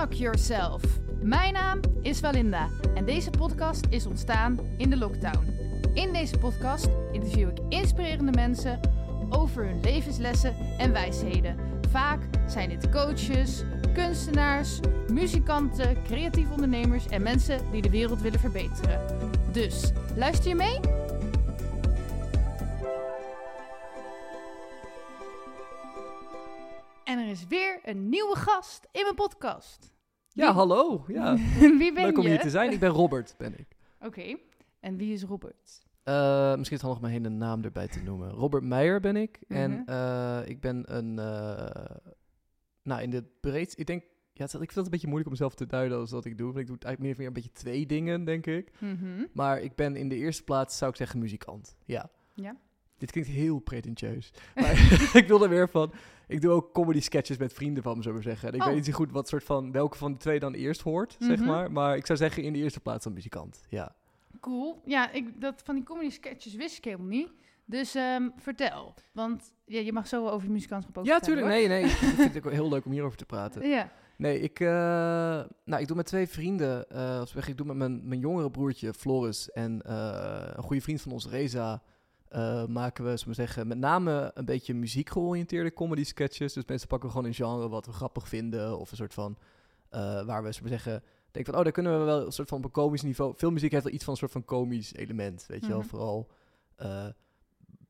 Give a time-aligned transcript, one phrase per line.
[0.00, 0.82] Unlock Yourself.
[1.22, 5.46] Mijn naam is Valinda en deze podcast is ontstaan in de lockdown.
[5.94, 8.80] In deze podcast interview ik inspirerende mensen
[9.30, 11.56] over hun levenslessen en wijsheden.
[11.90, 13.62] Vaak zijn dit coaches,
[13.94, 14.80] kunstenaars,
[15.12, 19.00] muzikanten, creatieve ondernemers en mensen die de wereld willen verbeteren.
[19.52, 20.80] Dus luister je mee?
[27.04, 29.89] En er is weer een nieuwe gast in mijn podcast.
[30.32, 31.04] Ja, Wie- hallo.
[31.08, 31.36] Ja.
[31.78, 32.28] Wie ben Leuk om je?
[32.28, 32.72] hier te zijn.
[32.72, 33.66] Ik ben Robert, ben ik.
[34.00, 34.36] Oké,
[34.80, 35.82] en wie is Robert?
[36.02, 36.14] Eh,
[36.54, 38.30] misschien is het handig mijn hele naam erbij te noemen.
[38.30, 39.38] Robert Meijer ben ik.
[39.48, 39.88] En Mhm.
[39.90, 41.18] eh, ik ben een...
[41.18, 41.96] eh,
[42.82, 43.78] nou, in de breed...
[43.78, 44.02] Ik denk...
[44.32, 46.24] Ja, het is- ik vind het een beetje moeilijk om mezelf te duiden als wat
[46.24, 46.46] ik doe.
[46.46, 48.70] Want ik doe eigenlijk meer, meer een beetje twee dingen, denk ik.
[48.78, 49.24] Mhm.
[49.32, 51.76] Maar ik ben in de eerste plaats, zou ik zeggen, muzikant.
[51.84, 52.10] Ja.
[52.34, 52.56] Ja.
[52.98, 54.32] Dit klinkt heel pretentieus.
[54.60, 55.92] Maar ik wil er weer van...
[56.30, 58.48] Ik doe ook comedy sketches met vrienden van me, zullen we zeggen.
[58.48, 58.66] En ik Oh.
[58.66, 59.72] weet niet zo goed wat soort van...
[59.72, 61.46] Welke van de twee dan eerst hoort, zeg Mhm.
[61.48, 61.72] maar.
[61.72, 63.60] Maar ik zou zeggen in de eerste plaats dan muzikant.
[63.68, 63.94] Ja.
[64.40, 64.80] Cool.
[64.84, 67.28] Ja, ik, dat van die comedy sketches wist ik helemaal niet.
[67.64, 68.94] Dus ehm, vertel.
[69.12, 71.46] Want ja, je mag zo over je muzikantschap ook Ja, tuurlijk.
[71.46, 71.82] Nee, nee.
[71.84, 73.68] ik vind het ook heel leuk om hierover te praten.
[73.68, 73.90] Ja.
[74.16, 74.66] Nee, ik, eh,
[75.64, 76.90] nou, ik doe met twee vrienden.
[76.90, 80.82] eh als we, ik doe met mijn, mijn jongere broertje Floris en eh, een goede
[80.82, 81.82] vriend van ons, Reza.
[82.30, 86.52] Eh, maken we, zullen we zeggen, met name een beetje muziek georiënteerde comedy sketches.
[86.52, 88.78] Dus mensen pakken gewoon een genre wat we grappig vinden.
[88.78, 89.38] Of een soort van,
[89.88, 92.48] eh, waar we, zullen we zeggen, denken van, oh, daar kunnen we wel een soort
[92.48, 93.32] van op een komisch niveau.
[93.36, 95.78] Veel muziek heeft wel iets van een soort van komisch element, weet je wel.
[95.78, 95.88] Mhm.
[95.88, 96.30] Vooral
[96.76, 97.06] eh,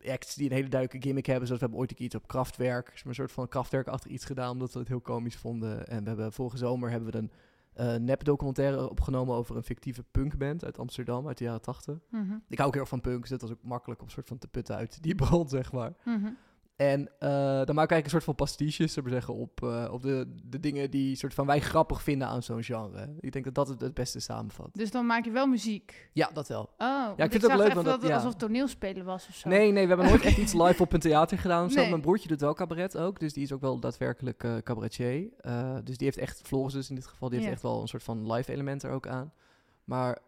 [0.05, 1.46] acts die een hele duidelijke gimmick hebben.
[1.46, 4.24] Zoals we hebben ooit een keer iets op Kraftwerk, maar een soort van Kraftwerk-achtig iets
[4.24, 5.86] gedaan, omdat we het heel komisch vonden.
[5.86, 7.33] En we hebben vorige zomer hebben we een
[7.81, 11.98] eh nep-documentaire opgenomen over een fictieve punkband uit Amsterdam uit de jaren 80.
[12.11, 12.34] Mhm.
[12.48, 14.28] Ik hou ook heel erg van punk, dus dat was ook makkelijk om een soort
[14.28, 15.92] van te putten uit die bron, zeg maar.
[16.05, 16.31] Mhm.
[16.81, 19.89] En eh, dan maken we eigenlijk een soort van pastiches, zullen we zeggen, op, eh,
[19.92, 23.14] op de, de dingen die soort van wij grappig vinden aan zo'n genre.
[23.20, 24.69] Ik denk dat dat het het beste samenvat.
[24.73, 26.11] Dus dan maak je wel muziek.
[26.12, 26.70] Ja, dat wel.
[26.78, 28.14] Oh, want vind het ook leuk, want dat ja.
[28.14, 29.48] alsof toneelspelen was of zo.
[29.48, 31.74] Nee, nee, we hebben nooit echt iets live op een theater gedaan of.
[31.74, 31.89] Nee.
[31.89, 35.29] Mijn broertje doet wel cabaret ook, dus die is ook wel daadwerkelijk eh, cabaretier.
[35.85, 37.55] Dus die heeft echt, Floris dus in dit geval, die heeft Ja.
[37.55, 39.33] echt wel een soort van live element er ook aan.
[39.85, 40.19] Maar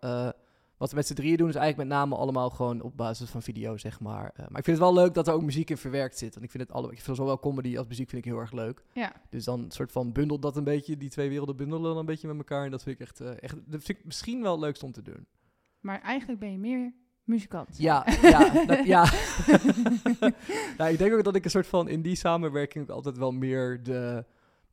[0.83, 3.43] wat we met z'n drieën doen is eigenlijk met name allemaal gewoon op basis van
[3.43, 4.31] video, zeg maar.
[4.35, 6.33] Eh, maar ik vind het wel leuk dat er ook muziek in verwerkt zit.
[6.33, 8.53] Want ik vind het alle, ik vind zowel comedy als muziek vind ik heel erg
[8.53, 8.85] leuk.
[8.93, 9.13] Ja.
[9.31, 12.07] Dus dan een soort van bundelt dat een beetje, die twee werelden bundelen dan een
[12.07, 12.65] beetje met elkaar.
[12.65, 15.03] En dat vind ik echt, eh, echt dat vind ik misschien wel leukst om te
[15.03, 15.27] doen.
[15.81, 16.93] Maar eigenlijk ben je meer
[17.25, 17.79] muzikant.
[17.79, 19.05] Ja, ja, dat, ja.
[20.79, 23.33] nou, ik denk ook dat ik een soort van in die samenwerking ook altijd wel
[23.33, 24.25] meer de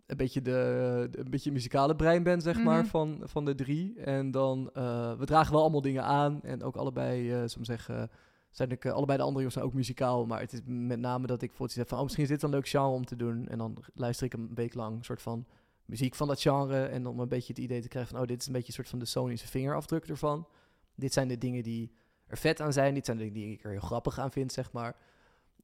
[0.09, 2.89] een beetje de, de- een beetje muzikale brein ben, zeg maar, Mhm.
[2.89, 3.99] van, van de drie.
[3.99, 6.41] En dan, eh, we dragen wel allemaal dingen aan.
[6.43, 8.09] En ook allebei, eh soms zeggen,
[8.49, 10.25] zijn ik, eh, allebei de andere jongens zijn ook muzikaal.
[10.25, 12.43] Maar het is met name dat ik voor het heb van, oh, misschien is dit
[12.43, 13.47] een leuk genre om te doen.
[13.47, 15.45] En dan luister ik een week lang een soort van
[15.85, 16.85] muziek van dat genre.
[16.85, 18.73] En om een beetje het idee te krijgen van, oh, dit is een beetje een
[18.73, 20.47] soort van de Sonische vingerafdruk ervan.
[20.95, 21.91] Dit zijn de dingen die
[22.27, 22.93] er vet aan zijn.
[22.93, 24.95] Dit zijn de dingen die ik er heel grappig aan vind, zeg maar.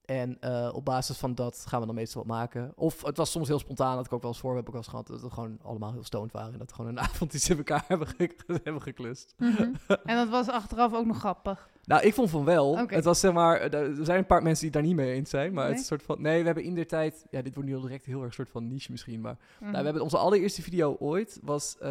[0.05, 2.71] En eh, op basis van dat gaan we dan meestal wat maken.
[2.75, 4.77] Of het was soms heel spontaan, dat ik ook wel eens voor heb ik wel
[4.81, 6.51] eens gehad, dat we gewoon allemaal heel stoned waren.
[6.53, 9.33] En dat we gewoon een avond iets in elkaar hebben, ge- hebben geklust.
[9.37, 9.73] Mhm.
[10.05, 11.69] En dat was achteraf ook nog grappig.
[11.83, 12.77] Nou, ik vond van wel.
[12.77, 15.29] Het was zeg maar, er er zijn een paar mensen die daar niet mee eens
[15.29, 15.53] zijn.
[15.53, 17.69] Maar het is een soort van, nee, we hebben in der tijd, ja, dit wordt
[17.69, 19.63] nu al direct heel erg soort van niche misschien, maar Mhm.
[19.63, 21.89] nou, we hebben onze allereerste video ooit, was, eh,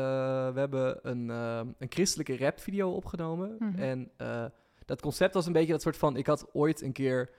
[0.53, 3.57] we hebben een, eh, een christelijke rap video opgenomen.
[3.59, 3.79] Mhm.
[3.79, 4.45] En eh,
[4.85, 7.31] dat concept was een beetje dat soort van, ik had ooit een keer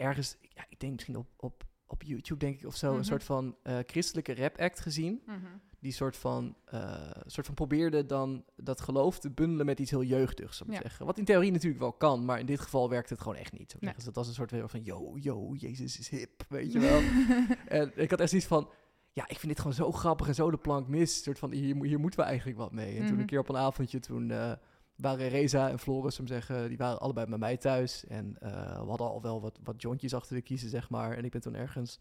[0.00, 2.98] ergens, ja, ik denk misschien op, op, op YouTube denk ik of zo, Mhm.
[2.98, 5.22] een soort van eh, christelijke rap act gezien.
[5.26, 5.36] Mhm.
[5.80, 10.02] Die soort van, eh, soort van probeerde dan dat geloof te bundelen met iets heel
[10.02, 10.82] jeugdigs, zou ik Ja.
[10.82, 11.06] zeggen.
[11.06, 13.76] Wat in theorie natuurlijk wel kan, maar in dit geval werkte het gewoon echt niet.
[13.80, 13.94] Nee.
[13.94, 17.00] Dus dat was een soort weer van, yo, yo, Jezus is hip, weet je wel.
[17.80, 18.68] En ik had echt zoiets van,
[19.12, 21.16] ja, ik vind dit gewoon zo grappig en zo de plank mis.
[21.16, 22.90] Een soort van, hier, hier moeten we eigenlijk wat mee.
[22.96, 23.20] En toen Mhm.
[23.20, 24.52] een keer op een avondje, toen eh,
[25.00, 28.06] waren Reza en Floris, om zeggen, die waren allebei bij mij thuis.
[28.06, 28.50] En eh,
[28.80, 31.16] we hadden al wel wat, wat jointjes achter de kiezen, zeg maar.
[31.16, 31.98] En ik ben toen ergens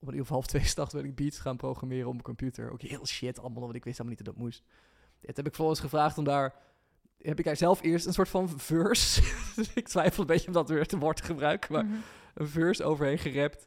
[0.00, 2.70] om een uur of half twee s'nachts ben ik beats gaan programmeren op mijn computer.
[2.72, 4.62] Ook heel shit allemaal, want ik wist helemaal niet dat dat moest.
[5.20, 6.54] Toen heb ik Floris gevraagd om daar...
[7.18, 9.22] Heb ik daar zelf eerst een soort van verse...
[9.74, 11.94] Ik twijfel een beetje om dat weer te woord te gebruiken, maar Mhm.
[12.34, 13.66] een verse overheen gerapt.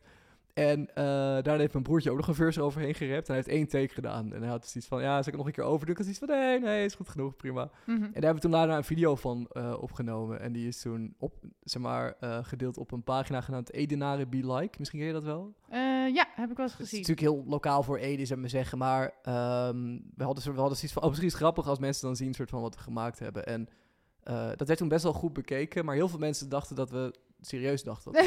[0.53, 3.27] En eh daarna heeft mijn broertje ook nog een verse overheen gerapt.
[3.27, 4.33] En hij heeft één take gedaan.
[4.33, 5.91] En hij had dus iets van, ja, zal ik het nog een keer overdoen?
[5.95, 7.69] Ik had iets van, nee, nee, is goed genoeg, prima.
[7.85, 7.95] Mhm.
[7.95, 10.39] En daar hebben we toen daarna een video van eh, opgenomen.
[10.39, 11.33] En die is toen op,
[11.63, 14.75] zeg maar, eh, gedeeld op een pagina genaamd Edenare Be Like.
[14.77, 15.53] Misschien ken je dat wel?
[16.13, 16.99] Ja, heb ik wel eens Het is gezien.
[16.99, 18.77] natuurlijk heel lokaal voor Ede, zou ik maar zeggen.
[18.77, 22.07] Maar ehm, we, hadden, we hadden zoiets van, oh, misschien is het grappig als mensen
[22.07, 23.45] dan zien soort van wat we gemaakt hebben.
[23.45, 23.69] En
[24.55, 25.85] dat werd toen best wel goed bekeken.
[25.85, 28.13] Maar heel veel mensen dachten dat we serieus dacht dat.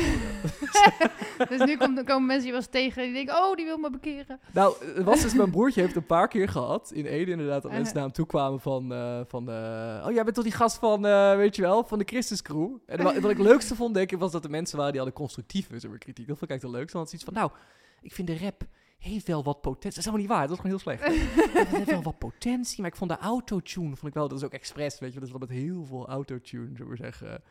[1.49, 3.91] dus nu komt, komen mensen je wel eens tegen die denken, oh, die wil me
[3.91, 4.41] bekeren.
[4.53, 7.73] nou, het was dus mijn broertje heeft een paar keer gehad in Ede inderdaad dat
[7.75, 7.79] Uh-huh.
[7.79, 10.79] mensen naar hem toe kwamen van, eh, van eh, oh jij bent toch die gast
[10.79, 12.77] van, eh, weet je wel, van de Christus Crew.
[12.87, 15.01] En wat, wat ik het leukste vond, denk ik, was dat de mensen waren die
[15.01, 16.27] hadden constructieve zeg maar, kritiek.
[16.27, 17.61] Dat vond ik eigenlijk het leukste, want het is iets van, nou,
[18.03, 18.63] ik vind de rap
[18.99, 19.89] heeft wel wat potentie.
[19.89, 21.03] Dat is helemaal niet waar, dat is gewoon heel slecht.
[21.59, 24.45] het heeft wel wat potentie, maar ik vond de autotune, vond ik wel, dat is
[24.45, 27.43] ook expres, weet je, dat is wel met heel veel autotune, zullen we zeggen,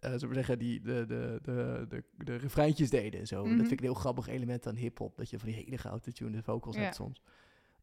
[0.00, 3.40] eh zullen we zeggen, die de, de, de, de, de refreintjes deden en zo.
[3.40, 3.48] Mhm.
[3.48, 6.42] Dat vind ik een heel grappig element aan hip-hop, dat je van die hele autotune
[6.42, 6.82] vocals Ja.
[6.82, 7.22] hebt soms.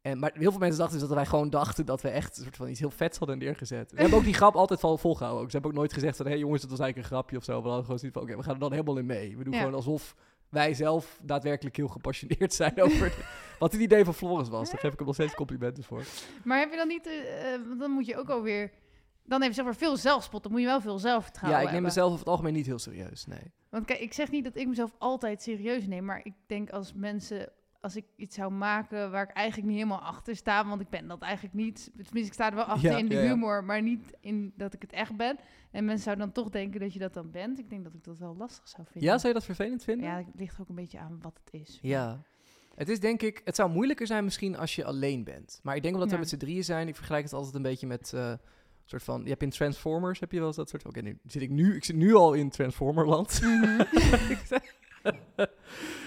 [0.01, 2.43] En, maar heel veel mensen dachten dus dat wij gewoon dachten dat we echt een
[2.43, 3.91] soort van iets heel vets hadden neergezet.
[3.91, 5.41] We hebben ook die grap altijd vol volgehouden.
[5.43, 5.47] Ook.
[5.49, 7.43] Ze hebben ook nooit gezegd van, hé hey jongens, dat was eigenlijk een grapje of
[7.43, 7.57] zo.
[7.61, 9.37] We hadden gewoon zoiets van, oké, we gaan er dan helemaal in mee.
[9.37, 9.59] We doen Ja.
[9.59, 10.15] gewoon alsof
[10.49, 13.25] wij zelf daadwerkelijk heel gepassioneerd zijn over de-
[13.59, 14.69] wat het idee van Flores was.
[14.71, 16.03] Daar geef ik hem nog steeds complimenten voor.
[16.43, 18.71] Maar heb je dan niet, eh, eh, dan moet je ook alweer,
[19.25, 21.73] dan heb je zeg maar veel zelfspot, dan moet je wel veel zelfvertrouwen ja, ik
[21.73, 21.93] neem hebben.
[21.93, 23.51] mezelf over het algemeen niet heel serieus, nee.
[23.69, 26.93] Want kijk, ik zeg niet dat ik mezelf altijd serieus neem, maar ik denk als
[26.93, 27.49] mensen,
[27.81, 31.07] als ik iets zou maken waar ik eigenlijk niet helemaal achter sta, want ik ben
[31.07, 31.83] dat eigenlijk niet.
[31.93, 33.27] Tenminste, ik sta er wel achter Ja, in de ja, ja.
[33.27, 35.37] humor, maar niet in dat ik het echt ben.
[35.71, 37.59] En mensen zouden dan toch denken dat je dat dan bent.
[37.59, 39.09] Ik denk dat ik dat wel lastig zou vinden.
[39.09, 40.07] Ja, zou je dat vervelend vinden?
[40.07, 41.79] Ja, het ligt ook een beetje aan wat het is.
[41.81, 42.21] Ja.
[42.75, 45.59] Het is denk ik, het zou moeilijker zijn misschien als je alleen bent.
[45.63, 47.87] Maar ik denk omdat we met z'n drieën zijn, ik vergelijk het altijd een beetje
[47.87, 48.33] met eh,
[48.85, 51.41] soort van, je hebt in Transformers, heb je wel eens dat soort, oké, nu zit
[51.41, 53.41] ik nu, ik zit nu al in Transformerland.
[53.41, 53.83] Mhm.
[55.35, 55.47] Dan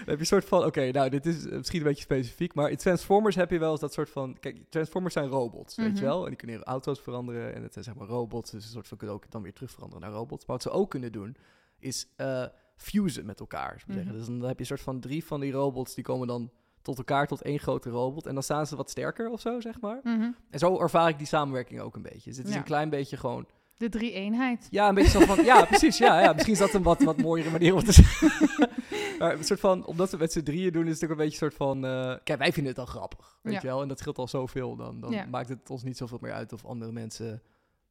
[0.06, 2.70] heb je een soort van, oké, nou, dit is eh, misschien een beetje specifiek, maar
[2.70, 5.96] in Transformers heb je wel eens dat soort van, kijk, Transformers zijn robots, weet Mhm.
[5.96, 6.22] je wel?
[6.22, 8.96] En die kunnen auto's veranderen en het zijn zeg maar robots, dus een soort van
[8.96, 10.46] kunnen ook dan weer terug veranderen naar robots.
[10.46, 11.36] Maar wat ze ook kunnen doen,
[11.78, 12.44] is eh
[12.76, 13.84] fusen met elkaar.
[13.86, 14.12] Mhm.
[14.12, 16.50] Dus dan heb je een soort van drie van die robots, die komen dan
[16.88, 18.26] tot elkaar, tot één grote robot.
[18.26, 20.00] En dan staan ze wat sterker of zo, zeg maar.
[20.02, 20.30] Mhm.
[20.50, 22.28] En zo ervaar ik die samenwerking ook een beetje.
[22.30, 22.58] Dus het is Ja.
[22.58, 23.46] een klein beetje gewoon
[23.76, 24.66] De drie eenheid.
[24.70, 26.32] ja, een beetje zo van, ja, precies, ja, ja.
[26.32, 28.30] Misschien is dat een wat, wat mooiere manier om te zeggen.
[29.18, 31.32] maar een soort van, omdat we met z'n drieën doen, is het ook een beetje
[31.32, 33.60] een soort van, eh, kijk, wij vinden het dan grappig, weet Ja.
[33.60, 33.82] je wel.
[33.82, 35.26] En dat scheelt al zoveel, dan, dan Ja.
[35.26, 37.42] maakt het ons niet zoveel meer uit of andere mensen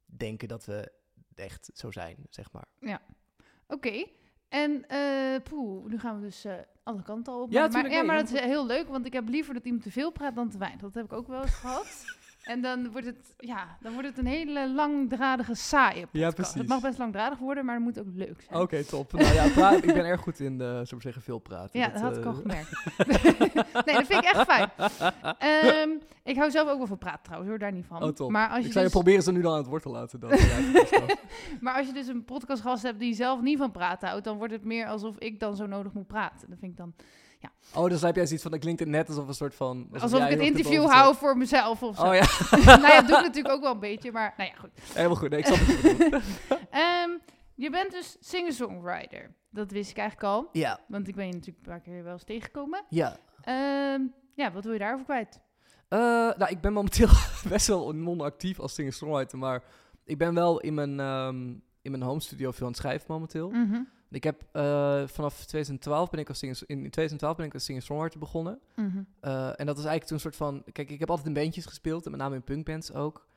[0.05, 0.91] denken dat we
[1.35, 2.65] echt zo zijn, zeg maar.
[3.67, 4.05] Oké.
[4.49, 6.53] En eh poeh, nu gaan we dus eh,
[6.83, 7.51] alle kanten al op.
[7.51, 9.91] Ja, maar, ja, maar dat is heel leuk, want ik heb liever dat iemand te
[9.91, 10.81] veel praat dan te weinig.
[10.81, 12.05] Dat heb ik ook wel eens gehad.
[12.47, 16.13] En dan wordt het, ja, dan wordt het een hele langdradige, saaie podcast.
[16.19, 16.63] Ja, Het precies.
[16.69, 18.61] mag best langdradig worden, maar het moet ook leuk zijn.
[18.61, 19.11] Oké, top.
[19.11, 21.79] Nou ja, ik ben erg goed in, eh zeggen, veel praten.
[21.79, 22.69] Ja, dat had ik eh, al gemerkt.
[23.85, 24.69] nee, dat vind ik echt fijn.
[25.37, 25.89] Ehm,
[26.23, 28.03] ik hou zelf ook wel van praten trouwens, hoor daar niet van.
[28.03, 28.31] Oh, top.
[28.31, 29.89] Maar als je, Ik zou je dus, proberen ze nu dan aan het woord te
[29.89, 30.19] laten.
[30.19, 30.29] Dan.
[31.61, 34.53] Maar als je dus een podcastgast hebt die zelf niet van praten houdt, dan wordt
[34.53, 36.49] het meer alsof ik dan zo nodig moet praten.
[36.49, 36.93] Dat vind ik dan
[37.75, 39.87] oh, dus heb jij zoiets van, dat klinkt het net alsof een soort van...
[39.93, 42.05] alsof jij ik het interview hou voor mezelf of zit.
[42.05, 42.11] zo.
[42.11, 42.25] Oh ja,
[42.77, 44.69] nou ja, dat doe ik natuurlijk ook wel een beetje, maar nou ja, goed.
[44.93, 45.29] helemaal goed.
[45.29, 46.23] Nee, ik snap je bedoelt.
[46.71, 47.09] Ehm,
[47.55, 49.35] je bent dus singer-songwriter.
[49.49, 52.13] Dat wist ik eigenlijk al, Ja, want ik ben je natuurlijk een paar keer wel
[52.13, 52.83] eens tegengekomen.
[52.89, 53.17] ja.
[53.41, 54.01] Ehm,
[54.35, 55.39] ja, wat wil je daarover kwijt?
[55.87, 55.99] Eh,
[56.37, 57.09] nou, ik ben momenteel
[57.49, 59.63] best wel non-actief als singer-songwriter, maar
[60.03, 63.49] ik ben wel in mijn, ehm, in mijn home studio veel aan het schrijven momenteel.
[63.49, 67.63] Mhm, Ik heb eh, vanaf 2012 ben ik als singer, in 2012 ben ik als
[67.63, 68.59] singer-songwriter begonnen.
[68.75, 69.03] mhm.
[69.19, 71.65] Eh, en dat is eigenlijk toen een soort van, kijk, ik heb altijd in bandjes
[71.65, 73.27] gespeeld, en met name in punkbands ook.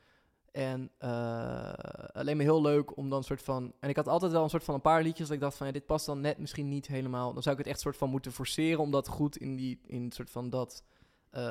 [0.53, 1.73] En eh,
[2.13, 4.51] alleen maar heel leuk om dan een soort van, en ik had altijd wel een
[4.51, 6.69] soort van een paar liedjes dat ik dacht van, ja, dit past dan net misschien
[6.69, 7.33] niet helemaal.
[7.33, 10.13] Dan zou ik het echt soort van moeten forceren om dat goed in die, in
[10.13, 10.85] soort van dat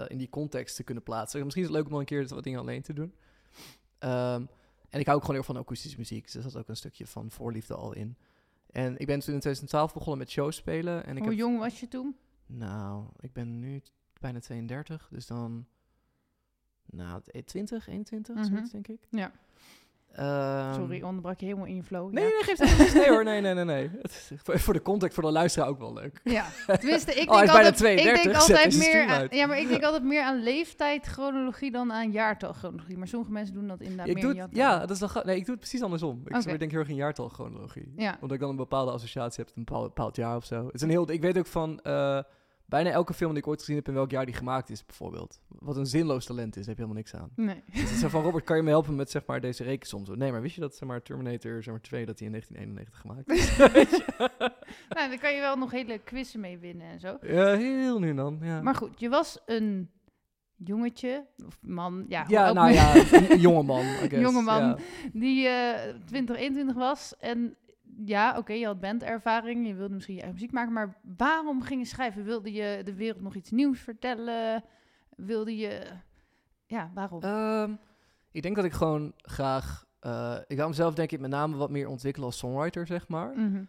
[0.08, 1.44] in die context te kunnen plaatsen.
[1.44, 3.14] Misschien is het leuk om dan een keer wat dingen alleen te doen.
[4.00, 4.46] Ehm,
[4.90, 6.24] en ik hou ook gewoon heel van akoestische muziek.
[6.24, 8.18] Dus er zat ook een stukje van voorliefde al in.
[8.72, 11.06] En ik ben toen in 2012 begonnen met shows spelen.
[11.06, 12.16] En ik Hoe heb, jong was je toen?
[12.46, 13.82] Nou, ik ben nu
[14.20, 15.08] bijna 32.
[15.12, 15.66] Dus dan...
[16.86, 18.46] Nou, eh, 20, 21, Mhm.
[18.46, 19.08] zoiets denk ik.
[19.10, 19.32] Ja.
[20.14, 22.12] Ehm, Sorry, ik onderbrak je helemaal in je flow.
[22.12, 22.30] Nee, ja.
[22.30, 22.94] nee, geef het niet.
[22.94, 23.66] Nee hoor, nee, nee, nee.
[23.66, 23.90] nee.
[24.02, 26.20] Het is voor, voor de context, voor de luisteraar ook wel leuk.
[26.24, 29.68] Ja, tenminste, ik Oh, denk altijd, 32, ik denk altijd meer aan, ja, maar ik
[29.68, 32.98] denk altijd meer aan leeftijdchronologie dan aan jaartalchronologie.
[32.98, 34.60] Maar sommige mensen doen dat inderdaad ik meer doe het, jaartal.
[34.80, 36.22] ja, dat is gra- Nee, ik doe het precies andersom.
[36.26, 37.94] Ik denk heel erg in jaartalchronologie.
[37.96, 38.14] Ja.
[38.22, 40.66] Omdat ik dan een bepaalde associatie heb met een bepaald, bepaald jaar of zo.
[40.66, 42.20] Het is een heel, ik weet ook van eh,
[42.70, 45.42] bijna elke film die ik ooit gezien heb in welk jaar die gemaakt is, bijvoorbeeld.
[45.48, 47.30] Wat een zinloos talent is, heb je helemaal niks aan.
[47.36, 47.64] Nee.
[47.72, 50.06] Dus het is zo van, Robert, kan je me helpen met zeg maar, deze rekensom?
[50.06, 52.32] Zo, Nee, maar wist je dat zeg maar, Terminator zeg maar, 2 dat die in
[52.32, 53.58] 1991 gemaakt is?
[54.90, 57.18] Nou, dan kan je wel nog hele quizzen mee winnen en zo.
[57.22, 58.40] ja, heel nu en dan.
[58.42, 59.90] Ja, Maar goed, je was een
[60.56, 63.86] jongetje, of man, ja, ja nou ja, een, een jonge man.
[63.86, 64.22] I guess.
[64.22, 64.62] Jonge man.
[64.62, 64.78] Ja.
[65.14, 67.14] die eh 20, 21 was.
[67.18, 67.56] En
[68.06, 71.82] ja, oké, je had bandervaring, je wilde misschien je eigen muziek maken, maar waarom ging
[71.82, 72.24] je schrijven?
[72.24, 74.64] Wilde je de wereld nog iets nieuws vertellen?
[75.16, 75.88] Wilde je,
[76.66, 77.22] ja, waarom?
[77.22, 77.76] Ehm,
[78.32, 79.86] ik denk dat ik gewoon graag...
[80.00, 83.36] eh, ik wou mezelf denk ik met name wat meer ontwikkelen als songwriter, zeg maar.
[83.36, 83.64] Mhm.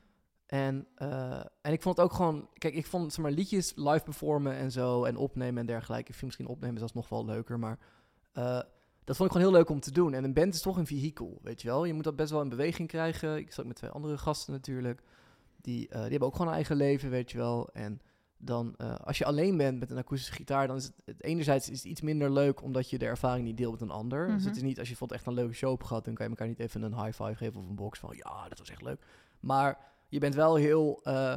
[0.46, 2.48] En, eh, en ik vond het ook gewoon...
[2.52, 5.04] Kijk, ik vond zeg maar, liedjes live performen en zo...
[5.04, 6.08] en opnemen en dergelijke.
[6.08, 7.78] Ik vind misschien opnemen zelfs nog wel leuker, maar...
[8.32, 8.60] eh,
[9.10, 10.14] dat vond ik gewoon heel leuk om te doen.
[10.14, 11.84] En een band is toch een vehikel, weet je wel.
[11.84, 13.36] Je moet dat best wel in beweging krijgen.
[13.36, 15.02] Ik zat met twee andere gasten natuurlijk.
[15.60, 17.68] Die, eh, die hebben ook gewoon een eigen leven, weet je wel.
[17.72, 18.00] En
[18.36, 20.66] dan, eh, als je alleen bent met een akoestische gitaar...
[20.66, 22.62] dan is het, het enerzijds is het iets minder leuk...
[22.62, 24.26] omdat je de ervaring niet deelt met een ander.
[24.26, 24.46] Dus Mhm.
[24.46, 26.04] het is niet, als je bijvoorbeeld echt een leuke show hebt gehad...
[26.04, 28.10] dan kan je elkaar niet even een high five geven of een box van...
[28.16, 29.04] ja, dat was echt leuk.
[29.40, 31.00] Maar je bent wel heel...
[31.02, 31.30] eh,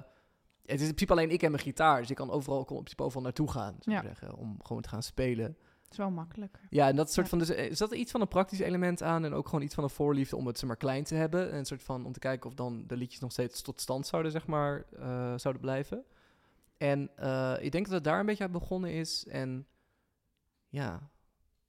[0.66, 2.00] het is in principe alleen ik en mijn gitaar.
[2.00, 4.08] Dus ik kan overal, ik kon in principe overal naartoe gaan, zou ik Ja.
[4.10, 4.36] zeggen.
[4.38, 5.58] Om gewoon te gaan spelen.
[5.94, 6.62] Het is wel makkelijker.
[6.70, 7.38] Ja, en dat soort Ja.
[7.38, 9.76] van, dus is dat er iets van een praktisch element aan en ook gewoon iets
[9.76, 12.12] van een voorliefde om het zeg maar klein te hebben en een soort van om
[12.12, 15.62] te kijken of dan de liedjes nog steeds tot stand zouden zeg maar eh, zouden
[15.62, 16.04] blijven.
[16.78, 19.68] En eh, ik denk dat het daar een beetje uit begonnen is en
[20.70, 21.10] ja,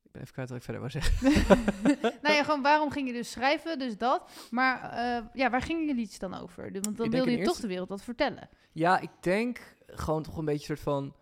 [0.03, 1.33] ik ben even kwijt wat ik verder wou zeggen.
[2.23, 3.79] nou ja, gewoon waarom ging je dus schrijven?
[3.79, 4.31] Dus dat.
[4.51, 4.95] Maar
[5.33, 6.73] ja, waar gingen je liedjes dan over?
[6.73, 8.49] Want dan wilde je toch de wereld wat vertellen.
[8.73, 11.15] Ja, ik denk gewoon toch een beetje soort van.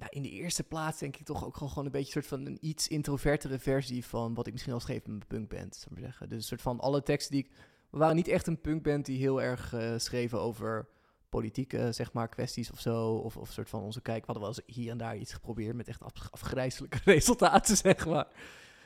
[0.00, 2.58] Nou, in de eerste plaats denk ik toch ook gewoon, een beetje soort van een
[2.60, 6.28] iets introvertere versie van wat ik misschien al schreef in mijn punkband, zou ik zeggen.
[6.28, 7.50] Dus een soort van alle teksten die ik.
[7.90, 10.88] We waren niet echt een punkband die heel erg eh, schreven over
[11.28, 13.14] politieke, zeg maar, kwesties of zo.
[13.14, 14.26] Of, of soort van onze kijk.
[14.26, 18.06] We hadden wel eens hier en daar iets geprobeerd met echt af, afgrijzelijke resultaten, zeg
[18.06, 18.26] maar.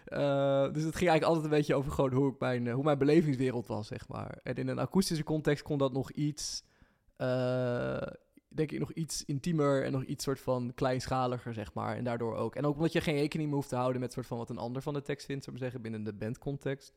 [0.05, 2.85] Eh, dus het ging eigenlijk altijd een beetje over gewoon hoe, ik mijn, eh, hoe
[2.85, 4.39] mijn belevingswereld was, zeg maar.
[4.43, 6.65] En in een akoestische context kon dat nog iets,
[8.55, 11.97] denk ik, nog iets intiemer en nog iets soort van kleinschaliger, zeg maar.
[11.97, 12.57] En daardoor ook.
[12.57, 14.59] En ook omdat je geen rekening meer hoeft te houden met soort van wat een
[14.59, 16.93] ander van de tekst vindt, zou ik zeggen, binnen de bandcontext.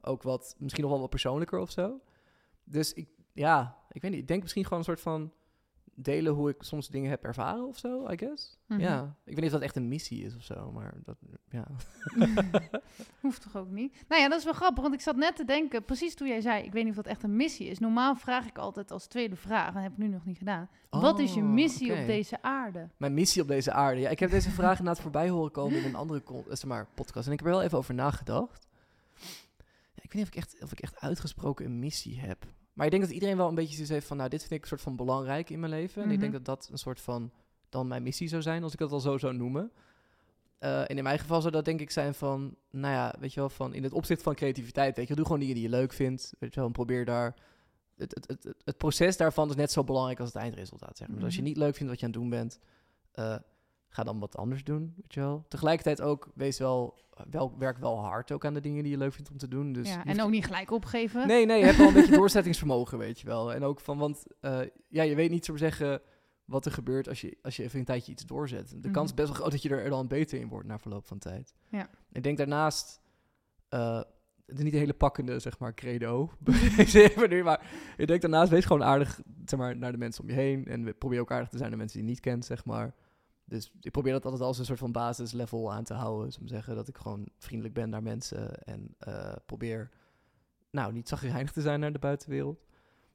[0.00, 2.00] Ook wat, misschien nog wel wat persoonlijker of zo.
[2.64, 4.20] Dus ik, ja, ik weet niet.
[4.20, 5.32] Ik denk misschien gewoon een soort van
[6.02, 8.58] delen hoe ik soms dingen heb ervaren of zo, I guess.
[8.66, 8.80] Mhm.
[8.80, 11.16] Ja, ik weet niet of dat echt een missie is of zo, maar dat,
[11.48, 11.66] ja.
[13.20, 14.04] Hoeft toch ook niet?
[14.08, 16.40] Nou ja, dat is wel grappig, want ik zat net te denken, precies toen jij
[16.40, 17.78] zei, ik weet niet of dat echt een missie is.
[17.78, 20.68] Normaal vraag ik altijd als tweede vraag, en heb ik nu nog niet gedaan.
[20.90, 22.88] Wat is je Oh, missie op deze aarde?
[22.96, 24.00] Mijn missie op deze aarde.
[24.00, 26.86] Ja, ik heb deze vraag inderdaad voorbij horen komen in een andere eh, zeg maar,
[26.94, 27.26] podcast.
[27.26, 28.66] En ik heb er wel even over nagedacht.
[29.94, 32.46] Ja, ik weet niet of ik, echt, of ik echt uitgesproken een missie heb.
[32.72, 34.16] Maar ik denk dat iedereen wel een beetje zoiets heeft van...
[34.16, 36.02] nou, dit vind ik een soort van belangrijk in mijn leven.
[36.02, 36.42] En ik denk Mhm.
[36.42, 37.30] dat dat een soort van...
[37.68, 39.72] dan mijn missie zou zijn, als ik dat al zo zou noemen.
[40.58, 42.56] Eh, en in mijn geval zou dat denk ik zijn van...
[42.70, 44.96] nou ja, weet je wel, van in het opzicht van creativiteit...
[44.96, 46.32] weet je doe gewoon dingen die je leuk vindt.
[46.38, 47.34] Weet je wel, en probeer daar...
[47.96, 51.06] Het, het, het, het, het proces daarvan is net zo belangrijk als het eindresultaat, zeg
[51.08, 51.16] maar.
[51.16, 51.48] Dus als je Mhm.
[51.48, 52.58] niet leuk vindt wat je aan het doen bent...
[53.12, 53.36] eh,
[53.92, 55.44] ga dan wat anders doen, weet je wel.
[55.48, 56.98] Tegelijkertijd ook, wees wel,
[57.30, 59.72] wel, werk wel hard ook aan de dingen die je leuk vindt om te doen.
[59.72, 61.26] Dus ja, en hoeft- ook niet gelijk opgeven.
[61.26, 63.54] Nee, nee, je hebt wel een beetje doorzettingsvermogen, weet je wel.
[63.54, 66.00] En ook van, want uh, ja, je weet niet zo zeggen
[66.44, 68.68] wat er gebeurt als je, als je even een tijdje iets doorzet.
[68.70, 68.90] De Mhm.
[68.90, 71.18] kans is best wel groot dat je er dan beter in wordt na verloop van
[71.18, 71.54] tijd.
[71.68, 71.88] Ja.
[72.12, 73.00] Ik denk daarnaast,
[73.74, 73.96] uh,
[74.46, 76.30] het is niet een hele pakkende, zeg maar, credo.
[77.44, 77.60] Maar
[77.96, 80.66] ik denk daarnaast, wees gewoon aardig zeg maar, naar de mensen om je heen.
[80.66, 82.94] En probeer ook aardig te zijn naar mensen die je niet kent, zeg maar.
[83.50, 86.40] Dus ik probeer dat altijd als een soort van basislevel aan te houden.
[86.40, 88.62] Om zeggen dat ik gewoon vriendelijk ben naar mensen.
[88.64, 89.90] En uh, probeer,
[90.70, 92.64] nou, niet zagrijnig te zijn naar de buitenwereld.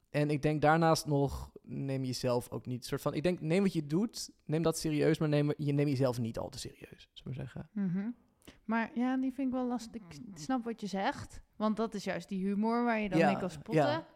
[0.09, 3.13] En ik denk daarnaast nog, neem jezelf ook niet soort van...
[3.13, 6.37] Ik denk, neem wat je doet, neem dat serieus, maar neem, je neem jezelf niet
[6.37, 7.69] al te serieus, zou ik maar zeggen.
[7.71, 8.15] Mm -hmm.
[8.63, 10.01] Maar ja, die vind ik wel lastig.
[10.01, 11.41] Ik snap wat je zegt.
[11.55, 13.83] Want dat is juist die humor waar je dan Ja, mee kan spotten.
[13.83, 14.07] ja.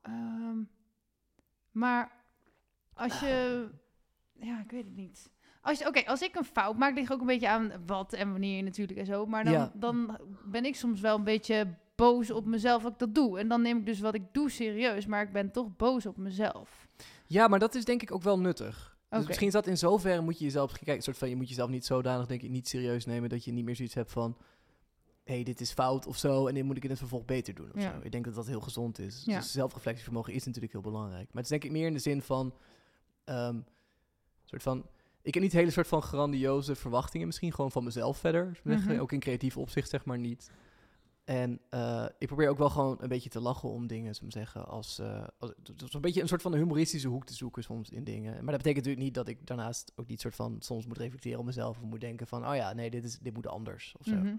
[0.00, 0.62] Ehm,
[1.70, 2.24] maar
[2.92, 3.68] als je...
[4.40, 5.30] Ja, ik weet het niet.
[5.60, 8.30] Als, je- Oké, als ik een fout maak, ligt ook een beetje aan wat en
[8.30, 9.26] wanneer natuurlijk en zo.
[9.26, 9.72] Maar dan, Ja.
[9.74, 13.38] dan ben ik soms wel een beetje boos op mezelf dat ik dat doe.
[13.38, 16.16] En dan neem ik dus wat ik doe serieus, maar ik ben toch boos op
[16.16, 16.88] mezelf.
[17.26, 18.98] Ja, maar dat is denk ik ook wel nuttig.
[19.08, 20.72] Dus misschien is dat in zoverre moet je jezelf...
[20.72, 23.28] Kijk, een soort van, je moet jezelf niet zodanig, denk ik, niet serieus nemen...
[23.28, 24.36] dat je niet meer zoiets hebt van...
[25.24, 26.46] hé, hey, dit is fout of zo...
[26.46, 27.90] en dit moet ik in het vervolg beter doen of Ja.
[27.92, 27.98] zo.
[28.02, 29.22] Ik denk dat dat heel gezond is.
[29.26, 29.36] Ja.
[29.38, 31.24] Dus zelfreflectievermogen is natuurlijk heel belangrijk.
[31.26, 32.54] Maar het is denk ik meer in de zin van...
[33.24, 33.60] ehm,
[34.50, 34.86] soort van
[35.22, 37.26] ik heb niet hele soort van grandioze verwachtingen...
[37.26, 38.60] misschien gewoon van mezelf verder.
[38.64, 38.98] Mhm.
[38.98, 40.50] Ook in creatief opzicht, zeg maar, niet...
[41.24, 44.34] En eh, ik probeer ook wel gewoon een beetje te lachen om dingen, zou ik
[44.34, 44.66] maar zeggen.
[44.66, 47.90] Als, eh als, dus een beetje een soort van een humoristische hoek te zoeken soms
[47.90, 48.32] in dingen.
[48.32, 51.38] Maar dat betekent natuurlijk niet dat ik daarnaast ook niet soort van soms moet reflecteren
[51.38, 51.76] op mezelf.
[51.76, 54.14] Of moet denken van, oh ja, nee, dit, is, dit moet anders of zo.
[54.14, 54.34] Mhm.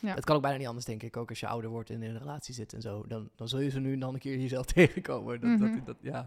[0.00, 0.14] Ja.
[0.14, 1.16] Het kan ook bijna niet anders, denk ik.
[1.16, 3.04] Ook als je ouder wordt en in een relatie zit en zo.
[3.06, 5.40] Dan, dan zul je ze nu en dan een keer jezelf tegenkomen.
[5.40, 5.74] Dat, Mhm.
[5.74, 6.26] dat, dat, ja,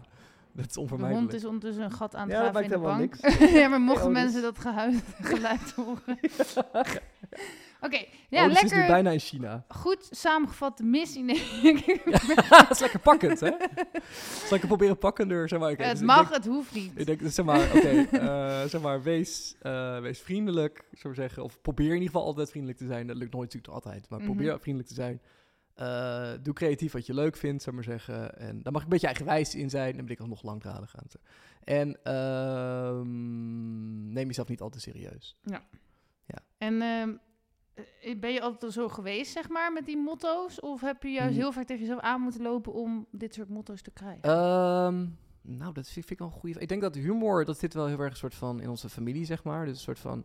[0.62, 1.26] dat is De onvermijdelijk.
[1.30, 3.14] hond is ondertussen een gat aan het Ja, graven in de bank.
[3.60, 6.18] ja, maar mochten Oh, dus- mensen dat gehuid, geluid horen.
[7.80, 9.64] Oké, ja, oh, dus het is nu lekker bijna in China.
[9.68, 11.22] goed samengevatte missie.
[11.22, 11.42] Nee,
[12.48, 13.50] dat is lekker pakkend, hè?
[14.44, 15.48] Zal ik het proberen pakkender?
[15.48, 16.92] Zeg maar, het dus ik mag, denk- het hoeft niet.
[16.94, 21.42] Ik denk, zeg maar, oké, eh, zeg maar, wees, eh, wees vriendelijk, zou ik zeggen.
[21.44, 23.06] Of probeer in ieder geval altijd vriendelijk te zijn.
[23.06, 24.28] Dat lukt nooit natuurlijk altijd, maar Mhm.
[24.28, 25.20] probeer vriendelijk te zijn.
[25.78, 28.38] Eh, doe creatief wat je leuk vindt, zou ik maar zeggen.
[28.38, 29.96] En daar mag ik een beetje eigenwijs in zijn.
[29.96, 31.16] Dan ben ik nog langdradig aan het.
[31.64, 35.36] En ehm, neem jezelf niet al te serieus.
[36.58, 37.12] En ehm,
[38.02, 40.60] eh, ben je altijd al zo geweest, zeg maar, met die motto's?
[40.60, 41.40] Of heb je juist Mm.
[41.40, 44.22] heel vaak tegen jezelf aan moeten lopen om dit soort motto's te krijgen?
[44.22, 45.06] Ehm,
[45.42, 46.60] nou, dat vind, vind ik wel een goede.
[46.60, 49.24] Ik denk dat humor, dat zit wel heel erg een soort van in onze familie,
[49.24, 49.64] zeg maar.
[49.64, 50.24] Dus een soort van.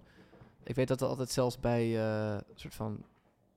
[0.63, 3.03] Ik weet dat er altijd zelfs bij eh, een soort van.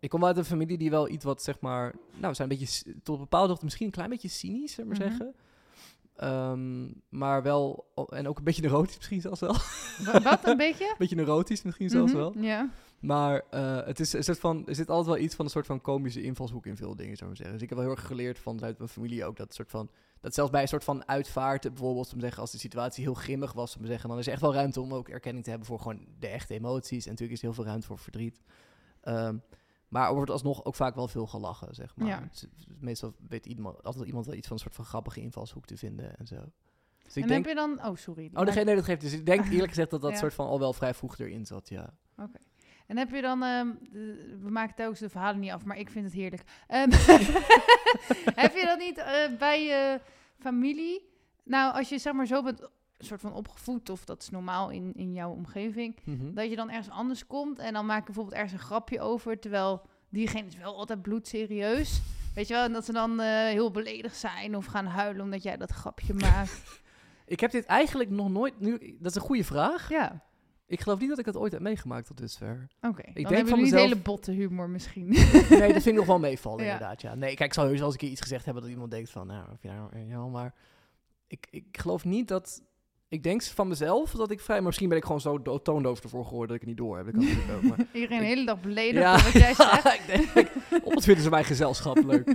[0.01, 1.95] Ik kom uit een familie die wel iets wat, zeg maar.
[2.17, 4.87] Nou, we zijn een beetje tot een bepaalde hoogte misschien een klein beetje cynisch, zeg
[4.87, 5.09] maar Mhm.
[5.09, 5.35] zeggen.
[6.17, 7.87] Ehm, maar wel.
[8.09, 9.57] En ook een beetje neurotisch misschien zelfs wel.
[10.05, 10.85] Wa- Wat, een beetje?
[10.89, 12.39] Een beetje neurotisch misschien zelfs Mhm, wel.
[12.39, 12.71] Ja.
[13.01, 15.67] Maar eh, het is een soort van, er zit altijd wel iets van een soort
[15.67, 17.55] van komische invalshoek in veel dingen, zou ik zeggen.
[17.55, 20.35] Dus ik heb wel heel erg geleerd vanuit mijn familie ook dat soort van, dat
[20.35, 23.77] zelfs bij een soort van uitvaart, bijvoorbeeld, om zeggen, als de situatie heel grimmig was,
[23.77, 25.81] om te zeggen, dan is er echt wel ruimte om ook erkenning te hebben voor
[25.81, 27.05] gewoon de echte emoties.
[27.05, 28.41] En natuurlijk is er heel veel ruimte voor verdriet.
[29.01, 29.37] Ehm,
[29.97, 32.09] maar er wordt alsnog ook vaak wel veel gelachen, zeg maar.
[32.09, 32.23] Ja.
[32.81, 36.17] Meestal weet iemand, altijd iemand wel iets van een soort van grappige invalshoek te vinden
[36.19, 36.37] en zo.
[37.03, 37.85] Dus ik en denk, heb je dan...
[37.87, 38.31] Oh, sorry.
[38.35, 39.01] oh, nee, nee, dat geeft.
[39.01, 40.17] Dus ik denk eerlijk gezegd dat dat Ja.
[40.17, 41.95] soort van al wel vrij vroeg erin zat, ja.
[42.87, 45.91] En heb je dan, ehm, de- we maken telkens de verhalen niet af, maar ik
[45.91, 46.43] vind het heerlijk.
[46.67, 46.91] Ehm,
[48.43, 50.01] heb je dat niet eh, bij je
[50.39, 51.15] familie?
[51.45, 54.93] Nou, als je zeg maar zo bent soort van opgevoed, of dat is normaal in,
[54.95, 56.35] in jouw omgeving, Mhm.
[56.35, 59.39] dat je dan ergens anders komt en dan maak je bijvoorbeeld ergens een grapje over,
[59.39, 62.01] terwijl diegene is wel altijd bloedserieus.
[62.35, 65.43] Weet je wel, en dat ze dan eh, heel beledigd zijn of gaan huilen omdat
[65.43, 66.83] jij dat grapje maakt.
[67.27, 68.61] Ik heb dit eigenlijk nog nooit.
[68.61, 69.89] Nu, dat is een goede vraag.
[69.91, 70.25] ja,
[70.67, 72.67] Ik geloof niet dat ik dat ooit heb meegemaakt tot dusver.
[72.81, 73.03] oké.
[73.03, 75.07] Dan denk hebben van mezelf- hele botte humor misschien.
[75.51, 76.73] Nee, dat vind ik nog wel meevallen, Ja.
[76.73, 77.03] inderdaad.
[77.03, 77.15] Ja.
[77.15, 79.51] Nee, kijk, ik zou heus als ik iets gezegd heb dat iemand denkt van, nou,
[79.53, 80.55] of je nou, ja, maar
[81.27, 82.63] ik, ik geloof niet dat.
[83.09, 84.57] Ik denk van mezelf dat ik vrij.
[84.57, 86.97] Maar misschien ben ik gewoon zo do- toondoof ervoor geworden dat ik het niet door
[86.97, 87.05] heb.
[87.07, 87.63] Dat kan natuurlijk ook.
[87.77, 89.13] Maar, Iedereen de hele dag beledigd Ja.
[89.23, 89.85] wat jij zegt.
[89.87, 90.49] ik denk,
[91.03, 92.35] vinden ze mijn gezelschap leuk.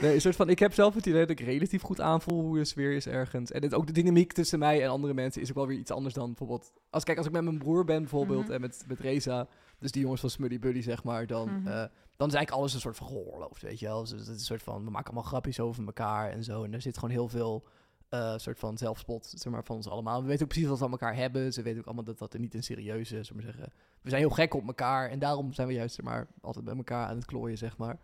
[0.00, 2.58] Nee, een soort van, ik heb zelf het idee dat ik relatief goed aanvoel hoe
[2.58, 3.50] de sfeer is ergens.
[3.50, 5.90] En het, ook de dynamiek tussen mij en andere mensen is ook wel weer iets
[5.90, 6.72] anders dan bijvoorbeeld...
[6.90, 8.52] Als, kijk, als ik met mijn broer ben bijvoorbeeld Mhm.
[8.52, 9.48] en met, met Reza,
[9.78, 11.66] dus die jongens van Smuddy Buddy zeg maar, dan, Mhm.
[11.66, 11.74] eh,
[12.16, 14.00] dan is eigenlijk alles een soort van geoorloofd, weet je wel.
[14.00, 16.62] Dus het is een soort van, we maken allemaal grapjes over elkaar en zo.
[16.64, 17.64] En er zit gewoon heel veel...
[18.12, 20.20] eh soort van zelfspot zeg maar, van ons allemaal.
[20.22, 21.52] We weten ook precies wat we aan elkaar hebben.
[21.52, 23.72] Ze weten ook allemaal dat dat er niet een serieuze, zeg maar zeggen.
[24.00, 26.76] We zijn heel gek op elkaar en daarom zijn we juist zeg maar, altijd bij
[26.76, 27.98] elkaar aan het klooien, zeg maar.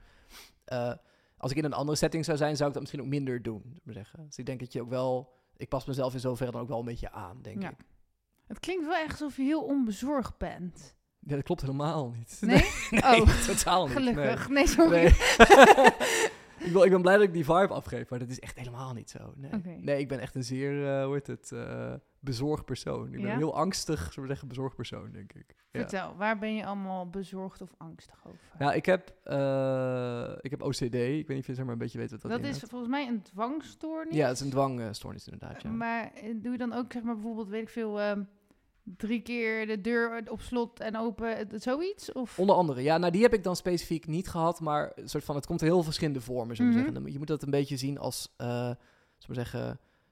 [0.64, 0.92] Eh,
[1.36, 3.62] als ik in een andere setting zou zijn, zou ik dat misschien ook minder doen,
[3.72, 4.24] zeg maar zeggen.
[4.26, 5.32] Dus ik denk dat je ook wel...
[5.56, 7.70] Ik pas mezelf in zoverre dan ook wel een beetje aan, denk Ja.
[7.70, 7.76] ik.
[8.46, 10.94] Het klinkt wel echt alsof je heel onbezorgd bent.
[11.20, 12.38] Ja, dat klopt helemaal niet.
[12.40, 12.64] Nee?
[12.90, 13.44] nee, Oh.
[13.46, 13.98] totaal niet.
[13.98, 14.04] nee.
[14.14, 14.48] Gelukkig.
[14.48, 14.96] Nee, sorry.
[15.02, 15.12] Nee.
[16.58, 18.92] ik, wil, ik ben blij dat ik die vibe afgeef, maar dat is echt helemaal
[18.92, 19.32] niet zo.
[19.36, 23.04] Nee, nee ik ben echt een zeer, eh hoe heet het, eh, bezorgd persoon.
[23.06, 23.32] Ik ben Ja?
[23.32, 25.54] een heel angstig, zullen we zeggen, bezorgd persoon, denk ik.
[25.70, 25.80] Ja.
[25.80, 28.38] Vertel, waar ben je allemaal bezorgd of angstig over?
[28.58, 30.82] Nou, ik heb, eh, ik heb OCD.
[30.82, 30.90] Ik
[31.26, 33.08] weet niet of je zeg maar een beetje weet wat dat, dat is volgens mij
[33.08, 34.14] een dwangstoornis.
[34.14, 35.70] Ja, het is een dwangstoornis inderdaad, ja.
[35.70, 38.22] Maar doe je dan ook, zeg maar, bijvoorbeeld, weet ik veel, ehm,
[38.96, 42.12] drie keer de deur op slot en open, zoiets?
[42.12, 42.38] Of?
[42.38, 45.34] Onder andere, ja, nou die heb ik dan specifiek niet gehad, maar een soort van,
[45.36, 46.86] het komt in heel verschillende vormen, zullen we Mhm.
[46.92, 47.12] zeggen.
[47.12, 48.76] Je moet dat een beetje zien als, eh zullen
[49.26, 49.66] we zeggen,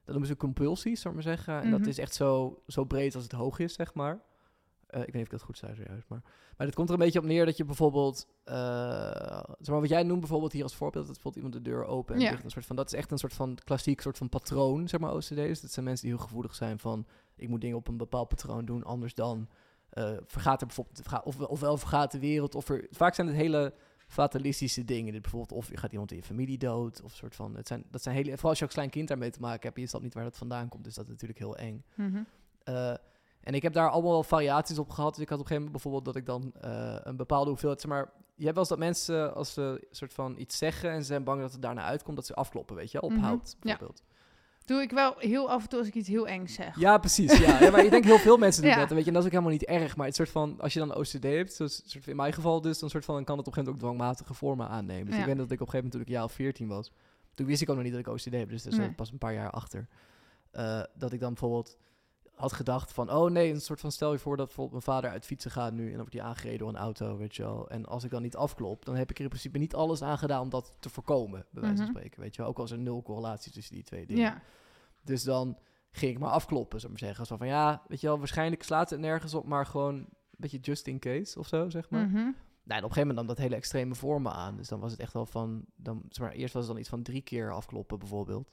[0.05, 1.61] dat noemen ze compulsies, zullen we maar zeggen.
[1.63, 1.89] En dat Mhm.
[1.89, 4.21] is echt zo, zo breed als het hoog is, zeg maar.
[4.87, 6.23] Eh, ik weet niet of ik dat goed zei zojuist, maar...
[6.57, 8.27] Maar het komt er een beetje op neer dat je bijvoorbeeld...
[8.45, 8.55] eh,
[9.59, 11.07] zeg maar wat jij noemt bijvoorbeeld hier als voorbeeld...
[11.07, 12.31] dat bijvoorbeeld iemand de deur open en Ja.
[12.31, 12.45] dicht.
[12.45, 15.15] Een soort van, dat is echt een soort van klassiek soort van patroon, zeg maar,
[15.15, 15.29] OCD.
[15.29, 17.07] Dus dat zijn mensen die heel gevoelig zijn van...
[17.37, 19.49] ik moet dingen op een bepaald patroon doen, anders dan...
[19.91, 21.25] eh, vergaat er bijvoorbeeld...
[21.25, 22.87] Of, ofwel vergaat de wereld, of er...
[22.91, 23.75] Vaak zijn het hele
[24.09, 25.13] fatalistische dingen.
[25.13, 27.57] Dit bijvoorbeeld of je gaat iemand in je familie dood, of soort van...
[27.57, 28.31] Het zijn, dat zijn hele...
[28.31, 29.81] Vooral als je als klein kind daarmee te maken hebt...
[29.81, 31.85] je snapt niet waar dat vandaan komt, is dat natuurlijk heel eng.
[32.65, 32.95] Eh,
[33.47, 35.15] en ik heb daar allemaal wel variaties op gehad.
[35.15, 37.81] Dus ik had op een gegeven moment bijvoorbeeld dat ik dan eh, een bepaalde hoeveelheid,
[37.81, 41.01] zeg maar, je hebt wel eens dat mensen als ze soort van iets zeggen en
[41.01, 43.51] ze zijn bang dat het daarna uitkomt, dat ze afkloppen, weet je, op Mhm, hout
[43.51, 43.57] ja.
[43.61, 44.03] bijvoorbeeld.
[44.65, 46.79] Doe ik wel heel af en toe als ik iets heel eng zeg.
[46.79, 47.39] Ja, precies.
[47.39, 47.61] Ja.
[47.61, 48.79] ja, maar ik denk heel veel mensen doen Ja.
[48.79, 49.97] dat, weet je, en dat is ook helemaal niet erg.
[49.97, 52.61] Maar het soort van, als je dan OCD hebt, zoals soort van in mijn geval
[52.61, 55.05] dus, dan soort van, dan kan het op een gegeven moment ook dwangmatige vormen aannemen.
[55.07, 55.21] Dus Ja.
[55.21, 56.93] ik weet dat ik op een gegeven moment toen ik jaar of 14 was,
[57.35, 58.93] toen wist ik ook nog niet dat ik OCD heb, dus dat is Nee.
[58.93, 59.89] pas een paar jaar achter.
[60.51, 61.77] Eh, dat ik dan bijvoorbeeld
[62.37, 65.11] had gedacht van, oh nee, een soort van stel je voor dat bijvoorbeeld mijn vader
[65.11, 67.69] uit fietsen gaat nu en dan wordt hij aangereden door een auto, weet je wel.
[67.71, 70.19] En als ik dan niet afklop, dan heb ik er in principe niet alles aan
[70.19, 71.95] gedaan om dat te voorkomen, bij wijze van Mhm.
[71.97, 72.51] spreken, weet je wel.
[72.51, 74.23] Ook al is er nul correlatie tussen die twee dingen.
[74.23, 74.43] Ja.
[75.05, 75.59] Dus dan
[75.91, 77.27] ging ik maar afkloppen, zou ik maar zeggen.
[77.27, 80.59] Zo van, ja, weet je wel, waarschijnlijk slaat het nergens op, maar gewoon een beetje
[80.59, 82.07] just in case of zo, zeg maar.
[82.07, 82.15] Mhm.
[82.15, 84.57] Nou, en op een gegeven moment nam dat hele extreme vormen aan.
[84.57, 86.91] Dus dan was het echt wel van, dan, zeg maar, eerst was het dan iets
[86.91, 88.51] van drie keer afkloppen bijvoorbeeld.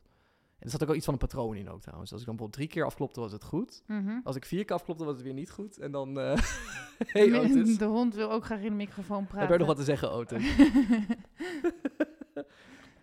[0.64, 2.12] En er zat ook wel iets van een patroon in ook trouwens.
[2.12, 3.84] Als ik dan bijvoorbeeld drie keer afklopte, was het goed.
[3.88, 4.20] Mhm.
[4.24, 5.78] Als ik vier keer afklopte, was het weer niet goed.
[5.78, 6.38] En dan, eh
[7.14, 9.40] hey Otis, De hond wil ook graag in de microfoon praten.
[9.40, 10.56] heb je nog wat te zeggen, Otis?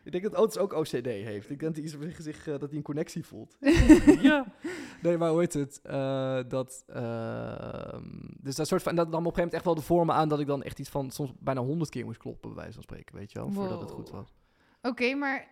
[0.05, 1.51] Ik denk dat Otis ook OCD heeft.
[1.51, 3.57] Ik denk dat hij, zich, zich, eh, dat hij een connectie voelt.
[4.20, 4.55] ja.
[5.03, 5.81] Nee, maar hoe heet het?
[5.83, 8.05] Eh, dat, ehm,
[8.40, 10.29] dus dat soort van, dat nam op een gegeven moment echt wel de vormen aan
[10.29, 12.83] dat ik dan echt iets van soms bijna honderd keer moest kloppen, bij wijze van
[12.83, 14.35] spreken, weet je wel, voordat het goed was.
[14.83, 15.49] Oké, maar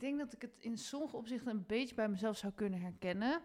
[0.00, 3.40] ik denk dat ik het in sommige opzichten een beetje bij mezelf zou kunnen herkennen.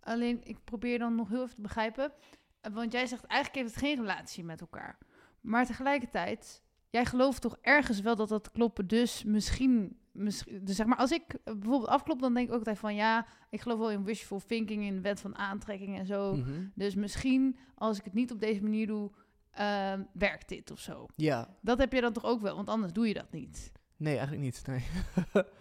[0.00, 2.12] Alleen, ik probeer dan nog heel even te begrijpen.
[2.60, 4.98] Eh, Want jij zegt, eigenlijk heeft het geen relatie met elkaar.
[5.40, 8.86] Maar tegelijkertijd, jij gelooft toch ergens wel dat dat kloppen.
[8.86, 12.78] Dus misschien, misschien dus zeg maar, als ik bijvoorbeeld afklop, dan denk ik ook altijd
[12.78, 12.94] van...
[12.94, 16.34] Ja, ik geloof wel in wishful thinking, in de wet van aantrekking en zo.
[16.36, 16.66] Mhm.
[16.74, 19.10] Dus misschien, als ik het niet op deze manier doe,
[19.50, 21.06] ehm, werkt dit of zo.
[21.16, 23.72] Ja, Dat heb je dan toch ook wel, want anders doe je dat niet.
[23.96, 24.66] nee, eigenlijk niet.
[24.66, 24.84] Nee.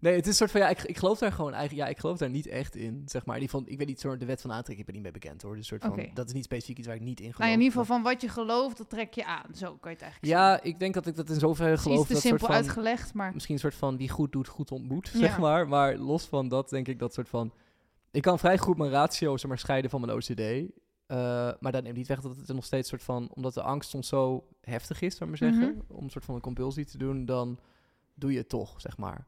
[0.00, 1.98] nee, het is een soort van, ja, ik, ik geloof daar gewoon eigenlijk, ja, ik
[2.00, 3.38] geloof daar niet echt in, zeg maar.
[3.38, 5.42] Die van, ik weet niet, soort de wet van aantrekking, ik ben niet mee bekend
[5.42, 5.56] hoor.
[5.56, 7.38] Dus soort van, dat is niet specifiek iets waar ik niet in geloof.
[7.38, 9.54] Nou, in ieder geval van wat je gelooft, dat trek je aan.
[9.54, 11.90] Zo kan je het eigenlijk Ja, ik denk dat ik dat in zoverre zeggen.
[11.90, 11.98] geloof.
[11.98, 13.32] Iets te dat simpel van, uitgelegd, maar...
[13.34, 15.18] misschien een soort van wie goed doet, goed ontmoet, Ja.
[15.18, 15.68] zeg maar.
[15.68, 17.52] Maar los van dat denk ik dat soort van...
[18.10, 20.40] Ik kan vrij goed mijn ratio zeg maar, scheiden van mijn OCD.
[21.06, 23.28] eh, maar dat neemt niet weg dat het er nog steeds soort van...
[23.34, 25.74] Omdat de angst soms zo heftig is, zou ik maar zeggen...
[25.74, 25.96] Mhm.
[25.96, 27.58] om een soort van een compulsie te doen, dan
[28.14, 29.26] doe je het toch, zeg maar.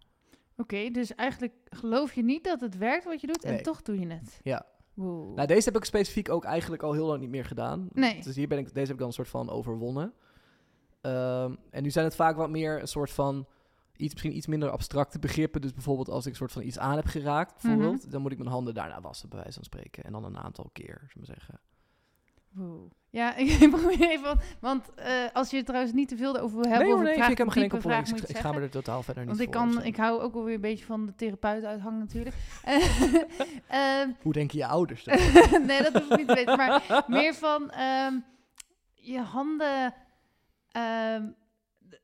[0.57, 3.61] Oké, dus eigenlijk geloof je niet dat het werkt wat je doet en Nee.
[3.63, 4.41] toch doe je het.
[4.43, 4.67] Ja.
[4.95, 5.35] Wow.
[5.35, 7.89] Nou, deze heb ik specifiek ook eigenlijk al heel lang niet meer gedaan.
[7.93, 8.23] Nee.
[8.23, 10.13] Dus hier ben ik, deze heb ik dan een soort van overwonnen.
[11.01, 13.47] Ehm, en nu zijn het vaak wat meer een soort van
[13.97, 15.61] iets, misschien iets minder abstracte begrippen.
[15.61, 18.11] Dus bijvoorbeeld als ik een soort van iets aan heb geraakt, bijvoorbeeld, Mhm.
[18.11, 20.05] dan moet ik mijn handen daarna wassen, bij wijze van spreken.
[20.05, 21.61] En dan een aantal keer, ik maar zeggen.
[22.57, 22.91] Wow.
[23.11, 26.71] Ja, ik probeer even, want eh, als je het trouwens niet te veel over wil
[26.71, 28.05] hebben, nee vraag ik heb een geen enkel probleem.
[28.27, 29.81] Ik, ga me er totaal verder niet Want ik, kan, zo.
[29.81, 32.37] ik hou ook alweer een beetje van de therapeut uithangen natuurlijk.
[33.69, 35.17] Ehm, Hoe denken je ouders dan?
[35.67, 36.57] nee, dat hoef ik niet te weten.
[36.57, 38.15] Maar meer van ehm,
[38.95, 39.95] je handen.
[40.71, 41.25] ehm,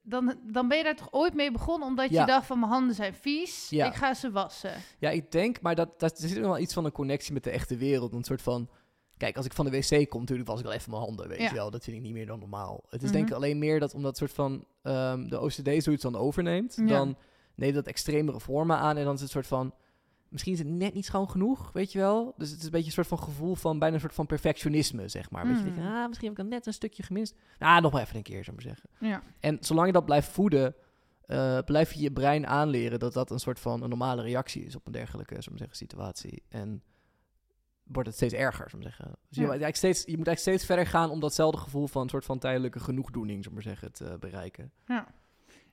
[0.02, 2.20] dan, dan ben je daar toch ooit mee begonnen omdat Ja.
[2.20, 3.66] je dacht van mijn handen zijn vies.
[3.70, 3.86] Ja.
[3.86, 4.72] Ik ga ze wassen.
[4.98, 7.50] Ja, ik denk, maar dat, dat, er zit wel iets van een connectie met de
[7.50, 8.12] echte wereld.
[8.12, 8.68] Een soort van,
[9.22, 11.38] kijk, als ik van de wc kom, natuurlijk was ik wel even mijn handen, weet
[11.38, 11.48] Ja.
[11.48, 11.70] je wel.
[11.70, 12.84] Dat vind ik niet meer dan normaal.
[12.88, 13.16] Het is Mhm.
[13.16, 16.86] denk ik alleen meer dat omdat soort van ehm, de OCD zoiets dan overneemt, Ja.
[16.86, 17.16] dan
[17.54, 19.74] neemt dat extremere vormen aan en dan is het soort van,
[20.28, 22.34] misschien is het net niet schoon genoeg, weet je wel.
[22.36, 25.08] Dus het is een beetje een soort van gevoel van, bijna een soort van perfectionisme,
[25.08, 25.46] zeg maar.
[25.46, 25.86] Weet je, denk Mhm.
[25.86, 27.34] ah, misschien heb ik dan net een stukje gemist.
[27.58, 28.90] Ah, nog maar even een keer, zou ik maar zeggen.
[29.08, 29.22] Ja.
[29.40, 30.74] En zolang je dat blijft voeden,
[31.26, 34.76] eh, blijf je je brein aanleren dat dat een soort van een normale reactie is
[34.76, 36.42] op een dergelijke zou ik maar zeggen, situatie.
[36.48, 36.82] En
[37.84, 39.06] wordt het steeds erger, zou ik maar zeggen.
[39.28, 42.02] Dus je, moet eigenlijk steeds, je moet eigenlijk steeds verder gaan om datzelfde gevoel van
[42.02, 44.72] een soort van tijdelijke genoegdoening, zou ik maar zeggen, te bereiken.
[44.86, 45.06] ja.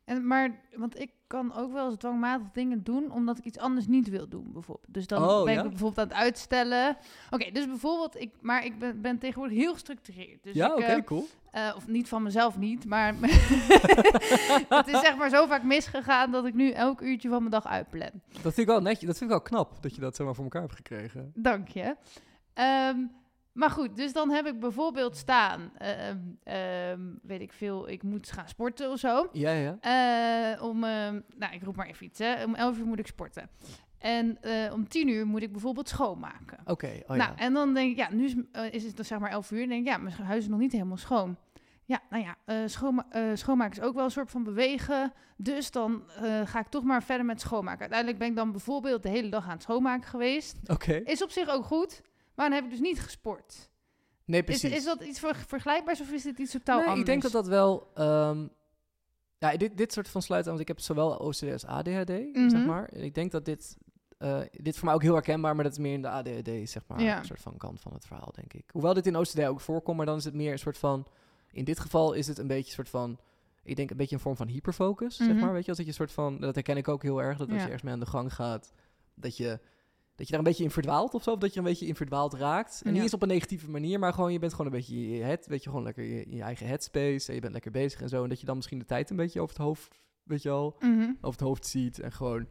[0.09, 3.87] En, maar, want ik kan ook wel eens dwangmatig dingen doen omdat ik iets anders
[3.87, 4.93] niet wil doen, bijvoorbeeld.
[4.93, 5.63] Dus dan Oh, ben ja?
[5.63, 6.97] ik bijvoorbeeld aan het uitstellen.
[7.29, 10.43] Oké, dus bijvoorbeeld, ik, maar ik ben, ben tegenwoordig heel gestructureerd.
[10.43, 11.27] Dus ja, oké, eh, cool.
[11.51, 13.13] Eh, of niet van mezelf niet, maar
[14.79, 17.67] het is zeg maar zo vaak misgegaan dat ik nu elk uurtje van mijn dag
[17.67, 18.11] uitplan.
[18.31, 20.43] Dat vind ik wel netjes, dat vind ik wel knap, dat je dat zomaar voor
[20.43, 21.31] elkaar hebt gekregen.
[21.35, 21.95] Dank je.
[22.53, 22.97] Ehm,
[23.59, 28.31] maar goed, dus dan heb ik bijvoorbeeld staan, ehm, ehm, weet ik veel, ik moet
[28.31, 29.29] gaan sporten of zo.
[29.31, 29.77] Ja, ja.
[29.81, 32.43] Eh, om, ehm, nou ik roep maar even iets, hè.
[32.43, 33.49] om 11 uur moet ik sporten.
[33.97, 36.57] En eh, om 10 uur moet ik bijvoorbeeld schoonmaken.
[36.65, 37.35] Oké, oh nou, ja.
[37.35, 39.61] en dan denk ik, ja, nu is, eh, is het dus zeg maar 11 uur.
[39.61, 41.37] En denk ik, ja, mijn huis is nog niet helemaal schoon.
[41.89, 45.13] Ja, nou ja, eh, schoonma eh, schoonmaken is ook wel een soort van bewegen.
[45.37, 47.79] Dus dan eh, ga ik toch maar verder met schoonmaken.
[47.79, 50.57] Uiteindelijk ben ik dan bijvoorbeeld de hele dag aan het schoonmaken geweest.
[50.65, 50.93] Oké.
[50.93, 52.01] Is op zich ook goed,
[52.39, 53.69] maar dan heb ik dus niet gesport.
[54.25, 54.77] Nee, Is, precies.
[54.77, 56.99] is dat iets ver- vergelijkbaars of is dit iets totaal nee, anders?
[57.01, 57.91] ik denk dat dat wel...
[57.93, 58.47] ehm,
[59.37, 62.33] ja, dit, dit soort van sluit aan, want ik heb zowel OCD als ADHD, zeg
[62.33, 62.65] Mhm.
[62.65, 62.85] maar.
[62.89, 63.77] En ik denk dat dit...
[64.17, 66.69] eh, dit is voor mij ook heel herkenbaar, maar dat is meer in de ADHD,
[66.69, 67.17] zeg maar, Ja.
[67.19, 68.63] een soort van kant van het verhaal, denk ik.
[68.71, 71.05] Hoewel dit in OCD ook voorkomt, maar dan is het meer een soort van...
[71.51, 73.19] In dit geval is het een beetje een soort van...
[73.63, 75.39] Ik denk een beetje een vorm van hyperfocus, zeg Mhm.
[75.39, 75.53] maar.
[75.53, 76.39] Weet je, als dat je een soort van...
[76.39, 77.61] Dat herken ik ook heel erg, dat als Ja.
[77.61, 78.73] je ergens mee aan de gang gaat...
[79.15, 79.59] Dat je,
[80.19, 81.31] dat je daar een beetje in verdwaalt of zo.
[81.31, 82.81] Of dat je een beetje in verdwaald raakt.
[82.83, 82.91] En Ja.
[82.93, 84.31] niet eens op een negatieve manier, maar gewoon...
[84.33, 86.67] Je bent gewoon een beetje je head, weet je, gewoon lekker in je, je eigen
[86.67, 87.27] headspace.
[87.27, 88.23] En je bent lekker bezig en zo.
[88.23, 90.75] En dat je dan misschien de tijd een beetje over het hoofd, weet je wel...
[90.79, 91.09] Mhm.
[91.21, 92.47] Over het hoofd ziet en gewoon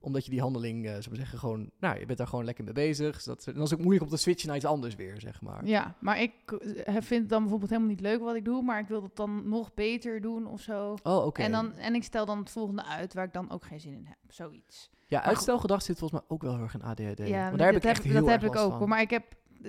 [0.00, 2.64] omdat je die handeling, eh zou ik zeggen, gewoon, nou, je bent daar gewoon lekker
[2.64, 3.14] mee bezig.
[3.14, 5.20] Dus dat, en dan is het ook moeilijk om te switchen naar iets anders weer,
[5.20, 5.66] zeg maar.
[5.66, 8.80] Ja, maar ik eh, vind het dan bijvoorbeeld helemaal niet leuk wat ik doe, maar
[8.80, 10.94] ik wil het dan nog beter doen of zo.
[11.02, 11.42] Oh, oké.
[11.42, 13.92] En, dan, en ik stel dan het volgende uit waar ik dan ook geen zin
[13.92, 14.18] in heb.
[14.28, 14.90] Zoiets.
[15.06, 17.28] Ja, uitstelgedrag zit volgens mij ook wel heel erg in ADHD.
[17.28, 18.78] Ja, Want daar heb ik dat echt heel dat erg heb ik ook.
[18.78, 18.88] van.
[18.88, 19.24] Maar ik heb.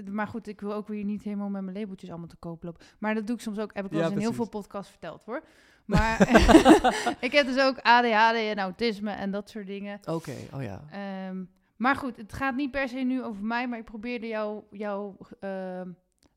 [0.10, 2.86] Maar goed, ik wil ook weer niet helemaal met mijn labeltjes allemaal te koop lopen.
[3.00, 3.72] Maar dat doe ik soms ook.
[3.74, 5.44] Heb ik wel Ja, eens in heel veel podcasts verteld hoor.
[5.86, 6.22] Maar
[7.20, 10.00] ik heb dus ook ADHD en autisme en dat soort dingen.
[10.06, 10.84] Oké, oh ja.
[10.92, 11.44] Ehm,
[11.76, 15.18] maar goed, het gaat niet per se nu over mij, maar ik probeerde jou, jouw
[15.40, 15.90] ehm,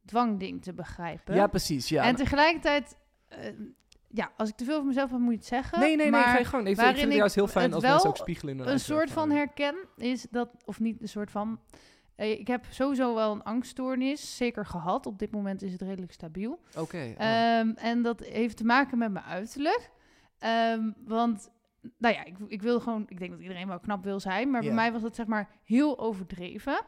[0.04, 1.34] dwangding te begrijpen.
[1.34, 1.88] Ja, precies.
[1.88, 2.96] Ja, en tegelijkertijd,
[3.28, 3.38] eh,
[4.12, 5.78] ja, als ik te veel van mezelf heb, moet je het zeggen.
[5.80, 6.66] Nee, nee, nee, ga je gang.
[6.66, 9.74] Ik vind het juist heel fijn als mensen ook spiegelen in een soort van herken
[9.96, 11.60] is dat, of niet een soort van.
[12.16, 15.06] eh, Ik heb sowieso wel een angststoornis, zeker gehad.
[15.06, 16.60] Op dit moment is het redelijk stabiel.
[16.76, 16.96] Oké.
[17.18, 17.26] oh.
[17.58, 19.90] Ehm, en dat heeft te maken met mijn uiterlijk.
[20.38, 21.50] Ehm, want,
[21.98, 24.60] nou ja, ik, ik wil gewoon, ik denk dat iedereen wel knap wil zijn, maar
[24.60, 26.80] bij mij was dat zeg maar heel overdreven.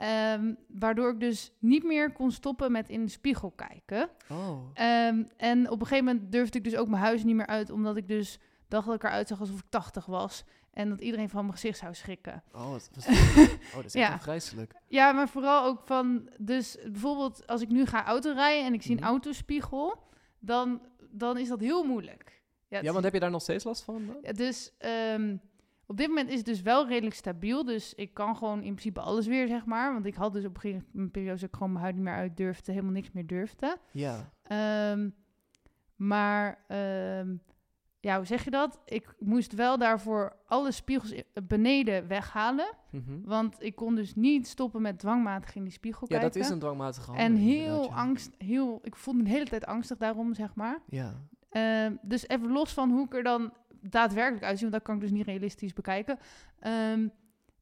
[0.00, 4.10] Ehm, waardoor ik dus niet meer kon stoppen met in de spiegel kijken.
[4.30, 4.58] oh.
[4.74, 7.70] Ehm, en op een gegeven moment durfde ik dus ook mijn huis niet meer uit,
[7.70, 10.44] omdat ik dus dacht dat ik eruit zag alsof ik 80 was.
[10.72, 12.42] En dat iedereen van mijn gezicht zou schrikken.
[12.52, 14.18] Oh, was oh, dat is echt Ja.
[14.20, 14.74] vreselijk.
[14.86, 18.90] Ja, maar vooral ook van, dus bijvoorbeeld als ik nu ga autorijden en ik zie
[18.90, 19.06] een Mhm.
[19.10, 20.02] autospiegel,
[20.38, 22.42] dan, dan is dat heel moeilijk.
[22.68, 24.06] Ja, want heb je daar nog steeds last van?
[24.06, 24.16] dan?
[24.22, 25.36] ja, dus ehm,
[25.90, 29.00] op dit moment is het dus wel redelijk stabiel, dus ik kan gewoon in principe
[29.00, 29.92] alles weer, zeg maar.
[29.92, 31.94] Want ik had dus op een gegeven moment een periode dat ik gewoon mijn huid
[31.94, 33.76] niet meer uit durfde, helemaal niks meer durfde.
[33.92, 34.32] Ja.
[34.42, 35.10] Ehm,
[35.96, 37.34] maar, ehm,
[38.00, 38.80] ja, hoe zeg je dat?
[38.84, 42.72] Ik moest wel daarvoor alle spiegels beneden weghalen.
[42.90, 43.20] Mhm.
[43.24, 46.32] Want ik kon dus niet stoppen met dwangmatig in die spiegel Ja, kijken.
[46.32, 48.02] dat is een dwangmatige En handeling, heel inderdaad, ja.
[48.02, 50.78] angst, heel, ik voelde me de hele tijd angstig daarom, zeg maar.
[50.88, 51.14] Ja.
[51.50, 55.00] Ehm, dus even los van hoe ik er dan daadwerkelijk uitzie, want dat kan ik
[55.00, 56.18] dus niet realistisch bekijken.
[56.60, 57.08] Ehm,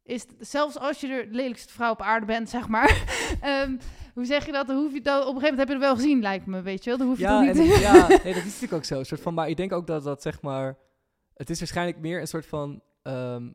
[0.02, 3.04] is zelfs als je de lelijkste vrouw op aarde bent, zeg maar.
[3.40, 3.76] ehm,
[4.14, 4.66] hoe zeg je dat?
[4.66, 6.62] Dan hoef je dat, op een gegeven moment heb je het wel gezien, lijkt me,
[6.62, 6.98] weet je wel.
[6.98, 7.76] Dan hoef je Ja, en, niet...
[7.88, 8.98] ja nee, dat is natuurlijk ook zo.
[8.98, 10.78] Een soort van, maar ik denk ook dat dat zeg maar...
[11.35, 12.83] Het is waarschijnlijk meer een soort van...
[13.02, 13.50] ehm,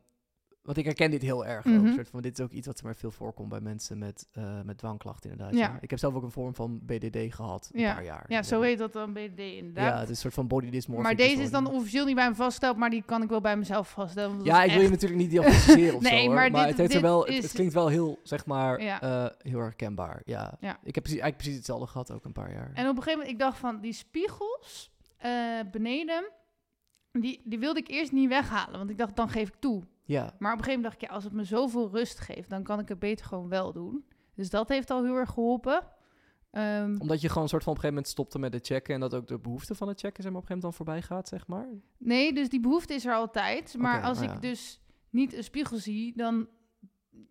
[0.64, 1.72] want ik herken dit heel erg ook.
[1.72, 1.92] Mhm.
[1.94, 4.60] Soort van, dit is ook iets wat er maar veel voorkomt bij mensen met, eh,
[4.64, 5.54] met dwangklachten inderdaad.
[5.54, 5.60] Ja.
[5.60, 5.78] Ja.
[5.80, 7.94] Ik heb zelf ook een vorm van BDD gehad, een Ja.
[7.94, 8.24] paar jaar.
[8.28, 9.92] ja, zo heet dat dan BDD inderdaad.
[9.92, 12.28] Ja, het is een soort van body dysmorphic maar deze is dan officieel niet bij
[12.28, 14.44] me vastgesteld, maar die kan ik wel bij mezelf vaststellen.
[14.44, 16.34] Ja, ik wil je natuurlijk niet diagnosticeren of Nee, zo, hoor.
[16.34, 19.00] maar maar, dit- het, dit wel, het, is- het klinkt wel heel, zeg maar, Ja.
[19.02, 20.22] eh, heel herkenbaar.
[20.24, 20.56] Ja.
[20.60, 20.78] Ja.
[20.82, 22.70] Ik heb precies, eigenlijk precies hetzelfde gehad, ook een paar jaar.
[22.74, 25.30] En op een gegeven moment, ik dacht van, die spiegels eh,
[25.70, 26.30] beneden,
[27.20, 28.78] die, die wilde ik eerst niet weghalen.
[28.78, 29.82] Want ik dacht, dan geef ik toe.
[30.04, 30.22] ja.
[30.38, 32.62] Maar op een gegeven moment dacht ik, ja, als het me zoveel rust geeft, dan
[32.62, 34.04] kan ik het beter gewoon wel doen.
[34.34, 35.82] Dus dat heeft al heel erg geholpen.
[36.50, 38.94] Ehm, Omdat je gewoon een soort van op een gegeven moment stopte met het checken
[38.94, 41.02] en dat ook de behoefte van het checken zeg maar, op een gegeven moment dan
[41.08, 41.68] voorbij gaat, zeg maar.
[41.98, 43.74] nee, dus die behoefte is er altijd.
[43.78, 44.38] Maar als oh ik ja.
[44.38, 46.48] dus niet een spiegel zie, dan,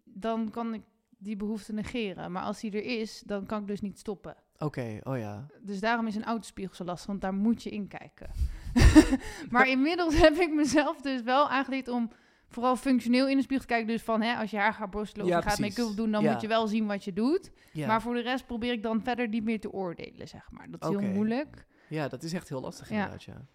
[0.03, 0.81] dan kan ik
[1.17, 2.31] die behoefte negeren.
[2.31, 4.35] Maar als die er is, dan kan ik dus niet stoppen.
[4.57, 5.47] Oké, oh ja.
[5.61, 8.29] Dus daarom is een autospiegel zo lastig, want daar moet je in kijken.
[9.49, 12.11] maar inmiddels heb ik mezelf dus wel aangeleerd om
[12.47, 13.87] vooral functioneel in de spiegel te kijken.
[13.93, 16.23] Dus van, hè, als je haar gaat borstelen of Ja, je gaat make-up doen, dan
[16.23, 16.31] Ja.
[16.31, 17.51] moet je wel zien wat je doet.
[17.71, 17.87] Ja.
[17.87, 20.67] Maar voor de rest probeer ik dan verder niet meer te oordelen, zeg maar.
[20.71, 21.65] Dat is heel moeilijk.
[21.87, 23.45] ja, dat is echt heel lastig inderdaad, ja.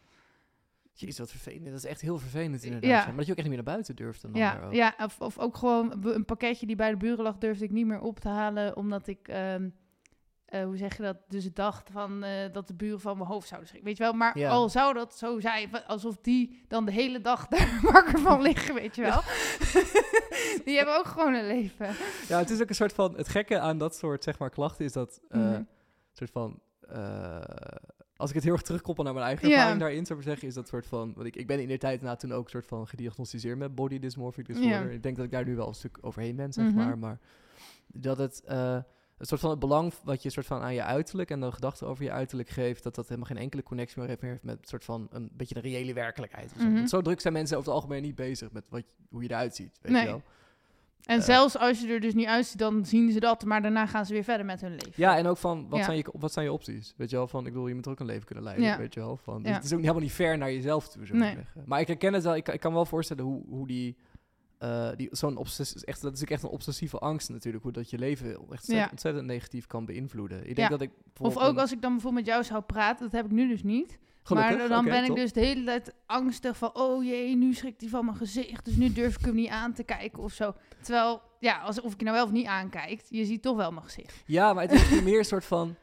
[0.92, 1.64] Jezus, wat vervelend.
[1.64, 2.90] Dat is echt heel vervelend inderdaad.
[2.90, 3.06] Ja.
[3.06, 5.38] Maar dat je ook echt niet meer naar buiten durft dan Ja, ja of, of
[5.38, 8.28] ook gewoon een pakketje die bij de buren lag, durfde ik niet meer op te
[8.28, 9.28] halen, omdat ik...
[9.28, 9.68] ehm,
[10.48, 11.16] eh, hoe zeg je dat?
[11.28, 13.88] Dus dacht van eh, dat de buren van mijn hoofd zouden schrikken.
[13.90, 14.12] Weet je wel?
[14.12, 14.50] Maar Ja.
[14.50, 18.74] al zou dat zo zijn, alsof die dan de hele dag daar wakker van liggen,
[18.74, 19.20] weet je wel?
[20.64, 21.86] die hebben ook gewoon een leven.
[22.28, 23.16] Ja, het is ook een soort van...
[23.16, 25.20] Het gekke aan dat soort, zeg maar, klachten is dat...
[25.28, 25.68] een
[26.12, 26.60] soort van...
[28.16, 30.54] als ik het heel erg terugkoppel naar mijn eigen ervaring daarin, zou ik zeggen, is
[30.54, 31.12] dat soort van...
[31.14, 33.98] Want ik, ik ben in de tijd na toen ook soort van gediagnosticeerd met body
[33.98, 34.90] dysmorphic disorder.
[34.92, 36.74] Ik denk dat ik daar nu wel een stuk overheen ben, zeg Mhm.
[36.74, 36.98] maar.
[36.98, 37.18] Maar
[37.86, 38.42] dat het...
[39.18, 41.86] het soort van het belang wat je soort van aan je uiterlijk en de gedachten
[41.86, 44.58] over je uiterlijk geeft, dat dat helemaal geen enkele connectie meer heeft, meer heeft met
[44.60, 46.52] een soort van een beetje de reële werkelijkheid.
[46.58, 46.64] zo.
[46.64, 46.74] Mhm.
[46.74, 49.54] Want zo druk zijn mensen over het algemeen niet bezig met wat, hoe je eruit
[49.54, 50.02] ziet, weet Nee.
[50.02, 50.22] je wel.
[51.04, 51.24] En Eh.
[51.24, 54.12] zelfs als je er dus niet uitziet, dan zien ze dat, maar daarna gaan ze
[54.12, 54.92] weer verder met hun leven.
[54.96, 55.84] Ja, en ook van, wat, Ja.
[55.84, 56.94] zijn je, wat zijn je opties?
[56.96, 58.78] Weet je wel, van, ik bedoel, je moet ook een leven kunnen leiden, Ja.
[58.78, 59.16] weet je wel.
[59.16, 59.56] Van, dus Ja.
[59.56, 61.34] Het is ook helemaal niet fair naar jezelf toe, Nee.
[61.34, 61.62] zeggen.
[61.66, 63.96] Maar ik herken het wel, ik, kan- ik kan wel voorstellen hoe, hoe die,
[64.58, 67.90] eh, die zo'n obsessie, echt, dat is ook echt een obsessieve angst natuurlijk, hoe dat
[67.90, 68.88] je leven echt ontzettend, Ja.
[68.90, 70.38] ontzettend negatief kan beïnvloeden.
[70.38, 70.68] Ik denk Ja.
[70.68, 73.30] dat ik Of ook als ik dan bijvoorbeeld met jou zou praten, dat heb ik
[73.30, 73.98] nu dus niet.
[74.22, 77.80] Gelukkig, maar dan ben ik dus de hele tijd angstig van, oh jee, nu schrikt
[77.80, 80.54] hij van mijn gezicht, dus nu durf ik hem niet aan te kijken of zo.
[80.82, 83.84] Terwijl, ja, alsof ik je nou wel of niet aankijkt, je ziet toch wel mijn
[83.84, 84.22] gezicht.
[84.26, 85.76] Ja, maar het is meer een soort van,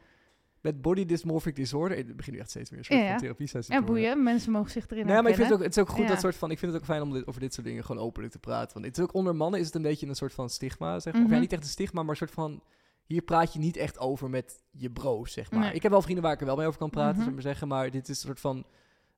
[0.72, 3.10] met body dysmorphic disorder, ik begin nu echt steeds meer een soort Ja, ja.
[3.10, 4.02] van therapie sessie En worden.
[4.02, 6.02] boeien, mensen mogen zich erin Nee, maar ik vind het ook, het is ook goed
[6.02, 6.08] Ja.
[6.08, 6.50] dat soort van.
[6.50, 8.72] Ik vind het ook fijn om dit, over dit soort dingen gewoon openlijk te praten.
[8.74, 11.12] Want het is ook onder mannen is het een beetje een soort van stigma, zeg
[11.12, 11.22] maar.
[11.22, 11.42] Of ja, Mhm.
[11.42, 12.62] niet echt een stigma, maar een soort van.
[13.04, 15.60] Hier praat je niet echt over met je bro's, zeg maar.
[15.60, 15.72] Nee.
[15.74, 17.18] Ik heb wel vrienden waar ik er wel mee over kan praten, Mhm.
[17.22, 17.68] zullen we maar zeggen.
[17.68, 18.64] Maar dit is een soort van.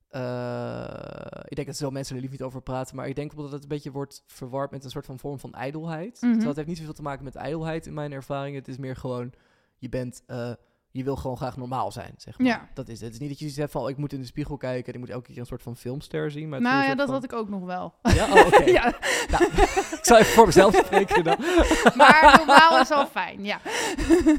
[0.09, 2.95] eh, ik denk dat veel mensen er liever niet over praten.
[2.95, 5.39] Maar ik denk wel dat het een beetje wordt verward met een soort van vorm
[5.39, 6.13] van ijdelheid.
[6.13, 6.21] Mhm.
[6.21, 8.55] Terwijl het heeft niet zoveel te maken met ijdelheid in mijn ervaring.
[8.55, 9.31] Het is meer gewoon.
[9.77, 10.23] Je bent.
[10.25, 10.51] eh,
[10.91, 12.47] je wil gewoon graag normaal zijn, zeg maar.
[12.47, 12.69] Ja.
[12.73, 13.03] Dat is het.
[13.03, 14.93] Het is niet dat je hebt van, oh, ik moet in de spiegel kijken en
[14.93, 16.49] ik moet elke keer een soort van filmster zien.
[16.49, 17.93] Maar nou ja, dat had ik ook nog wel.
[18.01, 18.63] Ja, oh, oké.
[18.79, 18.83] ja,
[19.31, 21.37] Nou, ik zal even voor mezelf spreken dan.
[21.97, 23.59] maar normaal is al fijn, ja.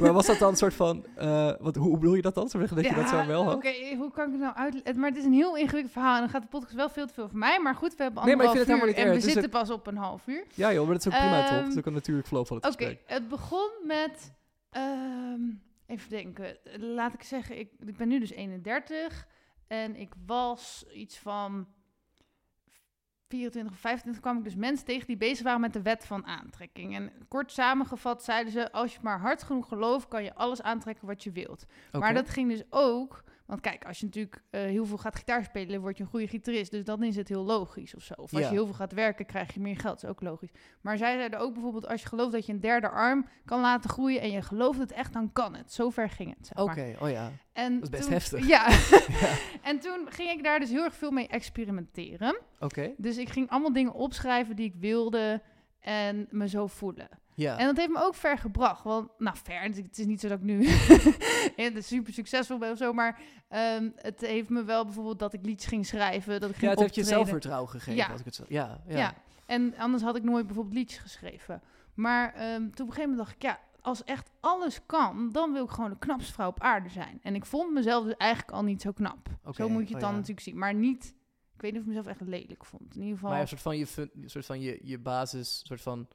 [0.01, 2.49] Maar was dat dan een soort van, eh, wat, hoe bedoel je dat dan?
[2.49, 3.55] Zo dat je dat zo wel had?
[3.55, 5.01] Oké, hoe kan ik het nou uitleggen?
[5.01, 7.13] Maar het is een heel ingewikkeld verhaal en dan gaat de podcast wel veel te
[7.15, 7.61] veel voor mij.
[7.61, 9.15] Maar goed, we hebben Nee, maar ik anderhalf vind het uur en we.
[9.15, 10.45] Het zitten pas op een half uur.
[10.55, 11.51] Ja joh, maar dat is ook prima toch?
[11.51, 13.03] Ehm, Dat is ook een natuurlijk flow van het Oké, gesprek.
[13.07, 14.33] het begon met...
[14.71, 15.41] ehm,
[15.91, 16.59] even denken.
[16.79, 19.27] Laat ik zeggen, ik, ik ben nu dus 31.
[19.67, 21.69] En ik was iets van
[23.29, 26.27] 24 of 25 kwam ik dus mensen tegen die bezig waren met de wet van
[26.27, 26.95] aantrekking.
[26.95, 31.07] En kort samengevat zeiden ze, als je maar hard genoeg gelooft, kan je alles aantrekken
[31.07, 31.67] wat je wilt.
[31.93, 33.25] Maar dat ging dus ook...
[33.51, 36.29] Want kijk, als je natuurlijk eh, heel veel gaat gitaar spelen, word je een goede
[36.29, 36.71] gitarist.
[36.71, 38.15] Dus dan is het heel logisch of zo.
[38.17, 38.47] Of als Ja.
[38.49, 40.01] je heel veel gaat werken, krijg je meer geld.
[40.01, 40.51] Dat is ook logisch.
[40.81, 43.91] Maar zij zeiden ook bijvoorbeeld, als je gelooft dat je een derde arm kan laten
[43.91, 45.73] groeien en je gelooft het echt, dan kan het.
[45.73, 47.31] Zover ging het, Oké, oh ja.
[47.53, 48.47] En Dat is best toen- heftig.
[48.47, 48.69] Ja.
[48.69, 49.37] Ja.
[49.71, 52.39] en toen ging ik daar dus heel erg veel mee experimenteren.
[52.61, 55.43] Oké, Dus ik ging allemaal dingen opschrijven die ik wilde
[55.81, 57.09] en me zo voelen.
[57.41, 57.59] Ja.
[57.59, 58.85] En dat heeft me ook ver gebracht.
[58.85, 59.63] Want, nou, ver.
[59.63, 60.65] Het is niet zo dat ik nu
[61.83, 62.93] super succesvol ben of zo.
[62.93, 66.41] Maar ehm, het heeft me wel bijvoorbeeld dat ik liedjes ging schrijven.
[66.41, 67.95] Dat ik ja, ging het heeft je zelfvertrouwen gegeven.
[67.95, 68.07] Ja.
[68.07, 68.97] Als ik het zo, ja, ja.
[68.97, 69.15] Ja.
[69.47, 71.63] En anders had ik nooit bijvoorbeeld liedjes geschreven.
[71.95, 75.53] Maar ehm, toen op een gegeven moment dacht ik, ja, als echt alles kan, dan
[75.53, 77.19] wil ik gewoon de knapste vrouw op aarde zijn.
[77.23, 79.29] En ik vond mezelf dus eigenlijk al niet zo knap.
[79.45, 80.17] Oké, Zo moet je het oh dan ja.
[80.17, 80.59] natuurlijk zien.
[80.59, 81.15] Maar niet,
[81.55, 82.95] ik weet niet of ik mezelf echt lelijk vond.
[82.95, 83.31] In ieder geval.
[83.31, 86.09] Maar een soort van je, soort van je, je basis, soort van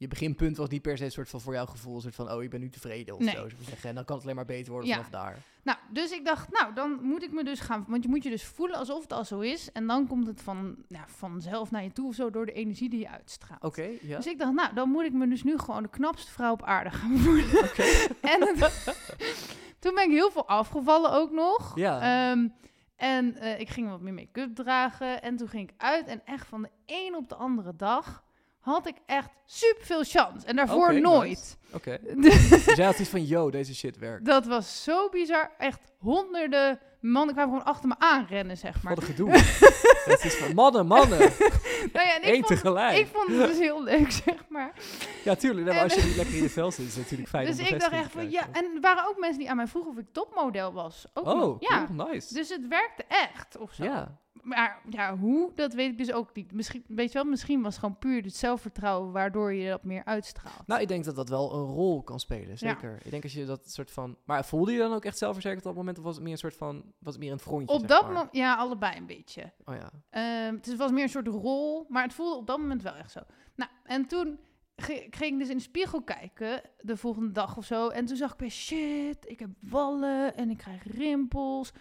[0.00, 2.30] je beginpunt was niet per se een soort van voor jouw gevoel, een soort van
[2.32, 3.34] oh ik ben nu tevreden of Nee.
[3.34, 3.48] zo.
[3.60, 3.88] zeggen.
[3.88, 4.94] En dan kan het alleen maar beter worden Ja.
[4.96, 5.36] vanaf daar.
[5.62, 7.84] Nou, dus ik dacht, nou, dan moet ik me dus gaan...
[7.88, 9.72] Want je moet je dus voelen alsof het al zo is.
[9.72, 12.88] En dan komt het van, ja, vanzelf naar je toe of zo door de energie
[12.88, 13.64] die je uitstraalt.
[13.64, 14.16] Oké, ja.
[14.16, 16.62] Dus ik dacht, nou, dan moet ik me dus nu gewoon de knapste vrouw op
[16.62, 17.44] aarde gaan voelen.
[17.64, 17.82] Oké.
[18.34, 18.94] en het-
[19.78, 21.72] toen ben ik heel veel afgevallen ook nog.
[21.78, 22.30] Ja.
[22.30, 22.48] Ehm,
[22.96, 25.22] en eh, ik ging wat meer make-up dragen.
[25.22, 26.06] En toen ging ik uit.
[26.06, 28.24] En echt van de een op de andere dag
[28.60, 30.46] had ik echt super veel chance.
[30.46, 31.58] En daarvoor nooit.
[31.72, 31.98] Oké.
[32.16, 34.24] Dus jij had iets van, yo, deze shit werkt.
[34.24, 35.50] Dat was zo bizar.
[35.58, 38.94] Echt honderden mannen kwamen gewoon achter me aanrennen, zeg maar.
[38.94, 39.30] Wat een gedoe.
[40.10, 41.18] Het is van mannen, mannen.
[41.18, 42.98] Nou ja, en Eén ik, vond, tegelijk.
[42.98, 44.72] ik vond het dus heel leuk, zeg maar.
[45.24, 45.66] Ja, tuurlijk.
[45.66, 47.80] Maar als je niet lekker in je vel zit, is het natuurlijk fijn dus ik
[47.80, 48.48] dacht echt van, ja.
[48.52, 51.06] En er waren ook mensen die aan mij vroegen of ik topmodel was.
[51.14, 51.56] Ook Oh, nog.
[51.60, 51.86] Ja.
[51.86, 52.34] cool, nice.
[52.34, 53.84] Dus het werkte echt, of zo.
[53.84, 54.18] ja.
[54.42, 56.52] Maar ja, hoe, dat weet ik dus ook niet.
[56.52, 60.04] Misschien, weet je wel, misschien was het gewoon puur het zelfvertrouwen waardoor je dat meer
[60.04, 60.66] uitstraalt.
[60.66, 62.98] Nou, ik denk dat dat wel een rol kan spelen, zeker.
[63.04, 64.16] Ik denk als je dat soort van...
[64.24, 65.98] Maar voelde je dan ook echt zelfverzekerd op dat moment?
[65.98, 66.84] Of was het meer een soort van...
[66.98, 69.52] Was het meer een frontje, op dat moment, ja, allebei een beetje.
[69.64, 69.90] Oh ja.
[70.10, 73.10] Ehm, het was meer een soort rol, maar het voelde op dat moment wel echt
[73.10, 73.20] zo.
[73.54, 74.38] Nou, en toen
[75.10, 77.88] ging ik dus in de spiegel kijken, de volgende dag of zo.
[77.88, 81.72] En toen zag ik bij shit, ik heb wallen en ik krijg rimpels.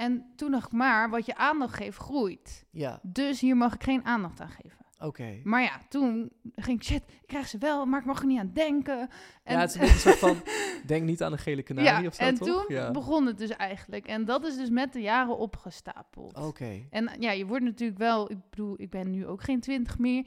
[0.00, 2.66] En toen dacht ik maar, wat je aandacht geeft, groeit.
[2.70, 4.79] Ja, Dus hier mag ik geen aandacht aan geven.
[5.00, 5.40] Oké.
[5.44, 8.38] Maar ja, toen ging ik, shit, ik krijg ze wel, maar ik mag er niet
[8.38, 9.08] aan denken.
[9.42, 10.36] En, Ja, het is een soort van...
[10.86, 12.48] Denk niet aan een gele kanarie ja, of zo, en toch?
[12.48, 12.90] toen ja.
[12.90, 14.06] begon het dus eigenlijk.
[14.06, 16.36] En dat is dus met de jaren opgestapeld.
[16.36, 16.86] Oké.
[16.90, 20.26] En ja, je wordt natuurlijk wel, ik bedoel, ik ben nu ook geen twintig meer.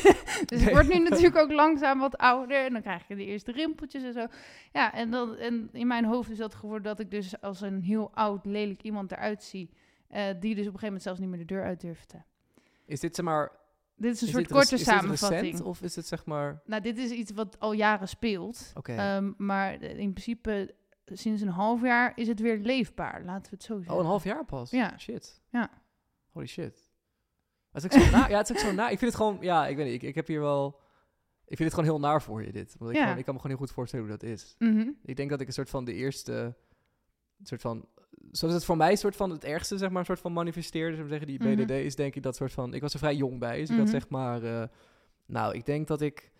[0.46, 2.64] dus ik word nu natuurlijk ook langzaam wat ouder.
[2.64, 4.26] En dan krijg je de eerste rimpeltjes en zo.
[4.72, 7.82] Ja, en, dan, en in mijn hoofd is dat geworden dat ik dus als een
[7.82, 9.70] heel oud, lelijk iemand eruit zie.
[10.08, 12.22] eh, die dus op een gegeven moment zelfs niet meer de deur uit durfde.
[12.84, 13.57] Is dit zeg maar...
[13.98, 15.40] Dit is een is soort korte is samenvatting.
[15.42, 16.62] recent, of is het zeg maar...
[16.64, 18.72] Nou, dit is iets wat al jaren speelt.
[18.74, 18.92] Oké.
[18.94, 23.62] Ehm, maar in principe sinds een half jaar is het weer leefbaar, laten we het
[23.64, 23.94] zo zeggen.
[23.94, 24.70] oh, een half jaar pas?
[24.70, 24.98] Ja.
[24.98, 25.42] Shit.
[25.50, 25.70] Ja.
[26.30, 26.90] Holy shit.
[27.72, 28.88] Het is ook zo na, ja, het is ook zo na.
[28.88, 29.38] Ik vind het gewoon...
[29.40, 29.94] Ja, ik weet niet.
[29.94, 30.80] Ik, ik heb hier wel...
[31.46, 32.74] Ik vind het gewoon heel naar voor je, dit.
[32.78, 33.02] Want ik, Ja.
[33.02, 34.54] gewoon- ik kan me gewoon heel goed voorstellen hoe dat is.
[34.58, 34.90] Mhm.
[35.02, 36.56] Ik denk dat ik een soort van de eerste...
[37.42, 37.88] soort van...
[38.30, 41.10] Zoals het voor mij soort van het ergste, zeg maar, soort van manifesteerde, zou ik
[41.12, 41.54] zeggen, die Mhm.
[41.64, 42.74] BDD, is denk ik dat soort van...
[42.74, 43.94] Ik was er vrij jong bij, dus ik had Mhm.
[43.94, 44.42] zeg maar...
[44.42, 44.68] eh,
[45.26, 46.30] nou, ik denk dat ik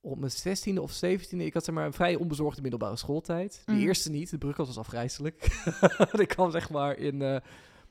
[0.00, 3.62] op mijn 16e of 17e, ik had zeg maar een vrij onbezorgde middelbare schooltijd.
[3.64, 3.80] De Mhm.
[3.80, 5.36] eerste niet, de Brukkels was afgrijzelijk.
[6.12, 7.36] ik kwam zeg maar in, eh,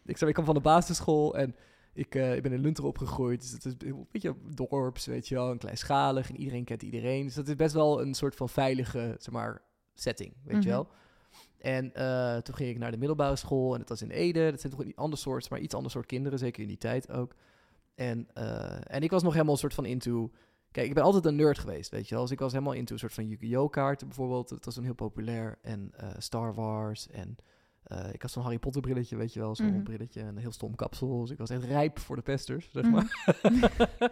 [0.06, 1.56] ik, zei, ik kwam van de basisschool en
[1.94, 3.42] ik, eh, ik ben in Lunter opgegroeid.
[3.42, 7.26] Dus het is een beetje dorps, weet je wel, een kleinschalig en iedereen kent iedereen.
[7.26, 9.62] Dus dat is best wel een soort van veilige, zeg maar,
[9.94, 10.88] setting, weet je wel.
[11.60, 14.52] En eh, toen ging ik naar de middelbare school en het was in Ede.
[14.52, 17.12] Dat zijn toch een ander soort, maar iets ander soort kinderen, zeker in die tijd
[17.12, 17.36] ook.
[17.96, 20.32] En, eh, en ik was nog helemaal een soort van into...
[20.72, 22.24] Kijk, ik ben altijd een nerd geweest, weet je wel.
[22.24, 23.70] Dus ik was helemaal into een soort van Yu-Gi-Oh!
[23.70, 24.50] kaarten bijvoorbeeld.
[24.50, 25.58] Dat was toen heel populair.
[25.62, 27.08] En eh, Star Wars.
[27.10, 27.36] En
[28.12, 29.56] ik had zo'n Harry Potter brilletje, weet je wel.
[29.56, 29.84] Zo'n Mhm.
[29.84, 31.20] brilletje en een heel stom kapsel.
[31.22, 32.92] Dus ik was echt rijp voor de pesters, zeg Mhm.
[32.94, 33.32] maar.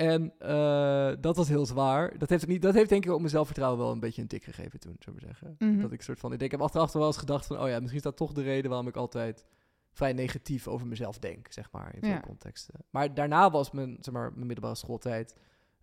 [0.00, 2.18] En eh, dat was heel zwaar.
[2.18, 4.42] Dat heeft, niet, dat heeft denk ik ook mijn zelfvertrouwen wel een beetje een tik
[4.44, 5.54] gegeven toen, zou ik maar zeggen.
[5.58, 5.80] Mhm.
[5.80, 7.74] Dat ik soort van, ik denk, ik heb achteraf wel eens gedacht van, oh ja,
[7.76, 9.44] misschien is dat toch de reden waarom ik altijd
[9.92, 12.20] vrij negatief over mezelf denk, zeg maar, in veel Ja.
[12.20, 12.74] contexten.
[12.90, 15.34] Maar daarna was mijn, zeg maar, mijn middelbare schooltijd,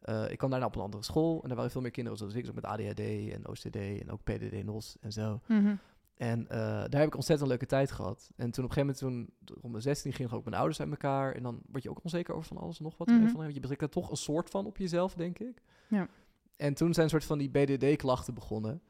[0.01, 2.33] eh, ik kwam daarna op een andere school en daar waren veel meer kinderen zoals
[2.33, 2.99] ik, zo met ADHD
[3.31, 5.39] en OCD en ook PDD-NOS en zo.
[5.47, 5.75] Mhm.
[6.17, 8.29] En eh, daar heb ik ontzettend leuke tijd gehad.
[8.35, 10.89] En toen op een gegeven moment, toen rond mijn 16 gingen ook mijn ouders uit
[10.89, 11.33] elkaar.
[11.33, 13.07] En dan word je ook onzeker over van alles en nog wat.
[13.07, 13.27] Mhm.
[13.27, 15.61] Van, je betrekt er toch een soort van op jezelf, denk ik.
[15.87, 16.07] Ja.
[16.55, 18.81] En toen zijn een soort van die BDD-klachten begonnen.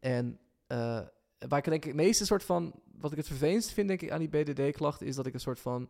[0.00, 1.00] En eh,
[1.48, 4.10] waar ik denk ik het meeste soort van, wat ik het vervelendst vind, denk ik,
[4.10, 5.88] aan die BDD-klachten, is dat ik een soort van,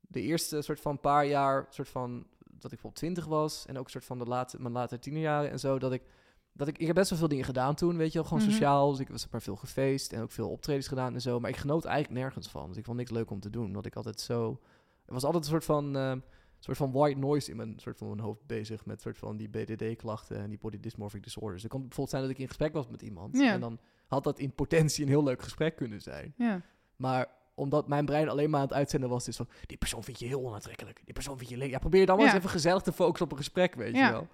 [0.00, 3.66] de eerste soort van paar jaar, soort van, dat ik bijvoorbeeld 20 was.
[3.66, 6.02] En ook een soort van de late, mijn latere tienerjaren en zo, dat ik
[6.52, 8.52] dat ik, ik heb best wel veel dingen gedaan toen, weet je wel, gewoon Mhm.
[8.52, 8.90] sociaal.
[8.90, 11.40] Dus ik was maar veel gefeest en ook veel optredens gedaan en zo.
[11.40, 12.68] Maar ik genoot eigenlijk nergens van.
[12.68, 13.66] Dus ik vond niks leuk om te doen.
[13.66, 14.60] Omdat ik altijd zo...
[15.06, 16.18] Er was altijd een soort van, ehm,
[16.58, 18.86] soort van white noise in mijn, soort van mijn hoofd bezig.
[18.86, 21.62] Met soort van die BDD-klachten en die body dysmorphic disorders.
[21.62, 23.36] Het kon bijvoorbeeld zijn dat ik in gesprek was met iemand.
[23.52, 26.34] En dan had dat in potentie een heel leuk gesprek kunnen zijn.
[26.36, 26.60] Ja.
[26.96, 29.48] Maar omdat mijn brein alleen maar aan het uitzenden was, is van...
[29.66, 31.00] Die persoon vind je heel onaantrekkelijk.
[31.04, 31.56] Die persoon vind je...
[31.56, 34.10] le- Ja, probeer dan maar eens even gezellig te focussen op een gesprek, weet je
[34.10, 34.28] wel.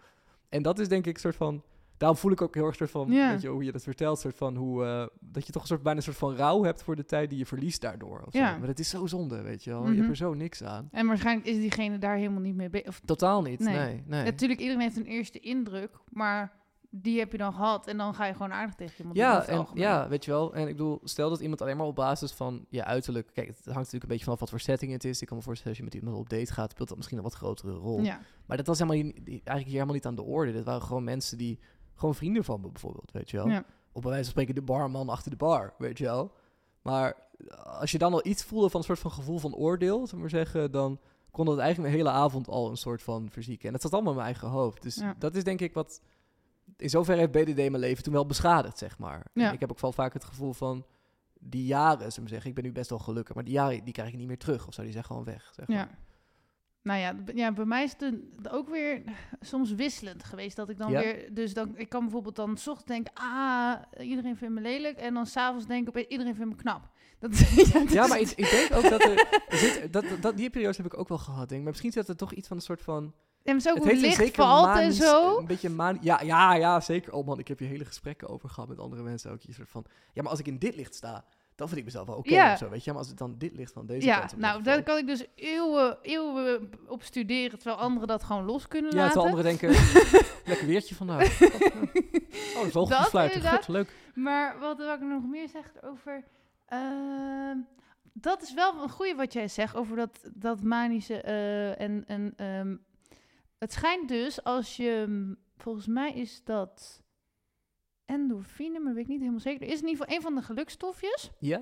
[0.49, 1.63] En dat is denk ik een soort van...
[1.99, 3.11] Daarom voel ik ook heel erg soort van...
[3.11, 3.31] Ja.
[3.31, 4.85] Weet je, hoe je dat vertelt, soort van hoe...
[4.85, 7.31] eh, dat je toch een soort, bijna een soort van rouw hebt voor de tijd
[7.31, 8.23] die je verliest daardoor.
[8.27, 8.33] Of.
[8.33, 8.57] Ja.
[8.59, 9.83] Maar dat is zo zonde, weet je wel.
[9.83, 9.97] Je Mhm.
[9.97, 10.89] hebt er zo niks aan.
[10.93, 12.89] En waarschijnlijk is diegene daar helemaal niet mee bezig.
[12.89, 13.77] Of Totaal niet, Nee.
[13.77, 14.03] nee.
[14.07, 16.57] nee, Natuurlijk, iedereen heeft een eerste indruk, maar
[16.91, 19.49] die heb je dan gehad en dan ga je gewoon aardig tegen iemand Ja, het
[19.49, 20.55] en, ja, weet je wel.
[20.55, 23.31] En ik bedoel, stel dat iemand alleen maar op basis van je uiterlijk...
[23.33, 25.21] Kijk, het hangt natuurlijk een beetje vanaf wat voor setting het is.
[25.21, 27.25] Ik kan me voorstellen, als je met iemand op date gaat, speelt dat misschien een
[27.25, 28.01] wat grotere rol.
[28.03, 28.21] Ja.
[28.47, 30.53] Maar dat was helemaal eigenlijk hier helemaal niet aan de orde.
[30.53, 31.59] Dit waren gewoon mensen die
[31.99, 33.49] gewoon vrienden van me bijvoorbeeld, weet je wel.
[33.49, 33.65] Ja.
[33.93, 36.33] Op bij wijze van spreken de barman achter de bar, weet je wel.
[36.83, 37.17] Maar
[37.65, 40.21] als je dan al iets voelde van een soort van gevoel van oordeel, zullen we
[40.21, 43.67] maar zeggen, dan kon dat eigenlijk mijn hele avond al een soort van verzieken.
[43.67, 44.83] En dat zat allemaal in mijn eigen hoofd.
[44.83, 45.15] Dus Ja.
[45.19, 46.01] dat is denk ik wat...
[46.77, 49.27] In zoverre heeft BDD mijn leven toen wel beschadigd, zeg maar.
[49.35, 49.53] Ja.
[49.53, 50.85] Ik heb ook wel vaak het gevoel van...
[51.41, 53.85] Die jaren, zullen we maar zeggen, ik ben nu best wel gelukkig, maar die jaren
[53.85, 54.67] die krijg ik niet meer terug.
[54.67, 55.77] Of zo, die zijn gewoon weg, zeg maar.
[55.77, 55.89] Ja.
[56.89, 59.03] Nou ja, ja, bij mij is het ook weer
[59.41, 60.57] soms wisselend geweest.
[60.57, 61.01] Dat ik dan Ja?
[61.01, 61.35] weer...
[61.35, 63.13] Dus dan, ik kan bijvoorbeeld dan 's ochtends denken...
[63.15, 64.97] Ah, iedereen vindt me lelijk.
[64.99, 66.07] En dan s'avonds denken opeens...
[66.07, 66.89] Iedereen vindt me knap.
[67.21, 69.27] Dat, ja, dat Ja, is- maar ik, ik denk ook dat er...
[69.59, 71.59] zit, dat, dat, die periodes heb ik ook wel gehad, denk ik.
[71.59, 73.15] Maar misschien zit er toch iets van een soort van...
[73.43, 75.39] En ook het heeft licht valt en zo.
[75.39, 77.13] Een beetje man, ja, ja, ja, zeker.
[77.13, 79.41] Oh man, ik heb hier hele gesprekken over gehad met andere mensen ook.
[79.41, 81.25] Je soort van, ja, maar als ik in dit licht sta,
[81.59, 82.53] dan vind ik mezelf wel oké Ja.
[82.53, 82.91] of zo, weet je.
[82.91, 84.97] Maar als het dan dit licht van deze Ja, kant op nou, ligt, daar kan
[84.99, 87.59] ik dus eeuwen, eeuwen op studeren...
[87.59, 89.39] terwijl anderen dat gewoon los kunnen Ja, terwijl laten.
[89.39, 89.71] anderen denken,
[90.51, 91.41] lekker weertje vandaag.
[92.57, 93.43] Oh, wel goed Dat fluiten.
[93.51, 93.95] Goed, leuk.
[94.15, 96.25] Maar wat wil ik nog meer zeggen over...
[96.67, 97.57] ehm,
[98.13, 101.21] dat is wel een goede wat jij zegt over dat, dat manische...
[101.21, 102.77] eh, en, en ehm,
[103.59, 105.07] het schijnt dus als je...
[105.57, 107.03] Volgens mij is dat
[108.09, 109.67] endorfine, maar weet ik niet helemaal zeker.
[109.67, 111.31] Er is in ieder geval een van de gelukstofjes.
[111.39, 111.61] Ja?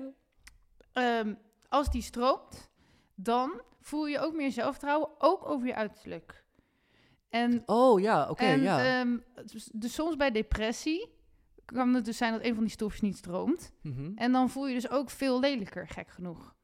[0.93, 1.33] Ehm,
[1.69, 2.69] als die stroomt,
[3.15, 6.45] dan voel je ook meer zelfvertrouwen, ook over je uiterlijk.
[7.29, 8.99] En Oh, ja, oké, en, ja.
[8.99, 11.09] ehm, dus, dus soms bij depressie
[11.65, 13.71] kan het dus zijn dat een van die stofjes niet stroomt.
[13.81, 14.11] Mhm.
[14.15, 16.55] En dan voel je dus ook veel lelijker, gek genoeg.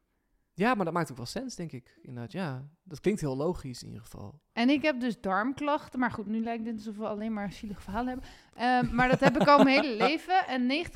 [0.54, 1.98] Ja, maar dat maakt ook wel sens, denk ik.
[2.02, 2.68] Inderdaad, ja.
[2.82, 4.40] Dat klinkt heel logisch in ieder geval.
[4.52, 5.98] En ik heb dus darmklachten.
[5.98, 8.28] Maar goed, nu lijkt dit alsof we alleen maar zielig verhalen hebben.
[8.54, 10.46] Ehm, maar dat heb ik al mijn hele leven.
[10.46, 10.86] En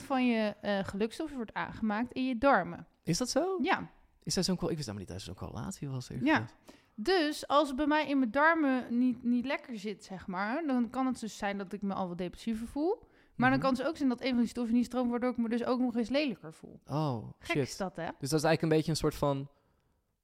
[0.00, 0.54] 90% van je
[0.84, 2.86] gelukstof wordt aangemaakt in je darmen.
[3.02, 3.58] Is dat zo?
[3.62, 3.90] Ja.
[4.22, 4.54] Is dat zo'n...
[4.54, 6.10] Ik wist helemaal niet dat zo'n correlatie was.
[6.20, 6.46] Ja.
[6.94, 10.90] Dus als het bij mij in mijn darmen niet, niet lekker zit, zeg maar, dan
[10.90, 13.02] kan het dus zijn dat ik me al wat depressiever voel.
[13.38, 13.66] Maar dan Mhm.
[13.68, 15.48] kan het dus ook zijn dat een van die stoffen niet stroomt, waardoor ik me
[15.48, 16.80] dus ook nog eens lelijker voel.
[16.86, 17.66] Oh, Gek shit.
[17.68, 18.08] is dat, hè?
[18.18, 19.48] Dus dat is eigenlijk een beetje een soort van...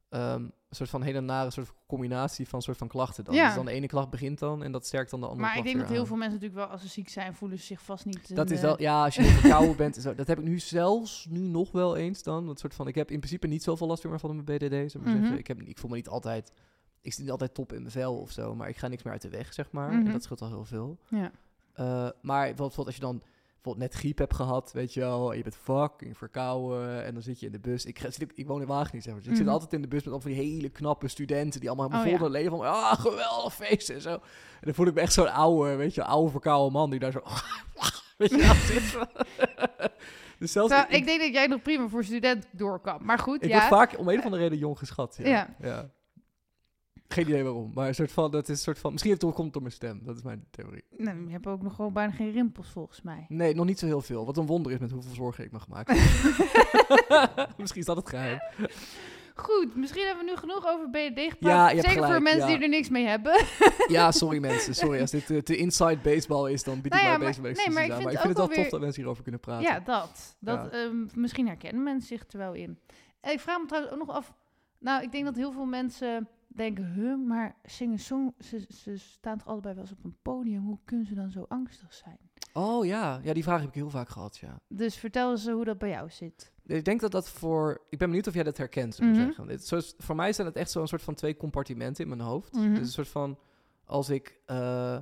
[0.08, 3.34] een soort van hele nare soort van combinatie van soort van klachten dan.
[3.34, 3.46] Ja.
[3.46, 5.64] Dus dan de ene klacht begint dan en dat sterkt dan de andere Maar ik
[5.64, 8.04] denk dat heel veel mensen natuurlijk wel, als ze ziek zijn, voelen ze zich vast
[8.04, 8.36] niet...
[8.36, 9.96] Dat is wel, ja, als je verkouden bent.
[9.96, 12.46] en Zo, dat heb ik nu zelfs nu nog wel eens dan.
[12.46, 14.72] Dat soort van, ik heb in principe niet zoveel last meer van mijn BDD.
[14.94, 15.20] Ik maar Mhm.
[15.20, 15.38] zeggen.
[15.38, 16.52] Ik, heb, ik voel me niet altijd,
[17.00, 19.12] ik zit niet altijd top in mijn vel of zo, maar ik ga niks meer
[19.12, 19.92] uit de weg, zeg maar.
[19.92, 20.06] Mhm.
[20.06, 20.98] En dat scheelt al heel veel.
[21.08, 21.30] Ja.
[21.75, 23.22] Eh, maar bijvoorbeeld als je dan
[23.53, 27.22] bijvoorbeeld net griep hebt gehad, weet je wel, en je bent fucking verkouden en dan
[27.22, 27.85] zit je in de bus.
[27.85, 29.20] Ik, zit, ik woon in Wageningen, zeg maar.
[29.22, 29.55] Dus ik zit Mhm.
[29.55, 32.12] altijd in de bus met al van die hele knappe studenten die allemaal Oh, vol
[32.12, 32.18] ja.
[32.18, 34.12] hun leven van, ah, geweldig feest en zo.
[34.12, 34.20] En
[34.61, 37.22] dan voel ik me echt zo'n oude, weet je, oude verkouden man die daar zo,
[38.18, 38.99] weet je zit.
[40.39, 43.05] dus zelfs, Terwijl, ik, ik denk dat jij nog prima voor student doorkwam.
[43.05, 43.57] Maar goed, ik ja.
[43.57, 45.16] word vaak om een of andere reden jong geschat.
[45.18, 45.27] Ja.
[45.29, 45.49] Ja.
[45.61, 45.91] ja.
[47.09, 49.34] Geen idee waarom, maar een soort van, dat is een soort van, misschien heeft het
[49.34, 50.84] komt door mijn stem, dat is mijn theorie.
[50.96, 53.26] Nou, je hebt ook nog gewoon bijna geen rimpels, volgens mij.
[53.28, 54.26] Nee, nog niet zo heel veel.
[54.26, 57.48] Wat een wonder is met hoeveel zorgen ik me gemaakt heb.
[57.59, 58.38] Misschien is dat het geheim.
[59.36, 61.52] Goed, misschien hebben we nu genoeg over BND gepraat.
[61.52, 62.55] Ja, je hebt Zeker voor gelijk, mensen ja.
[62.55, 63.44] die er niks mee hebben.
[63.86, 64.74] Ja, sorry mensen.
[64.74, 67.57] Sorry, als dit eh, te inside baseball is, dan bied Nou ik ja, mij week
[67.57, 69.40] nee, maar ik vind Maar ik het vind het wel tof dat mensen hierover kunnen
[69.40, 69.62] praten.
[69.62, 70.36] Ja, dat.
[70.40, 72.78] dat ehm, misschien herkennen mensen zich er wel in.
[73.22, 74.32] Ik vraag me trouwens ook nog af...
[74.78, 76.92] Nou, ik denk dat heel veel mensen denken...
[76.92, 78.34] Huh, maar zingen song...
[78.38, 80.64] Ze, ze staan toch allebei wel eens op een podium?
[80.64, 82.18] Hoe kunnen ze dan zo angstig zijn?
[82.52, 83.20] Oh ja.
[83.22, 84.61] ja, die vraag heb ik heel vaak gehad, ja.
[84.68, 86.52] Dus vertel eens hoe dat bij jou zit.
[86.66, 87.80] Ik denk dat dat voor...
[87.88, 89.24] Ik ben benieuwd of jij dat herkent, zou ik Mhm.
[89.46, 89.94] zeggen.
[89.98, 92.52] Voor mij zijn het echt zo'n soort van twee compartimenten in mijn hoofd.
[92.52, 92.68] Mhm.
[92.70, 93.38] Dus een soort van...
[93.84, 94.98] Als ik, eh,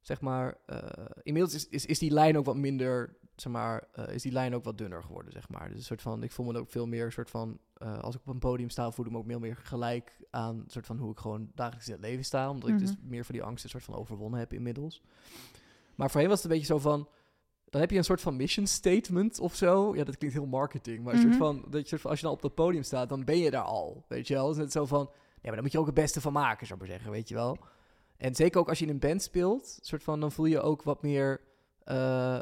[0.00, 0.56] zeg maar...
[0.66, 3.16] eh, inmiddels is, is, is die lijn ook wat minder...
[3.40, 5.68] Zeg maar, eh, is die lijn ook wat dunner geworden, zeg maar.
[5.68, 6.22] Dus een soort van...
[6.22, 7.58] Ik voel me ook veel meer soort van...
[7.76, 10.64] eh, als ik op een podium sta, voel ik me ook veel meer gelijk aan...
[10.66, 12.50] soort van hoe ik gewoon dagelijks in het leven sta.
[12.50, 13.08] Omdat ik dus Mhm.
[13.08, 15.02] meer van die angsten soort van overwonnen heb inmiddels.
[15.94, 17.08] Maar voorheen was het een beetje zo van...
[17.70, 19.94] Dan heb je een soort van mission statement of zo.
[19.96, 21.04] Ja, dat klinkt heel marketing.
[21.04, 21.28] Maar een Mhm.
[21.28, 23.38] soort van, dat je, soort van, als je dan op dat podium staat, dan ben
[23.38, 24.04] je daar al.
[24.08, 24.46] Weet je wel?
[24.48, 25.10] Het is net zo van...
[25.10, 27.12] Ja, maar dan moet je ook het beste van maken, zou ik maar zeggen.
[27.14, 27.58] Weet je wel?
[28.16, 30.82] En zeker ook als je in een band speelt, soort van, dan voel je ook
[30.82, 31.40] wat meer...
[31.84, 32.38] eh,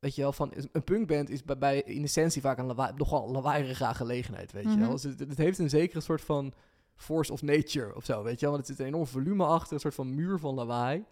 [0.00, 3.30] weet je wel, van een punkband is bij, bij in essentie vaak een lawaai, nogal
[3.30, 4.80] lawaaierige aangelegenheid, weet je Mhm.
[4.80, 4.90] wel.
[4.90, 6.52] Dus het, het heeft een zekere soort van
[6.94, 8.54] force of nature of zo, weet je wel.
[8.54, 11.04] Want het zit een enorm volume achter, een soort van muur van lawaai.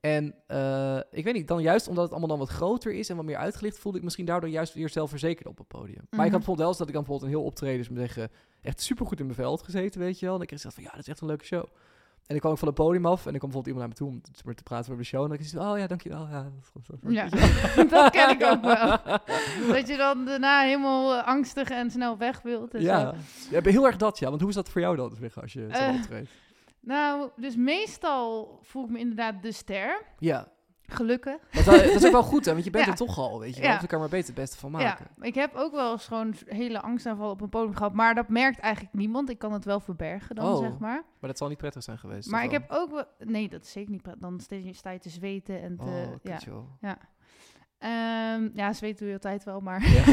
[0.00, 3.16] En eh, ik weet niet, dan juist omdat het allemaal dan wat groter is en
[3.16, 5.94] wat meer uitgelicht, voelde ik misschien daardoor juist weer zelfverzekerd op het podium.
[5.94, 6.20] Maar ik Mhm.
[6.20, 8.30] had bijvoorbeeld wel eens dat ik dan bijvoorbeeld een heel optreden, dus me zeggen,
[8.62, 10.34] echt supergoed in mijn vel had gezeten, weet je wel.
[10.34, 11.64] En ik kreeg van, ja, dat is echt een leuke show.
[12.26, 13.94] En dan kwam ik van het podium af en dan kwam bijvoorbeeld iemand naar me
[13.94, 15.22] toe om te, te praten over de show.
[15.22, 16.28] En dan zei oh ja, dankjewel.
[16.28, 16.50] Ja.
[17.08, 17.28] Ja,
[17.88, 18.98] dat ken ik ook wel.
[19.74, 22.74] Dat je dan daarna helemaal eh, angstig en snel weg wilt.
[22.74, 23.00] En Ja.
[23.00, 23.16] zo.
[23.54, 24.28] ja, ben heel erg dat, ja.
[24.28, 26.30] Want hoe is dat voor jou dan, als je zo Eh, optreedt?
[26.80, 30.02] Nou, dus meestal voel ik me inderdaad de ster.
[30.18, 30.48] Ja,
[30.86, 31.36] Gelukkig.
[31.50, 32.90] dat, dat is ook wel goed, hè, want je bent Ja.
[32.90, 33.68] er toch al, weet je wel.
[33.68, 33.74] Ja.
[33.74, 35.06] Dus ik kan er maar beter het beste van maken.
[35.16, 37.92] Ja, ik heb ook wel eens gewoon hele angstaanvallen op een podium gehad.
[37.92, 39.30] Maar dat merkt eigenlijk niemand.
[39.30, 41.02] Ik kan het wel verbergen dan, Oh, zeg maar.
[41.20, 42.30] Maar dat zal niet prettig zijn geweest.
[42.30, 42.60] Maar ik wel?
[42.60, 43.04] heb ook wel...
[43.18, 44.22] Nee, dat is zeker niet prettig.
[44.22, 44.40] Dan
[44.74, 45.84] sta je, te zweten en te...
[45.84, 46.38] Oh, ja.
[46.38, 46.92] joh.
[47.78, 49.88] Ehm, ja, zweten doe je altijd wel, maar...
[49.88, 50.04] Ja.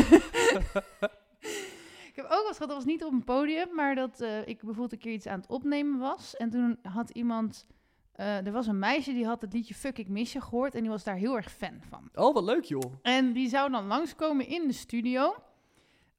[2.10, 4.40] ik heb ook wel eens gehad, dat was niet op een podium, maar dat eh,
[4.40, 6.36] ik bijvoorbeeld een keer iets aan het opnemen was.
[6.36, 7.66] En toen had iemand...
[8.12, 10.82] eh, er was een meisje die had het liedje Fuck Ik Miss Je gehoord en
[10.82, 12.10] die was daar heel erg fan van.
[12.26, 12.94] Oh, wat leuk, joh.
[13.02, 15.36] En die zou dan langskomen in de studio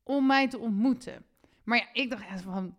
[0.02, 1.24] om mij te ontmoeten.
[1.64, 2.74] Maar ja, ik dacht echt van,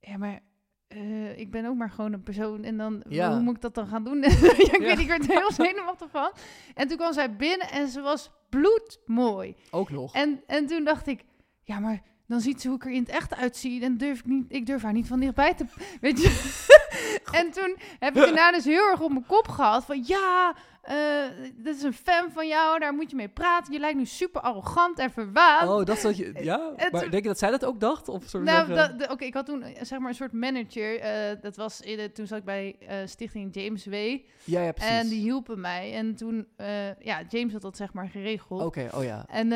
[0.00, 0.40] ja, maar
[0.88, 2.64] eh, ik ben ook maar gewoon een persoon.
[2.64, 3.30] En dan, Ja.
[3.32, 4.20] hoe moet ik dat dan gaan doen?
[4.22, 4.78] ja, ik Ja.
[4.78, 6.30] weet niet, ik werd er heel zenuwachtig van.
[6.74, 9.54] En toen kwam zij binnen en ze was bloedmooi.
[9.70, 10.14] Ook nog.
[10.14, 11.24] En, en toen dacht ik,
[11.62, 13.82] ja, maar dan ziet ze hoe ik er in het echt uitzie.
[13.82, 15.64] En durf ik niet, ik durf haar niet van dichtbij te,
[16.00, 16.28] weet je.
[17.40, 20.96] en toen heb ik daarna dus heel erg op mijn kop gehad van, ja, eh,
[21.54, 23.72] dit is een fan van jou, daar moet je mee praten.
[23.72, 25.68] Je lijkt nu super arrogant en verwaand.
[25.68, 26.32] Oh, dat dat je...
[26.42, 26.72] Ja?
[26.76, 28.08] En Maar toen- denk je dat zij dat ook dacht?
[28.08, 31.00] Of soort Nou, oké, ik had toen eh, zeg maar een soort manager.
[31.00, 33.94] eh, dat was in de, toen zat ik bij Stichting James W.
[34.44, 34.92] Ja, ja, precies.
[34.92, 35.94] En die hielpen mij.
[35.94, 36.46] En toen,
[36.98, 38.62] ja, James had dat zeg maar geregeld.
[38.62, 39.24] Oké, oh ja.
[39.28, 39.48] En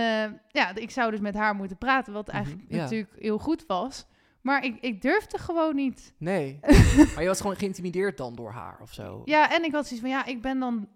[0.49, 2.77] ja, ik zou dus met haar moeten praten, wat Mhm, eigenlijk ja.
[2.77, 4.07] natuurlijk heel goed was.
[4.43, 6.13] Maar ik, ik durfde gewoon niet.
[6.19, 6.59] Nee.
[7.15, 9.23] maar je was gewoon geïntimideerd dan door haar of zo?
[9.25, 10.89] Ja, en ik had zoiets van, ja, ik ben dan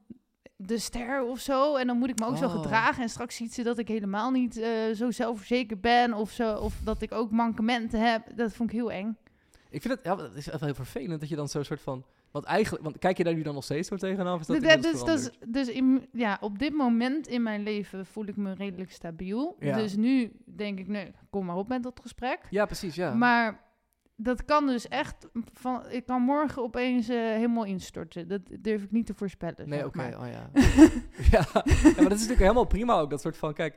[0.57, 1.77] de ster of zo.
[1.77, 2.51] En dan moet ik me ook zo Oh.
[2.63, 3.03] gedragen.
[3.03, 6.15] En straks ziet ze dat ik helemaal niet eh, zo zelfverzekerd ben.
[6.15, 8.23] Of, zo, of dat ik ook mankementen heb.
[8.37, 9.17] Dat vond ik heel eng.
[9.77, 11.81] Ik vind het, ja, het is echt wel heel vervelend dat je dan zo'n soort
[11.81, 12.05] van...
[12.31, 14.35] Want eigenlijk, want kijk je daar nu dan nog steeds zo tegenaan?
[14.35, 18.07] Of is dat Dus, dus, dus, dus in, ja, op dit moment in mijn leven
[18.07, 19.57] voel ik me redelijk stabiel.
[19.61, 19.77] Ja.
[19.77, 22.39] Dus nu denk ik, nee, kom maar op met dat gesprek.
[22.51, 23.15] Ja, precies, ja.
[23.15, 23.65] Maar
[24.17, 28.29] dat kan dus echt van, ik kan morgen opeens eh, helemaal instorten.
[28.29, 29.69] Dat durf ik niet te voorspellen.
[29.69, 30.51] nee, oké, oh ja.
[31.31, 31.47] ja.
[31.53, 31.63] ja.
[31.65, 33.55] maar dat is natuurlijk helemaal prima ook, dat soort van...
[33.55, 33.77] Kijk,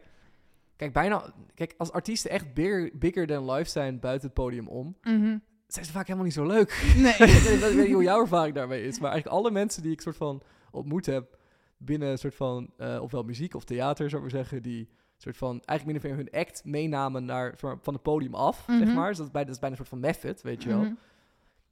[0.76, 1.34] kijk bijna...
[1.54, 4.96] Kijk, als artiesten echt bigger, bigger than life zijn buiten het podium om...
[5.02, 5.38] Mhm.
[5.74, 6.94] Zijn ze vaak helemaal niet zo leuk.
[6.98, 7.14] Nee.
[7.54, 10.16] ik weet niet hoe jouw ervaring daarmee is, maar eigenlijk alle mensen die ik soort
[10.16, 10.42] van
[10.72, 11.38] ontmoet heb
[11.78, 15.38] binnen een soort van, eh, ofwel muziek of theater, zou ik maar zeggen, die soort
[15.38, 18.94] van eigenlijk min of meer hun act meenamen naar, van het podium af, zeg Mhm.
[18.94, 19.08] maar.
[19.08, 20.80] Dus dat is, bijna, dat is bijna een soort van method, weet je wel.
[20.82, 20.94] Mhm.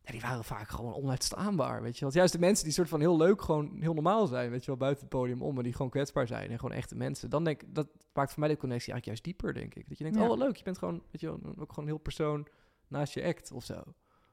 [0.04, 2.10] Die waren vaak gewoon onuitstaanbaar, weet je wel.
[2.10, 4.68] Want juist de mensen die soort van heel leuk, gewoon heel normaal zijn, weet je
[4.68, 7.30] wel, buiten het podium om, en die gewoon kwetsbaar zijn en gewoon echte mensen.
[7.30, 9.90] Dan denk ik, dat maakt voor mij de connectie eigenlijk juist dieper, denk ik.
[9.90, 10.24] Dat je denkt, Ja.
[10.24, 12.48] oh wat leuk, je bent gewoon, weet je wel, ook gewoon een heel persoon
[12.88, 13.84] naast je act of zo.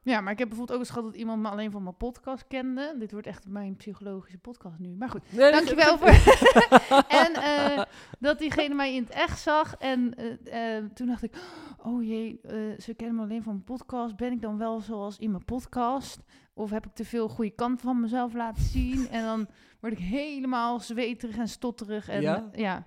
[0.05, 2.47] Ja, maar ik heb bijvoorbeeld ook eens gehad dat iemand me alleen van mijn podcast
[2.47, 2.95] kende.
[2.99, 4.97] Dit wordt echt mijn psychologische podcast nu.
[4.97, 6.09] Maar goed, Nee, dankjewel voor...
[7.23, 7.83] en eh,
[8.19, 9.75] dat diegene mij in het echt zag.
[9.77, 11.35] En eh, eh, toen dacht ik,
[11.83, 12.41] oh jee,
[12.79, 14.17] ze kennen me alleen van mijn podcast.
[14.17, 16.19] Ben ik dan wel zoals in mijn podcast?
[16.55, 19.09] Of heb ik te veel goede kant van mezelf laten zien?
[19.09, 19.49] En dan
[19.81, 22.09] word ik helemaal zweterig en stotterig.
[22.09, 22.51] En, Ja?
[22.53, 22.87] ja.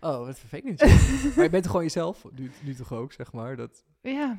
[0.00, 0.80] Oh, wat vervelend.
[1.34, 3.56] maar je bent gewoon jezelf, nu, nu toch ook, zeg maar.
[3.56, 3.84] Dat...
[4.00, 4.38] Ja,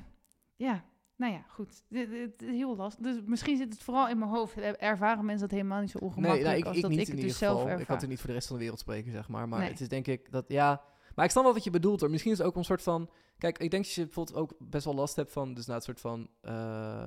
[0.55, 0.83] ja.
[1.15, 1.83] nou ja, goed.
[1.89, 3.03] Dit is heel lastig.
[3.03, 4.55] Dus misschien zit het vooral in mijn hoofd.
[4.57, 6.99] Er- Ervaren mensen dat helemaal niet zo Nee, ongemakkelijk nou, ik, als ik dat niet
[6.99, 7.79] ik het dus zelf ervaar.
[7.79, 9.47] Ik kan er niet voor de rest van de wereld spreken, zeg maar.
[9.47, 9.69] Maar Nee.
[9.69, 10.81] het is denk ik dat, ja...
[11.15, 12.09] Maar ik snap wel wat je bedoelt hoor.
[12.09, 13.09] Misschien is het ook een soort van...
[13.37, 15.53] Kijk, ik denk dat je bijvoorbeeld ook best wel last hebt van...
[15.53, 16.27] Dus na het soort van...
[16.41, 17.05] eh,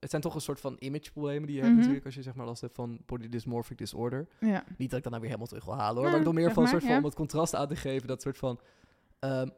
[0.00, 1.78] het zijn toch een soort van image-problemen die je hebt Mhm.
[1.80, 2.06] natuurlijk...
[2.06, 4.28] Als je zeg maar last hebt van polydysmorphic disorder.
[4.40, 4.64] Ja.
[4.76, 6.02] Niet dat ik dan nou weer helemaal terug wil halen hoor.
[6.02, 6.90] Nee, maar ik bedoel meer van een soort van...
[6.92, 6.98] ja.
[6.98, 8.06] Om het contrast aan te geven.
[8.08, 8.60] Dat soort van...
[9.18, 9.48] ehm,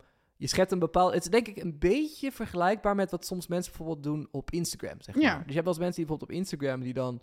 [0.43, 1.12] je schept een bepaald...
[1.14, 5.01] Het is denk ik een beetje vergelijkbaar met wat soms mensen bijvoorbeeld doen op Instagram,
[5.01, 5.24] zeg maar.
[5.24, 5.36] Ja.
[5.36, 6.80] Dus je hebt wel eens mensen die bijvoorbeeld op Instagram...
[6.80, 7.20] die dan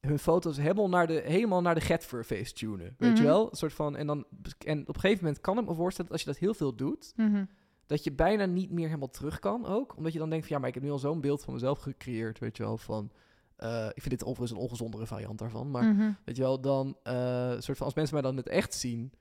[0.00, 1.80] hun foto's helemaal naar de, helemaal naar de
[2.24, 2.94] face tunen.
[2.98, 3.32] Weet je Mhm.
[3.32, 3.50] wel?
[3.50, 3.96] Een soort van...
[3.96, 4.24] En, dan,
[4.66, 6.10] en op een gegeven moment kan ik me voorstellen...
[6.10, 7.12] dat als je dat heel veel doet...
[7.16, 7.44] Mhm.
[7.86, 9.96] dat je bijna niet meer helemaal terug kan ook.
[9.96, 10.54] Omdat je dan denkt van...
[10.54, 12.76] ja, maar ik heb nu al zo'n beeld van mezelf gecreëerd, weet je wel.
[12.76, 13.10] Van...
[13.56, 15.70] eh, ik vind dit overigens een ongezondere variant daarvan.
[15.70, 16.10] Maar Mhm.
[16.24, 19.12] Weet je wel, dan eh, soort van als mensen mij dan het echt zien,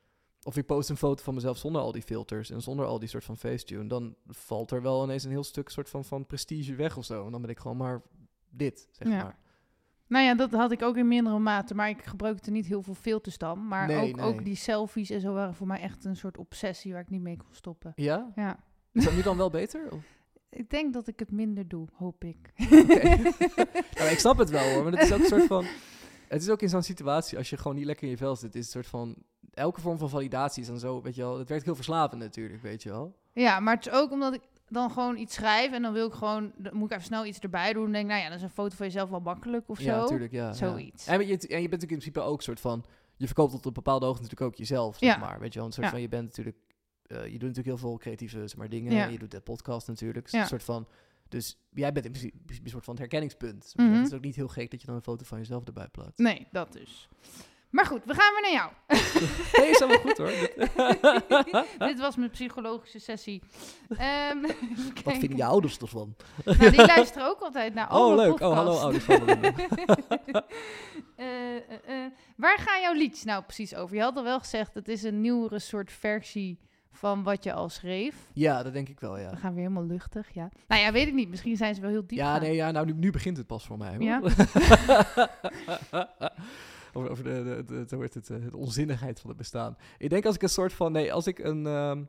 [0.44, 3.10] of ik post een foto van mezelf zonder al die filters en zonder al die
[3.10, 6.76] soort van facetune, dan valt er wel ineens een heel stuk soort van, van prestige
[6.76, 7.26] weg of zo.
[7.26, 8.02] En dan ben ik gewoon maar
[8.50, 9.24] dit, zeg Ja.
[9.24, 9.38] maar.
[10.08, 12.94] Nou ja, dat had ik ook in mindere mate, maar ik gebruikte niet heel veel
[12.94, 13.68] filters dan.
[13.68, 14.26] Maar Nee, ook, nee.
[14.26, 17.22] ook die selfies en zo waren voor mij echt een soort obsessie waar ik niet
[17.22, 17.92] mee kon stoppen.
[17.96, 18.32] Ja?
[18.36, 18.60] Ja,
[18.92, 19.92] Is dat nu dan wel beter?
[19.92, 20.04] Of?
[20.50, 22.54] ik denk dat ik het minder doe, hoop ik.
[24.12, 25.66] Ik snap het wel hoor, maar het is ook een soort van...
[26.28, 28.56] Het is ook in zo'n situatie, als je gewoon niet lekker in je vel zit,
[28.56, 29.16] is het soort van...
[29.60, 32.62] Elke vorm van validatie is dan zo, weet je wel, het werkt heel verslavend natuurlijk,
[32.62, 33.16] weet je wel.
[33.34, 36.14] Ja, maar het is ook omdat ik dan gewoon iets schrijf en dan wil ik
[36.14, 37.86] gewoon, dan moet ik even snel iets erbij doen.
[37.86, 40.02] En denk, nou ja, dan is een foto van jezelf wel makkelijk of ja, zo.
[40.02, 40.46] natuurlijk, ja.
[40.48, 40.54] ja.
[40.54, 41.08] Zoiets.
[41.08, 42.86] En, je, en je bent natuurlijk in principe ook soort van...
[43.16, 45.18] Je verkoopt tot een bepaalde hoogte natuurlijk ook jezelf, zeg Ja.
[45.18, 45.40] maar.
[45.40, 45.92] Weet je wel, een soort Ja.
[45.92, 46.02] van...
[46.02, 46.58] Je bent natuurlijk...
[47.06, 48.94] eh, je doet natuurlijk heel veel creatieve zeg maar, dingen.
[48.94, 49.06] Ja.
[49.06, 50.26] Je doet de podcast natuurlijk.
[50.26, 50.42] Dus Ja.
[50.42, 50.88] een soort van...
[51.28, 53.74] Dus jij bent in principe een soort van het herkenningspunt.
[53.76, 53.92] Mhm.
[53.92, 56.18] Het is ook niet heel gek dat je dan een foto van jezelf erbij plaatst.
[56.20, 57.10] Nee, dat dus.
[57.70, 58.72] Maar goed, we gaan weer naar jou.
[59.60, 60.32] Nee, is helemaal goed hoor.
[61.88, 63.42] Dit- was mijn psychologische sessie.
[63.98, 64.42] Ehm,
[65.04, 66.16] Wat vinden je ouders ervan?
[66.46, 68.40] Nou, die luisteren ook altijd naar Oh, alle leuk.
[68.40, 69.28] Oh, hallo, ouders van.
[69.28, 69.48] Eh,
[71.56, 71.56] eh,
[71.88, 73.96] eh, waar gaan jouw liedjes nou precies over?
[73.96, 76.60] Je had al wel gezegd, het is een nieuwere soort versie
[76.92, 78.16] van wat je al schreef.
[78.34, 79.30] Ja, dat denk ik wel, ja.
[79.30, 80.50] We gaan weer helemaal luchtig, ja.
[80.68, 81.30] Nou ja, weet ik niet.
[81.30, 82.18] Misschien zijn ze wel heel diep.
[82.18, 83.96] Ja, nee, ja, nou, nu, nu begint het pas voor mij.
[83.96, 84.04] Hoor.
[84.04, 84.22] Ja?
[86.94, 89.78] Over over de, de, de, het, eh, de onzinnigheid van het bestaan.
[89.98, 92.04] Ik denk als ik een soort van, nee, als ik een ehm,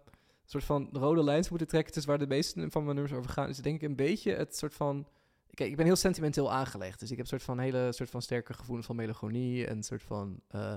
[0.45, 3.31] soort van rode lijn zou moeten trekken, tussen waar de meeste van mijn nummers over
[3.31, 5.07] gaan, is denk ik een beetje het soort van.
[5.51, 8.23] Kijk, ik ben heel sentimenteel aangelegd, dus ik heb een soort van hele soort van
[8.23, 10.41] sterke gevoelens van melancholie en een soort van.
[10.49, 10.75] eh,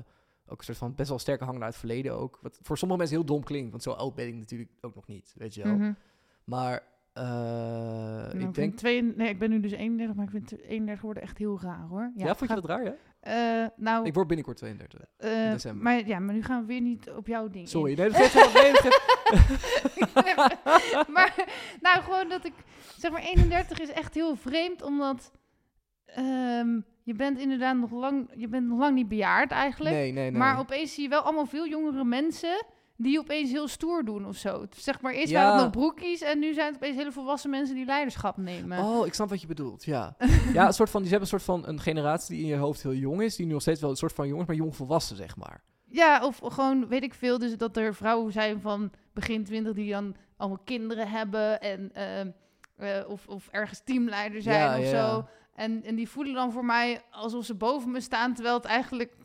[0.48, 2.40] ook een soort van best wel sterke hang naar het verleden ook.
[2.42, 5.08] Wat voor sommige mensen heel dom klinkt, want zo oud ben ik natuurlijk ook nog
[5.08, 5.76] niet, weet je wel.
[5.76, 5.94] Mhm.
[6.44, 6.84] Maar
[7.14, 8.76] eh, Nou, ik denk...
[8.78, 11.86] twee, nee, ik ben nu dus 31, maar ik vind 31 worden echt heel raar
[11.90, 12.12] hoor.
[12.16, 12.94] Ja, vond je dat raar, ja?
[13.20, 15.00] Eh, nou, Ik word binnenkort 32.
[15.18, 15.84] eh, december.
[15.84, 17.64] maar, ja, maar nu gaan we weer niet op jouw ding.
[17.64, 17.68] in.
[17.70, 19.02] Sorry, nee, dat geeft wel- nee, geeft-
[21.08, 21.34] maar
[21.82, 22.54] nou, gewoon dat ik
[22.98, 25.32] zeg maar 31 is echt heel vreemd, omdat
[26.06, 29.96] ehm, je bent inderdaad nog lang, je bent nog lang niet bejaard eigenlijk.
[29.96, 30.40] Nee, nee, nee.
[30.40, 32.66] Maar opeens zie je wel allemaal veel jongere mensen
[33.04, 34.66] die opeens heel stoer doen of zo.
[34.78, 35.40] Zeg maar, eerst Ja.
[35.40, 38.80] waren het nog broekies en nu zijn het opeens hele volwassen mensen die leiderschap nemen.
[38.80, 40.16] Oh, ik snap wat je bedoelt, ja.
[40.54, 42.84] ja, een soort van, je hebt een soort van een generatie die in je hoofd
[42.84, 44.76] heel jong is, die nu nog steeds wel een soort van jong is, maar jong
[44.76, 45.64] volwassen, zeg maar.
[45.86, 49.92] Ja, of gewoon, weet ik veel, dus dat er vrouwen zijn van begin twintig die
[49.92, 52.30] dan allemaal kinderen hebben en ehm,
[52.78, 55.28] eh, of, of ergens teamleider zijn Ja, of ja, zo.
[55.56, 59.16] En, en die voelen dan voor mij alsof ze boven me staan, terwijl het eigenlijk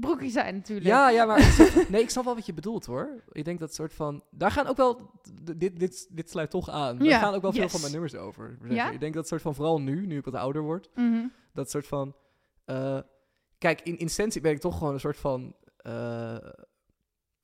[0.00, 0.86] broekies zijn natuurlijk.
[0.86, 3.22] Ja, ja, maar ik snap- nee, ik snap wel wat je bedoelt, hoor.
[3.32, 5.10] Ik denk dat soort van, daar gaan ook wel,
[5.56, 6.98] dit, dit, dit sluit toch aan.
[6.98, 8.58] Daar Ja, gaan ook wel veel van mijn nummers over.
[8.68, 8.90] Ja?
[8.90, 11.26] Ik denk dat soort van, vooral nu, nu ik wat ouder word, Mhm.
[11.52, 12.14] dat soort van,
[12.64, 12.98] eh,
[13.58, 16.36] kijk, in essentie ben ik toch gewoon een soort van, eh,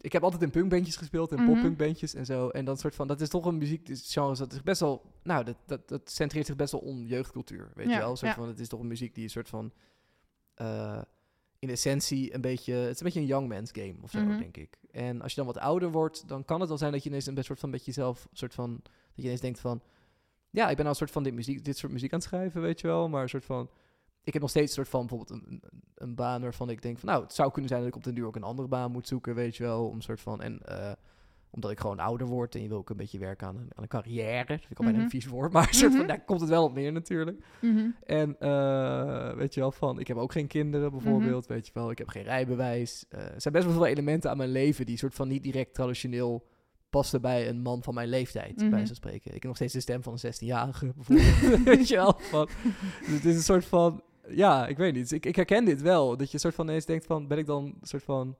[0.01, 1.53] ik heb altijd in punkbandjes gespeeld, in Mhm.
[1.53, 2.49] poppunkbandjes en zo.
[2.49, 5.57] En dan soort van, dat is toch een muziekgenre dat is best wel, nou, dat,
[5.67, 8.11] dat, dat centreert zich best wel om jeugdcultuur, weet Ja, je wel?
[8.11, 9.73] Een soort van, het is toch een muziek die een soort van,
[10.55, 11.01] eh,
[11.67, 14.39] in essentie een beetje, het is een beetje een young man's game of zo, Mhm.
[14.39, 14.79] denk ik.
[14.91, 17.27] En als je dan wat ouder wordt, dan kan het wel zijn dat je ineens
[17.27, 19.81] een best soort van beetje zelf, soort van, dat je ineens denkt van,
[20.51, 22.61] ja, ik ben nou een soort van dit, muziek, dit soort muziek aan het schrijven,
[22.63, 23.71] weet je wel, maar een soort van,
[24.23, 25.63] ik heb nog steeds een soort van bijvoorbeeld een, een,
[25.95, 28.15] een baan waarvan ik denk van, nou, het zou kunnen zijn dat ik op den
[28.15, 30.59] duur ook een andere baan moet zoeken, weet je wel, om een soort van, en
[30.63, 30.93] eh,
[31.57, 33.83] omdat ik gewoon ouder word en je wil ook een beetje werken aan een, aan
[33.83, 35.05] een carrière, dat vind ik al bijna Mhm.
[35.07, 36.07] een vies woord, maar soort van, Mhm.
[36.09, 37.45] daar komt het wel op neer natuurlijk.
[37.61, 37.87] Mhm.
[38.05, 41.91] En eh, weet je wel, van ik heb ook geen kinderen bijvoorbeeld, weet je wel,
[41.91, 43.05] ik heb geen rijbewijs.
[43.09, 45.75] Eh, er zijn best wel veel elementen aan mijn leven die soort van niet direct
[45.75, 46.47] traditioneel
[46.91, 49.27] pasten bij een man van mijn leeftijd, bij zo spreken.
[49.27, 52.15] Ik heb nog steeds de stem van een 16-jarige bijvoorbeeld, weet je wel.
[52.19, 52.49] Van,
[53.07, 55.03] dus het is een soort van, ja, ik weet niet.
[55.03, 57.47] Dus ik, ik herken dit wel, dat je soort van ineens denkt van, ben ik
[57.47, 58.37] dan een soort van,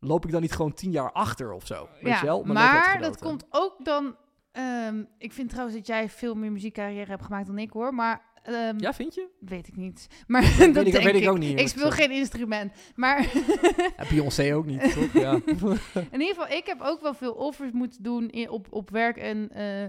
[0.00, 2.44] loop ik dan niet gewoon tien jaar achter of zo, weet ja, je wel?
[2.44, 4.16] maar dat komt ook dan
[4.52, 7.94] Ehm, ik vind trouwens dat jij veel meer muziekcarrière hebt gemaakt dan ik hoor.
[7.94, 9.28] Maar ehm, Ja, vind je?
[9.40, 10.06] weet ik niet.
[10.26, 12.72] Maar dat ik- denk weet ik ook niet, Ik speel geen instrument.
[12.94, 13.20] Maar
[13.96, 15.12] Ja, Beyoncé ook niet, toch?
[15.12, 15.32] Ja.
[16.10, 19.16] in ieder geval, ik heb ook wel veel offers moeten doen in, op, op werk
[19.16, 19.86] en eh,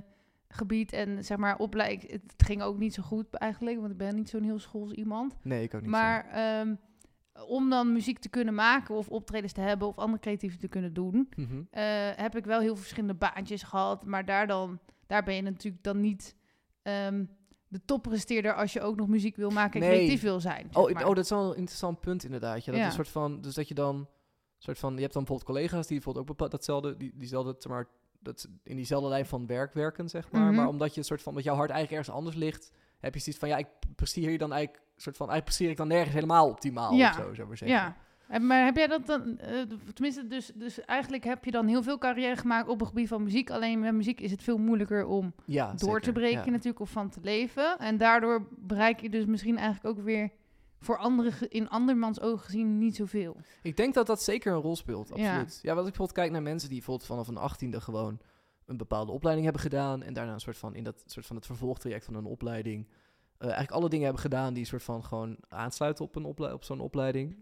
[0.48, 0.94] gebied.
[0.94, 2.12] En zeg maar, opleiding.
[2.12, 5.36] Het ging ook niet zo goed eigenlijk, want ik ben niet zo'n heel schools iemand.
[5.44, 5.90] nee, ik ook niet.
[5.90, 6.76] Maar ehm,
[7.48, 10.94] om dan muziek te kunnen maken of optredens te hebben of andere creatieve te kunnen
[10.94, 11.30] doen.
[11.36, 11.62] Mhm.
[11.72, 11.84] eh,
[12.16, 14.06] heb ik wel heel veel verschillende baantjes gehad.
[14.06, 16.36] Maar daar, dan, daar ben je natuurlijk dan niet
[16.82, 17.26] ehm,
[17.68, 19.98] de toppresteerder als je ook nog muziek wil maken en Nee.
[19.98, 20.68] creatief wil zijn.
[20.72, 21.08] zeg Oh, maar.
[21.08, 22.66] oh, dat is wel een interessant punt inderdaad.
[22.66, 22.88] Ja, dat Ja.
[22.88, 24.08] is een soort van, dus dat je dan,
[24.58, 27.88] soort van, je hebt dan bijvoorbeeld collega's die bijvoorbeeld ook bepa- datzelfde, die, diezelfde, maar,
[28.20, 30.42] dat, in diezelfde lijn van werk werken, zeg maar.
[30.46, 30.56] Mhm.
[30.56, 33.20] Maar omdat je een soort van, dat jouw hart eigenlijk ergens anders ligt, heb je
[33.20, 36.14] zoiets van, ja, ik presteer hier dan eigenlijk, soort van, eigenlijk presteer ik dan nergens
[36.14, 37.10] helemaal optimaal Ja.
[37.10, 37.78] of zo, zou maar zeggen.
[37.78, 37.96] Ja.
[38.28, 39.62] En- Maar heb jij dat dan, eh,
[39.94, 43.24] tenminste, dus, dus eigenlijk heb je dan heel veel carrière gemaakt op het gebied van
[43.24, 43.50] muziek.
[43.50, 46.50] Alleen met muziek is het veel moeilijker om Ja, door zeker, te breken ja.
[46.52, 47.78] natuurlijk of van te leven.
[47.80, 50.30] En daardoor bereik je dus misschien eigenlijk ook weer
[50.80, 53.38] voor anderen in andermans ogen gezien niet zoveel.
[53.62, 55.14] Ik denk dat dat zeker een rol speelt, Ja.
[55.14, 55.60] absoluut.
[55.62, 58.20] Ja, wat ik bijvoorbeeld kijk naar mensen die bijvoorbeeld vanaf een achttiende gewoon
[58.66, 61.46] een bepaalde opleiding hebben gedaan en daarna een soort van in dat soort van het
[61.46, 62.88] vervolgtraject van een opleiding
[63.42, 66.64] eigenlijk alle dingen hebben gedaan die een soort van gewoon aansluiten op, een ople- op
[66.64, 67.36] zo'n opleiding.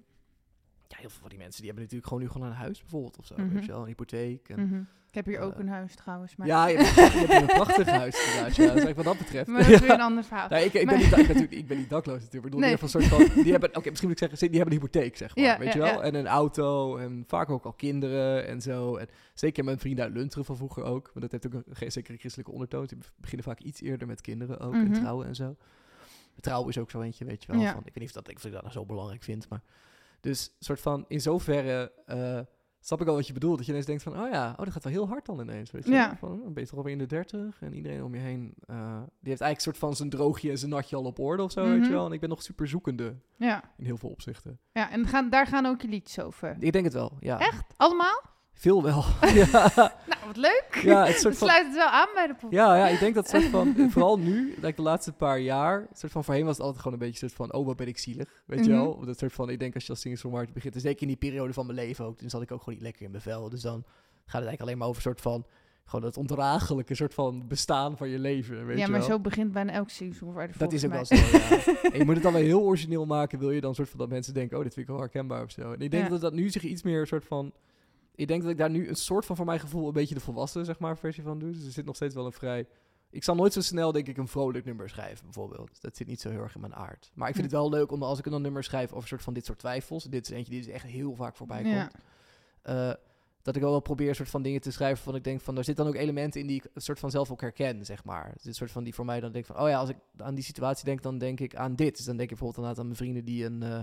[0.88, 3.18] Ja, heel veel van die mensen die hebben natuurlijk gewoon nu gewoon een huis bijvoorbeeld
[3.18, 3.54] of zo, Mhm.
[3.54, 4.50] weet je wel, een hypotheek.
[4.50, 4.82] En, Mhm.
[5.10, 6.36] Ik heb hier ook eh, een huis trouwens.
[6.36, 9.18] Maar, Ja, je hebt, je hebt hier een prachtig huis inderdaad, ja, dus wat dat
[9.18, 9.48] betreft.
[9.48, 10.50] maar dat is weer een ander verhaal.
[10.50, 12.56] Nee, ik, ik, ben niet, ik, ben natuurlijk, ik ben niet dakloos natuurlijk.
[12.56, 12.76] Nee.
[12.82, 15.36] een soort van, die hebben, oké, misschien moet ik zeggen, die hebben een hypotheek, zeg
[15.36, 16.04] maar, Ja, weet ja, je wel?
[16.04, 18.96] En een auto en vaak ook al kinderen en zo.
[18.96, 22.14] En zeker mijn vrienden uit Lunteren van vroeger ook, want dat heeft ook een, zeker
[22.14, 22.86] een christelijke ondertoon.
[22.86, 24.86] Die beginnen vaak iets eerder met kinderen ook Mhm.
[24.86, 25.56] en trouwen en zo.
[26.40, 27.62] Trouwen is ook zo eentje, weet je wel.
[27.62, 27.72] Ja.
[27.72, 29.62] Van, ik weet niet of, dat, of ik dat nou zo belangrijk vind, maar...
[30.22, 32.40] Dus soort van, in zoverre eh,
[32.80, 33.56] snap ik al wat je bedoelt.
[33.58, 35.72] Dat je ineens denkt van, oh ja, oh, dat gaat wel heel hard dan ineens.
[35.72, 36.16] Weet je Ja.
[36.18, 38.54] Van, dan ben je toch alweer in de dertig en iedereen om je heen...
[38.66, 41.44] eh, die heeft eigenlijk een soort van zijn droogje en zijn natje al op orde
[41.44, 41.84] of zo, weet Mhm.
[41.86, 42.06] je wel.
[42.06, 44.60] En ik ben nog super zoekende Ja, in heel veel opzichten.
[44.72, 46.56] ja en gaan, daar gaan ook je liedjes over.
[46.60, 47.40] Ik denk het wel, ja.
[47.40, 47.74] Echt?
[47.78, 48.22] Allemaal?
[48.60, 49.04] Veel wel.
[49.34, 49.72] ja.
[49.76, 50.80] Nou, wat leuk.
[50.84, 51.48] ja, het Het soort van...
[51.48, 52.54] sluit het wel aan bij de podcast.
[52.54, 56.12] Ja, ja, ik denk dat soort van, vooral nu, like de laatste paar jaar, soort
[56.12, 58.44] van voorheen was het altijd gewoon een beetje soort van, oh, wat ben ik zielig,
[58.46, 58.80] weet je Mhm.
[58.82, 59.06] wel?
[59.06, 61.54] Dat soort van, ik denk als je als singer-songwriter begint, en zeker in die periode
[61.54, 63.50] van mijn leven ook, dan zat ik ook gewoon niet lekker in mijn vel.
[63.50, 63.86] Dus dan gaat
[64.26, 65.46] het eigenlijk alleen maar over soort van,
[65.86, 69.10] gewoon het ondraaglijke soort van bestaan van je leven, weet ja, je maar wel?
[69.10, 70.18] zo begint bijna elk singer
[70.58, 71.22] dat is ook wel zo, ja.
[71.92, 74.10] En je moet het dan wel heel origineel maken, wil je dan soort van dat
[74.10, 75.72] mensen denken, oh, dit vind ik wel herkenbaar of zo.
[75.74, 76.10] En ik denk Ja.
[76.10, 77.52] dat dat nu zich iets meer soort van,
[78.20, 80.22] ik denk dat ik daar nu een soort van, voor mijn gevoel, een beetje de
[80.22, 81.52] volwassen, zeg maar, versie van doe.
[81.52, 82.68] Dus er zit nog steeds wel een vrij...
[83.10, 85.82] Ik zal nooit zo snel, denk ik, een vrolijk nummer schrijven, bijvoorbeeld.
[85.82, 87.12] Dat zit niet zo heel erg in mijn aard.
[87.14, 87.54] Maar ik vind Hm.
[87.54, 89.60] het wel leuk om, als ik een nummer schrijf over een soort van dit soort
[89.60, 90.04] twijfels...
[90.04, 91.74] Dit is eentje die dus echt heel vaak voorbij komt.
[91.74, 91.92] Ja.
[92.62, 92.94] eh,
[93.42, 95.58] dat ik wel wel probeer een soort van dingen te schrijven van ik denk van,
[95.58, 98.04] er zitten dan ook elementen in die ik een soort van zelf ook herken, zeg
[98.04, 98.34] maar.
[98.38, 100.36] Is een soort van die voor mij dan denk van, oh ja, als ik aan
[100.36, 101.96] die situatie denk, dan denk ik aan dit.
[101.96, 103.80] Dus dan denk ik bijvoorbeeld aan mijn vrienden die een, eh,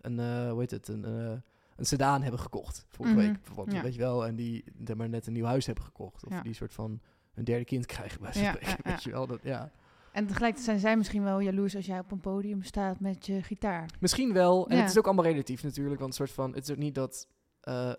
[0.00, 1.42] een eh, hoe heet het, een,
[1.76, 3.82] een sedan hebben gekocht vorige Mhm, week, bijvoorbeeld, ja.
[3.82, 4.26] weet je wel.
[4.26, 6.24] En die zeg maar net een nieuw huis hebben gekocht.
[6.26, 6.42] Of Ja.
[6.42, 7.00] die soort van
[7.34, 9.26] een derde kind krijgen bij Ja, spreken, weet je wel.
[9.26, 9.70] Dat, ja.
[10.12, 13.42] En tegelijkertijd zijn zij misschien wel jaloers als jij op een podium staat met je
[13.42, 13.90] gitaar.
[14.00, 14.68] Misschien wel.
[14.68, 15.98] En het is ook allemaal relatief natuurlijk.
[16.00, 17.28] Want een soort van, het is ook niet dat...
[17.60, 17.92] eh,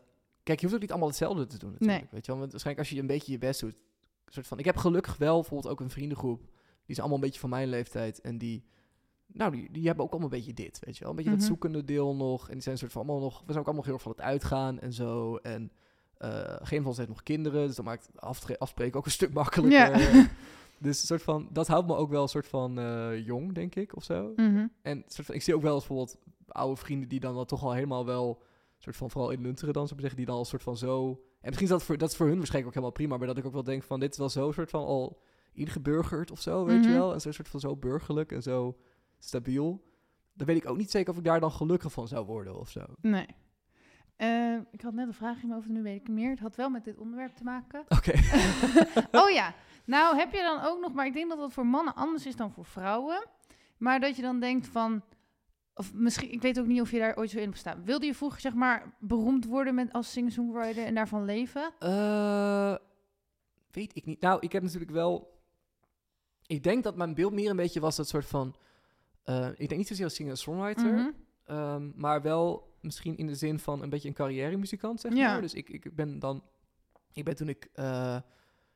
[0.44, 2.00] kijk, je hoeft ook niet allemaal hetzelfde te doen natuurlijk.
[2.02, 2.10] Nee.
[2.12, 2.40] Weet je wel?
[2.40, 3.76] Want waarschijnlijk als je een beetje je best doet...
[4.28, 6.40] Soort van, ik heb gelukkig wel bijvoorbeeld ook een vriendengroep.
[6.42, 6.52] Die
[6.96, 8.22] is allemaal een beetje van mijn leeftijd.
[8.22, 8.66] En die...
[9.28, 11.10] Nou, die, die hebben ook allemaal een beetje dit, weet je wel.
[11.10, 11.40] Een beetje Mhm.
[11.40, 12.48] dat zoekende deel nog.
[12.48, 13.38] En die zijn soort van allemaal nog...
[13.40, 15.36] We zijn ook allemaal heel erg van het uitgaan en zo.
[15.36, 15.72] En
[16.18, 17.68] eh geen van ons heeft nog kinderen.
[17.68, 18.10] Dus dan maakt
[18.58, 20.30] afspreken ook een stuk makkelijker.
[20.80, 23.76] Dus een soort van, dat houdt me ook wel een soort van eh, jong, denk
[23.76, 24.34] ik, of zo.
[24.36, 24.68] Mhm.
[24.82, 26.18] En soort van, ik zie ook wel eens bijvoorbeeld
[26.48, 28.42] oude vrienden die dan wel toch al helemaal wel,
[28.78, 31.08] soort van vooral in Lunteren dan, zou ik zeggen, die dan al soort van zo.
[31.10, 33.38] En misschien is dat voor, dat is voor hun waarschijnlijk ook helemaal prima, maar dat
[33.38, 35.22] ik ook wel denk van, dit is wel zo soort van al
[35.54, 36.98] ingeburgerd of zo, weet je Mhm.
[37.00, 37.14] wel?
[37.14, 38.76] En zo soort van zo burgerlijk en zo
[39.20, 39.84] stabiel.
[40.34, 42.70] Dan weet ik ook niet zeker of ik daar dan gelukkig van zou worden of
[42.70, 42.86] zo.
[43.02, 43.28] Nee.
[44.16, 46.30] Eh, ik had net een vraag in mijn hoofd, nu weet ik meer.
[46.30, 47.86] Het had wel met dit onderwerp te maken.
[47.98, 48.14] Oké.
[49.22, 49.54] oh ja,
[49.86, 52.36] nou heb je dan ook nog, maar ik denk dat dat voor mannen anders is
[52.36, 53.28] dan voor vrouwen.
[53.78, 55.04] Maar dat je dan denkt van,
[55.74, 57.84] of misschien, ik weet ook niet of je daar ooit zo in hebt staan.
[57.84, 61.74] Wilde je vroeger zeg maar beroemd worden met als singer-songwriter en daarvan leven?
[61.80, 62.76] Eh,
[63.72, 64.22] weet ik niet.
[64.22, 65.40] Nou, ik heb natuurlijk wel.
[66.46, 68.56] Ik denk dat mijn beeld meer een beetje was dat soort van.
[69.26, 71.14] Eh, ik denk niet zozeer als singer-songwriter,
[71.46, 75.32] ehm, maar wel misschien in de zin van een beetje een carrière-muzikant, zeg Ja.
[75.32, 75.42] maar.
[75.42, 76.44] Dus ik, ik ben dan.
[77.14, 77.70] Ik ben toen ik.
[77.74, 78.18] eh,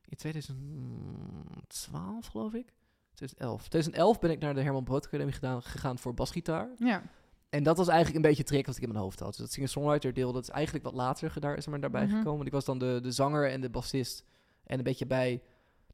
[0.06, 2.74] in 2012, geloof ik.
[3.14, 3.68] 2011.
[3.68, 6.70] 2011 ben ik naar de Herman Brood Academie gedaan, gegaan voor basgitaar.
[6.78, 7.02] Ja.
[7.50, 9.30] En dat was eigenlijk een beetje trick wat ik in mijn hoofd had.
[9.30, 12.10] Dus dat singer-songwriter deel, dat is eigenlijk wat later daar is er maar daarbij Mhm.
[12.16, 12.36] gekomen.
[12.36, 14.24] Want ik was dan de, de zanger en de bassist.
[14.64, 15.42] En een beetje bij...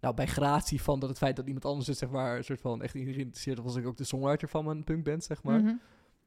[0.06, 2.62] nou, bij gratie van dat het feit dat iemand anders het, zeg maar, een soort
[2.62, 5.60] van echt geïnteresseerd was, ik ook de songwriter van mijn punkband, zeg maar.
[5.60, 5.74] Mhm.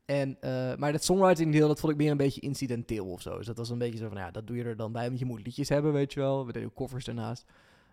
[0.04, 3.36] En, eh, maar dat songwriting deel, dat vond ik meer een beetje incidenteel of zo.
[3.36, 5.18] Dus dat was een beetje zo van, ja, dat doe je er dan bij, want
[5.18, 6.46] je moet liedjes hebben, weet je wel.
[6.46, 7.44] We deden ook covers daarnaast.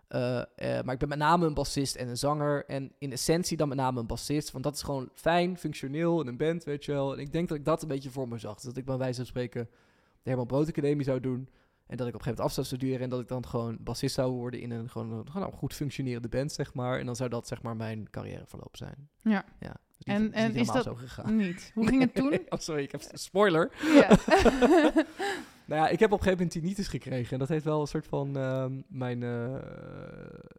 [0.08, 2.64] Eh, eh, maar ik ben met name een bassist en een zanger.
[2.66, 4.50] En in essentie dan met name een bassist.
[4.50, 7.12] Want dat is gewoon fijn, functioneel in een band, weet je wel.
[7.12, 8.54] En ik denk dat ik dat een beetje voor me zag.
[8.54, 9.68] Dus dat ik bij wijze van spreken
[10.22, 11.48] de Herman Brood Academie zou doen.
[11.86, 13.00] En dat ik op een gegeven moment af zou studeren.
[13.00, 16.52] En dat ik dan gewoon bassist zou worden in een gewoon, een- goed functionerende band,
[16.52, 16.98] zeg maar.
[16.98, 19.08] En dan zou dat zeg maar mijn carrièreverloop zijn.
[19.22, 19.44] Ja.
[19.60, 19.74] ja.
[19.98, 21.36] Dus En- niet, en is dat- zo gegaan.
[21.36, 21.70] Niet.
[21.74, 22.32] Hoe ging het toen?
[22.48, 23.70] oh, sorry, ik heb spoiler.
[23.94, 24.08] ja.
[25.66, 27.32] Nou ja, ik heb op een gegeven moment tinnitus gekregen.
[27.32, 29.54] En dat heeft wel een soort van ehm, mijn, eh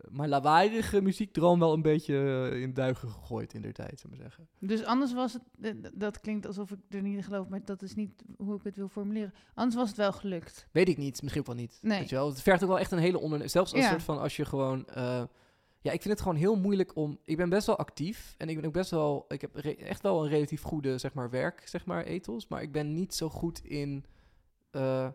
[0.10, 4.20] mijn lawaaiige muziekdroom wel een beetje eh, in duigen gegooid in der tijd, zou ik
[4.20, 4.48] maar zeggen.
[4.60, 7.94] Dus anders was het, dat klinkt alsof ik er niet in geloof, maar dat is
[7.96, 9.34] niet hoe ik het wil formuleren.
[9.54, 10.68] Anders was het wel gelukt.
[10.72, 11.80] Weet ik niet, misschien ook wel niet.
[11.82, 12.00] Nee.
[12.00, 12.28] Weet je wel?
[12.30, 13.52] Het vergt ook wel echt een hele onderneming.
[13.52, 13.90] Zelfs als Ja.
[13.90, 14.86] soort van als je gewoon.
[14.88, 15.24] eh,
[15.82, 17.20] ja, ik vind het gewoon heel moeilijk om.
[17.24, 19.26] Ik ben best wel actief en ik ben ook best wel.
[19.28, 22.48] Ik heb echt wel een relatief goede, zeg maar, werk, zeg maar, ethos.
[22.48, 24.06] Maar ik ben niet zo goed in
[24.72, 25.08] eh,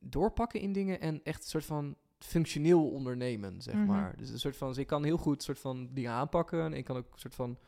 [0.00, 3.86] doorpakken in dingen en echt een soort van functioneel ondernemen, zeg Mhm.
[3.86, 4.16] maar.
[4.16, 4.68] Dus een soort van.
[4.68, 7.34] Dus ik kan heel goed soort van dingen aanpakken en ik kan ook een soort
[7.34, 7.58] van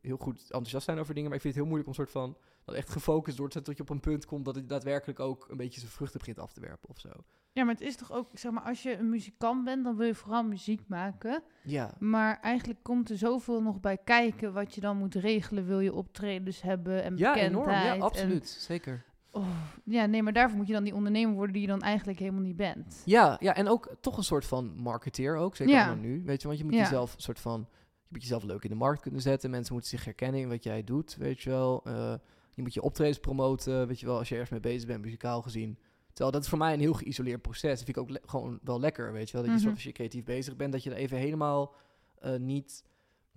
[0.00, 1.28] heel goed enthousiast zijn over dingen.
[1.28, 3.74] Maar ik vind het heel moeilijk om soort van dat echt gefocust door te zetten
[3.74, 6.38] tot je op een punt komt dat het daadwerkelijk ook een beetje zijn vruchten begint
[6.38, 7.08] af te werpen of zo.
[7.52, 10.06] Ja, maar het is toch ook, zeg maar, als je een muzikant bent, dan wil
[10.06, 11.42] je vooral muziek maken.
[11.62, 15.66] Ja, Maar eigenlijk komt er zoveel nog bij kijken wat je dan moet regelen.
[15.66, 17.50] Wil je optredens hebben en ja bekendheid.
[17.66, 17.70] enorm.
[17.70, 18.48] Ja, en- absoluut.
[18.48, 19.04] Zeker.
[19.30, 19.48] Oh,
[19.84, 22.42] ja, nee, maar daarvoor moet je dan die ondernemer worden die je dan eigenlijk helemaal
[22.42, 23.02] niet bent.
[23.04, 25.94] Ja, ja, en ook toch een soort van marketeer ook, zeker Ja.
[25.94, 26.22] nu.
[26.24, 26.80] Weet je, want je moet Ja.
[26.80, 27.60] jezelf een soort van...
[28.02, 29.50] Je moet jezelf leuk in de markt kunnen zetten.
[29.50, 31.80] Mensen moeten zich herkennen in wat jij doet, weet je wel.
[31.84, 32.14] Eh,
[32.54, 35.42] je moet je optredens promoten, weet je wel, als je ergens mee bezig bent, muzikaal
[35.42, 35.78] gezien.
[36.08, 37.68] Terwijl dat is voor mij een heel geïsoleerd proces.
[37.84, 39.42] Dat vind ik ook gewoon wel lekker, weet je wel.
[39.42, 39.62] Dat je Mhm.
[39.64, 41.74] soort als je creatief bezig bent, dat je er even helemaal
[42.18, 42.84] eh, niet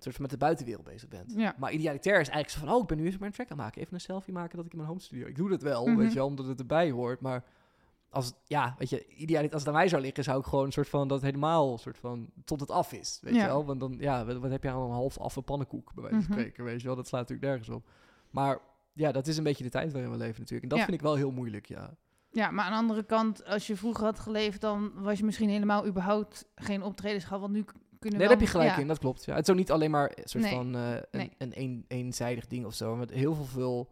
[0.02, 1.32] soort van met de buitenwereld bezig bent.
[1.36, 1.54] Ja.
[1.58, 3.56] Maar idealitair is eigenlijk zo van, oh, ik ben nu eens maar een track aan
[3.56, 3.80] maken.
[3.80, 5.26] Even een selfie maken dat ik in mijn home studio.
[5.26, 5.96] Ik doe dat wel, Mhm.
[5.96, 7.20] weet je wel, omdat het erbij hoort.
[7.20, 7.44] Maar
[8.10, 10.72] als, ja, weet je, idealiter, als het aan mij zou liggen, zou ik gewoon een
[10.72, 13.40] soort van, dat helemaal soort van, tot het af is, weet Ja.
[13.40, 13.64] je wel.
[13.64, 16.30] Want dan, ja, wat, wat heb je aan een half affe pannenkoek, bij wijze van
[16.30, 16.38] Mhm.
[16.40, 16.96] spreken, weet je wel.
[16.96, 17.88] Dat slaat natuurlijk nergens op.
[18.30, 18.58] Maar
[18.92, 20.62] ja, dat is een beetje de tijd waarin we leven natuurlijk.
[20.62, 20.84] En dat Ja.
[20.84, 21.94] vind ik wel heel moeilijk, ja.
[22.30, 25.48] Ja, maar aan de andere kant, als je vroeger had geleefd, dan was je misschien
[25.48, 27.40] helemaal überhaupt geen optredens gehad.
[27.40, 27.64] Want nu
[28.10, 28.80] kunnen Nee, daar heb je gelijk ja.
[28.80, 29.24] in, dat klopt.
[29.24, 29.34] Ja.
[29.34, 30.52] Het is ook niet alleen maar een soort Nee.
[30.52, 31.30] van eh, een, Nee.
[31.38, 32.96] een, een eenzijdig ding of zo.
[32.96, 33.90] Met heel veel, veel...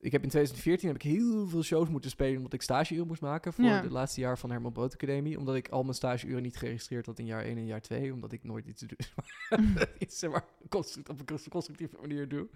[0.00, 3.20] Ik heb in 2014 heb ik heel veel shows moeten spelen omdat ik stageuren moest
[3.20, 3.82] maken voor Ja.
[3.82, 5.38] het laatste jaar van Herman Brood Academie.
[5.38, 8.12] Omdat ik al mijn stageuren niet geregistreerd had in jaar 1 en jaar 2.
[8.12, 8.84] Omdat ik nooit iets,
[9.98, 12.48] iets zeg maar, construct- op een constructieve manier doe.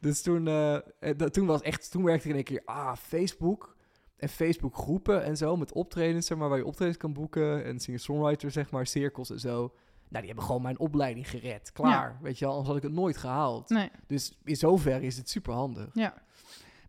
[0.00, 0.78] Dus toen, eh,
[1.16, 3.76] dat- toen was echt, toen werkte ik in één keer, ah, Facebook
[4.16, 7.80] en Facebook groepen en zo met optredens, zeg maar, waar je optredens kan boeken en
[7.80, 9.74] singer-songwriter, zeg maar, cirkels en zo.
[10.10, 11.72] Nou, die hebben gewoon mijn opleiding gered.
[11.72, 12.18] Klaar.
[12.22, 13.68] Weet je wel, anders had ik het nooit gehaald.
[13.68, 15.88] Nee, Dus in zoverre is het super handig.
[15.94, 16.14] ja.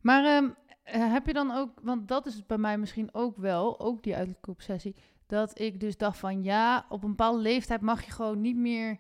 [0.02, 0.50] Maar ehm,
[0.84, 4.04] eh, heb je dan ook, want dat is het bij mij misschien ook wel, ook
[4.04, 4.96] die uiterlijke obsessie,
[5.28, 8.98] dat ik dus dacht van ja, op een bepaalde leeftijd mag je gewoon niet meer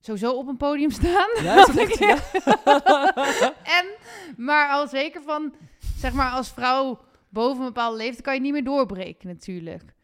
[0.00, 1.28] sowieso op een podium staan.
[1.42, 2.16] Ja, dat echt- ja?
[3.78, 3.86] en,
[4.36, 5.54] maar al zeker van,
[5.96, 9.94] zeg maar als vrouw boven een bepaalde leeftijd kan je niet meer doorbreken natuurlijk.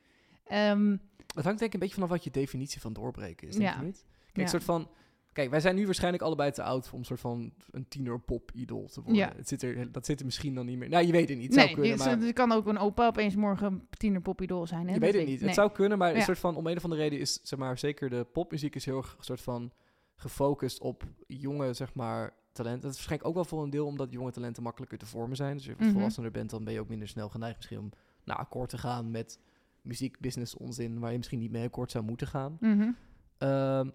[0.44, 0.96] Ehm,
[1.34, 3.78] Het hangt denk ik een beetje vanaf wat je definitie van doorbreken is, denk Ja.
[3.80, 4.04] je niet?
[4.32, 4.88] Kijk, soort van...
[5.32, 8.50] Kijk, wij zijn nu waarschijnlijk allebei te oud om een soort van een tiener pop
[8.54, 9.16] idool te worden.
[9.22, 9.32] Ja.
[9.36, 10.88] Het zit er, dat zit er misschien dan niet meer.
[10.88, 11.46] Nou, je weet het niet.
[11.46, 12.26] Het nee, zou kunnen, maar...
[12.26, 14.88] er kan ook een opa opeens morgen een tiener popidool zijn.
[14.88, 14.94] Hè?
[14.94, 15.38] Je weet het niet.
[15.38, 15.46] nee.
[15.46, 17.78] Het zou kunnen, maar een soort van, om een of andere reden is, zeg maar,
[17.78, 19.72] zeker de popmuziek is heel erg een soort van
[20.16, 22.80] gefocust op jonge, zeg maar, talenten.
[22.82, 25.52] Dat is waarschijnlijk ook wel voor een deel omdat jonge talenten makkelijker te vormen zijn.
[25.56, 25.92] Dus als je wat Mhm.
[25.92, 27.90] volwassener bent, dan ben je ook minder snel geneigd misschien om
[28.24, 29.38] naar akkoord te gaan met
[29.82, 32.56] muziek, business, onzin, waar je misschien niet mee akkoord zou moeten gaan.
[32.60, 32.90] Mhm.
[33.38, 33.90] Ehm,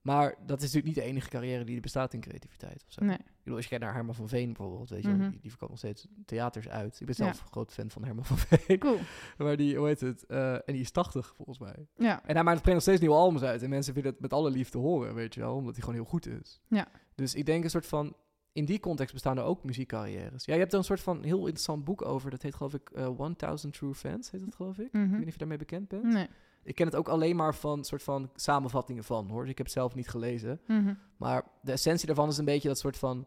[0.00, 2.84] maar dat is natuurlijk niet de enige carrière die er bestaat in creativiteit.
[2.86, 3.04] Of zo.
[3.04, 3.16] Nee.
[3.16, 5.30] Ik bedoel, als je kijkt naar Herman van Veen bijvoorbeeld, weet je, Mhm.
[5.30, 7.00] die, die verkoopt nog steeds theaters uit.
[7.00, 7.24] Ik ben Ja.
[7.24, 8.78] zelf een groot fan van Herman van Veen.
[8.78, 8.98] Cool.
[9.38, 10.26] Maar die, hoe heet het?
[10.26, 11.86] eh, en die is 80 volgens mij.
[11.96, 12.22] Ja.
[12.24, 13.62] En hij maakt brengt nog steeds nieuwe albums uit.
[13.62, 15.54] En mensen vinden het met alle liefde horen, weet je wel.
[15.54, 16.60] Omdat hij gewoon heel goed is.
[16.68, 16.88] Ja.
[17.14, 18.16] Dus ik denk een soort van...
[18.56, 20.44] In die context bestaan er ook muziekcarrières.
[20.44, 22.30] Ja, je hebt er een soort van heel interessant boek over.
[22.30, 24.92] Dat heet geloof ik eh 1000 True Fans, heet dat geloof ik.
[24.92, 25.02] Mhm.
[25.04, 26.02] Ik weet niet of je daarmee bekend bent.
[26.04, 26.26] Nee.
[26.62, 29.40] Ik ken het ook alleen maar van soort van samenvattingen van, hoor.
[29.42, 30.60] Dus ik heb het zelf niet gelezen.
[30.66, 30.94] Mhm.
[31.16, 33.26] Maar de essentie daarvan is een beetje dat soort van...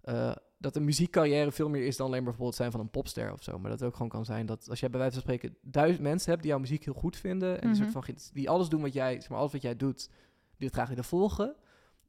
[0.00, 3.32] eh, dat een muziekcarrière veel meer is dan alleen maar bijvoorbeeld zijn van een popster
[3.32, 3.58] of zo.
[3.58, 6.00] Maar dat het ook gewoon kan zijn dat als jij bij wijze van spreken duizend
[6.02, 7.60] mensen hebt die jouw muziek heel goed vinden.
[7.60, 7.92] En die, soort Mhm.
[7.92, 10.08] van, ge- die alles doen wat jij, zeg maar, alles wat jij doet,
[10.56, 11.54] die het graag willen volgen.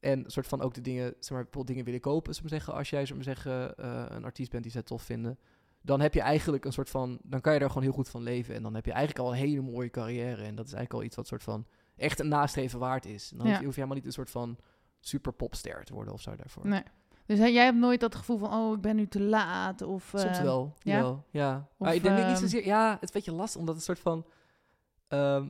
[0.02, 2.74] En soort van ook de dingen, zeg maar, bijvoorbeeld dingen willen kopen, zullen we zeggen.
[2.74, 5.40] Als jij, zullen we zeggen, eh, een artiest bent die zij tof vinden.
[5.82, 8.22] Dan heb je eigenlijk een soort van, dan kan je daar gewoon heel goed van
[8.24, 8.56] leven.
[8.56, 10.44] En dan heb je eigenlijk al een hele mooie carrière.
[10.44, 13.32] En dat is eigenlijk al iets wat soort van echt een nastreven waard is.
[13.32, 13.54] En dan Ja.
[13.54, 14.58] hoef, je, helemaal niet een soort van
[15.00, 16.68] super popster te worden of zo daarvoor.
[16.68, 16.84] Nee.
[17.26, 19.82] Dus hè, jij hebt nooit dat gevoel van, oh, ik ben nu te laat.
[19.82, 20.98] Of, Soms eh, wel, ja?
[21.00, 21.24] ja.
[21.30, 21.68] ja.
[21.78, 22.66] Maar Of, ik denk niet ehm, zozeer...
[22.66, 24.26] Ja, het is een beetje lastig, omdat het soort van...
[25.08, 25.48] ehm,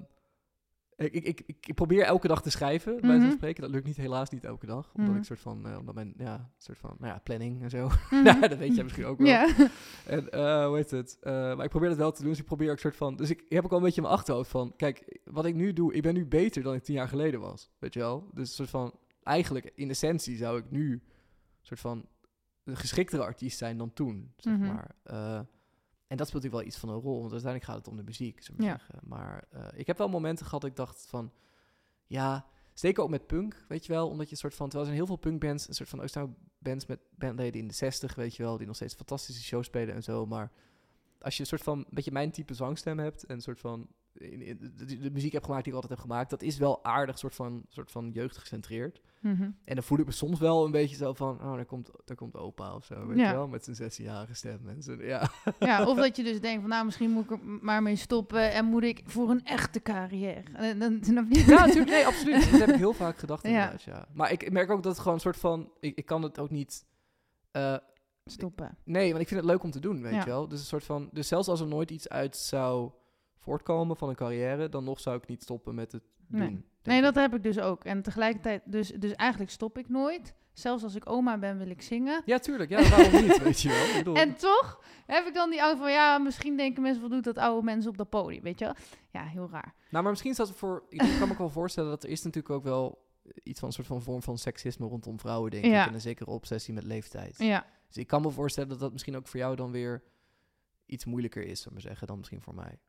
[1.06, 3.22] ik, ik, ik, ik probeer elke dag te schrijven, bij Mhm.
[3.22, 3.62] zo'n spreken.
[3.62, 4.91] Dat lukt niet, helaas niet elke dag.
[4.93, 5.20] Omdat Mhm.
[5.20, 5.68] ik soort van...
[5.68, 6.95] eh, omdat mijn, ja, soort van...
[6.99, 7.88] Nou ja, planning en zo.
[8.10, 8.24] mhm.
[8.24, 9.28] nou, dat weet jij misschien ook wel.
[10.06, 11.18] En eh, hoe heet het?
[11.22, 12.30] Eh, maar ik probeer dat wel te doen.
[12.30, 13.16] Dus ik probeer ook soort van.
[13.16, 14.74] Dus ik, heb ook al een beetje in mijn achterhoofd van.
[14.76, 17.72] Kijk, wat ik nu doe, ik ben nu beter dan ik tien jaar geleden was.
[17.80, 18.30] Weet je wel?
[18.34, 18.93] Dus soort van.
[19.24, 20.91] Eigenlijk, in essentie zou ik nu.
[20.91, 21.02] Een
[21.62, 22.06] soort van.
[22.64, 24.34] Een geschiktere artiest zijn dan toen.
[24.38, 24.68] Zeg Mhm.
[24.68, 24.95] maar.
[26.12, 27.20] En dat speelt natuurlijk wel iets van een rol.
[27.20, 28.39] Want uiteindelijk gaat het om de muziek.
[28.57, 28.64] Ja.
[28.64, 28.99] zeggen.
[29.03, 31.32] Maar eh, ik heb wel momenten gehad dat ik dacht van.
[32.07, 32.45] Ja.
[32.74, 34.09] Zeker ook met punk, weet je wel.
[34.09, 34.70] Omdat je een soort van.
[34.70, 35.68] Terwijl er zijn heel veel punkbands.
[35.68, 36.24] Een soort van.
[36.24, 38.57] Ook bands met bandleden in de 60, weet je wel.
[38.57, 40.26] Die nog steeds fantastische shows spelen en zo.
[40.26, 40.51] Maar
[41.20, 41.78] als je een soort van.
[41.78, 43.26] Een beetje mijn type zangstem hebt.
[43.26, 43.88] En een soort van.
[44.22, 46.30] In, in- de, de muziek heb gemaakt die ik altijd heb gemaakt.
[46.30, 49.01] Dat is wel aardig, soort van, soort van jeugd gecentreerd.
[49.19, 49.41] Mhm.
[49.41, 51.41] En dan voel ik me soms wel een beetje zo van.
[51.41, 53.07] Oh, daar komt, daar komt opa of zo.
[53.07, 53.28] Weet Ja.
[53.30, 53.47] je wel.
[53.47, 54.67] Met zijn 16-jarige stem.
[54.67, 55.30] En zijn, ja.
[55.59, 58.51] Ja, of dat je dus denkt van, nou, misschien moet ik er maar mee stoppen
[58.53, 60.43] en moet ik voor een echte carrière.
[60.53, 61.39] En dan snap je?
[61.45, 61.89] ja, natuurlijk.
[61.89, 62.51] Nee, absoluut.
[62.51, 63.43] Dat heb ik heel vaak gedacht.
[63.47, 63.49] Ja.
[63.49, 64.05] Inderdaad, ja.
[64.13, 65.72] Maar ik merk ook dat het gewoon een soort van.
[65.80, 66.86] Ik, ik kan het ook niet.
[67.51, 67.76] eh,
[68.26, 68.78] Stoppen.
[68.84, 70.19] Nee, want ik vind het leuk om te doen, weet Ja.
[70.19, 70.47] je wel.
[70.47, 72.91] Dus een soort van, dus zelfs als er nooit iets uit zou
[73.42, 76.66] voortkomen van een carrière, dan nog zou ik niet stoppen met het doen.
[76.84, 77.84] Nee, dat heb ik dus ook.
[77.84, 80.34] En tegelijkertijd, dus, dus eigenlijk stop ik nooit.
[80.54, 82.22] Zelfs als ik oma ben, wil ik zingen.
[82.26, 82.70] Ja, tuurlijk.
[82.70, 83.86] Ja, waarom niet, weet je wel.
[83.86, 87.12] Ik bedoel, En toch heb ik dan die oude van, ja, misschien denken mensen, wat
[87.12, 88.74] doet dat oude mensen op dat podium, weet je wel?
[89.10, 89.74] Ja, heel raar.
[89.89, 90.84] Nou, maar misschien is dat voor...
[90.89, 93.06] Ik kan me ook wel voorstellen dat er is natuurlijk ook wel
[93.44, 95.82] iets van een soort van vorm van seksisme rondom vrouwen, denk Ja.
[95.82, 95.88] ik.
[95.88, 97.38] En een zekere obsessie met leeftijd.
[97.38, 100.04] Ja, Dus ik kan me voorstellen dat dat misschien ook voor jou dan weer
[100.92, 102.80] iets moeilijker is, zou ik maar zeggen, dan misschien voor mij.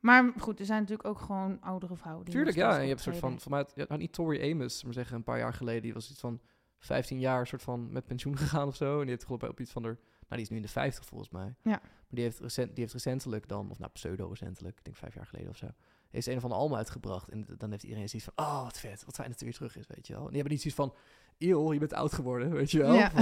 [0.00, 2.24] maar goed, er zijn natuurlijk ook gewoon oudere vrouwen.
[2.24, 2.76] Die Tuurlijk, ja.
[2.76, 5.16] En je hebt een soort van, van mij, ja, nou, niet Tori Amos, maar zeggen,
[5.16, 6.40] een paar jaar geleden, die was iets van
[6.78, 8.94] 15 jaar soort van met pensioen gegaan of zo.
[8.94, 10.68] En die heeft geloof ik op iets van er, nou die is nu in de
[10.68, 11.54] 50 volgens mij.
[11.62, 11.80] Ja.
[11.82, 15.26] Maar die heeft, recent, die heeft recentelijk dan, of nou pseudo-recentelijk, ik denk vijf jaar
[15.26, 15.66] geleden of zo,
[16.10, 17.28] heeft een van de album uitgebracht.
[17.28, 19.76] En dan heeft iedereen zoiets van, oh wat vet, wat fijn dat het weer terug
[19.76, 20.22] is, weet je wel.
[20.22, 20.94] En die hebben niet zoiets van,
[21.38, 22.94] eeuw, je bent oud geworden, weet je wel.
[22.94, 23.12] Ja.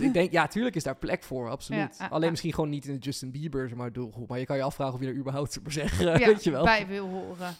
[0.00, 1.96] Ik denk, ja, tuurlijk is daar plek voor, absoluut.
[1.98, 4.28] Ja, Alleen misschien gewoon niet in de Justin Bieber zeg maar, doelgroep.
[4.28, 6.64] Maar je kan je afvragen of je er überhaupt, zeg maar zeggen, weet je wel.
[6.64, 7.54] bij wil horen.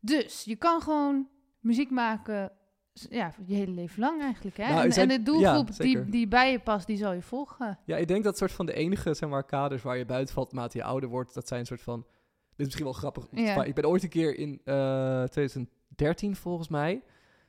[0.00, 1.28] Dus je kan gewoon
[1.60, 2.52] muziek maken,
[2.92, 4.56] ja, je hele leven lang eigenlijk.
[4.56, 4.68] Hè?
[4.68, 7.22] Nou, en, zijn- en de doelgroep ja, die, die bij je past, die zal je
[7.22, 7.78] volgen.
[7.84, 10.52] Ja, ik denk dat soort van de enige zeg maar, kaders waar je buiten valt
[10.52, 12.00] naarmate je ouder wordt, dat zijn een soort van.
[12.48, 13.26] Dit is misschien wel grappig.
[13.30, 13.44] Ja.
[13.44, 13.68] vertellen.
[13.68, 17.02] Ik ben ooit een keer in eh 2013 volgens mij.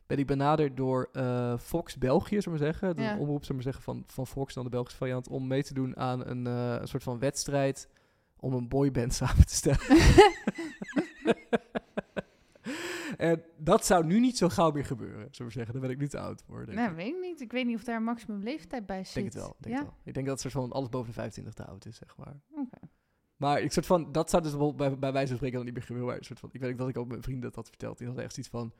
[0.07, 2.95] Ben ik benaderd door eh, Fox België, zullen we maar zeggen.
[2.95, 3.17] De Ja.
[3.17, 5.27] omroep, zullen we maar zeggen, van, van Fox, dan de Belgische variant.
[5.27, 7.89] Om mee te doen aan een, eh, een soort van wedstrijd
[8.39, 9.79] om een boyband samen te stellen.
[13.17, 15.73] en dat zou nu niet zo gauw meer gebeuren, zullen we zeggen.
[15.73, 16.65] Dan ben ik nu te oud voor.
[16.67, 16.95] Nee, ik.
[16.95, 17.41] weet ik niet.
[17.41, 19.15] Ik weet niet of daar een maximum leeftijd bij zit.
[19.15, 19.55] Ik denk het wel.
[19.59, 19.81] Denk ja?
[19.81, 19.99] het wel.
[20.03, 22.35] Ik denk dat het soort van alles boven de 25 te oud is, zeg maar.
[22.51, 22.77] Oké.
[23.37, 25.83] Maar ik soort van, dat zou dus bij, bij wijze van spreken dan niet meer
[25.83, 26.13] gebeuren.
[26.13, 27.97] Maar soort van, ik weet dat ik ook mijn vrienden dat had verteld.
[27.97, 28.73] Die hadden echt iets van,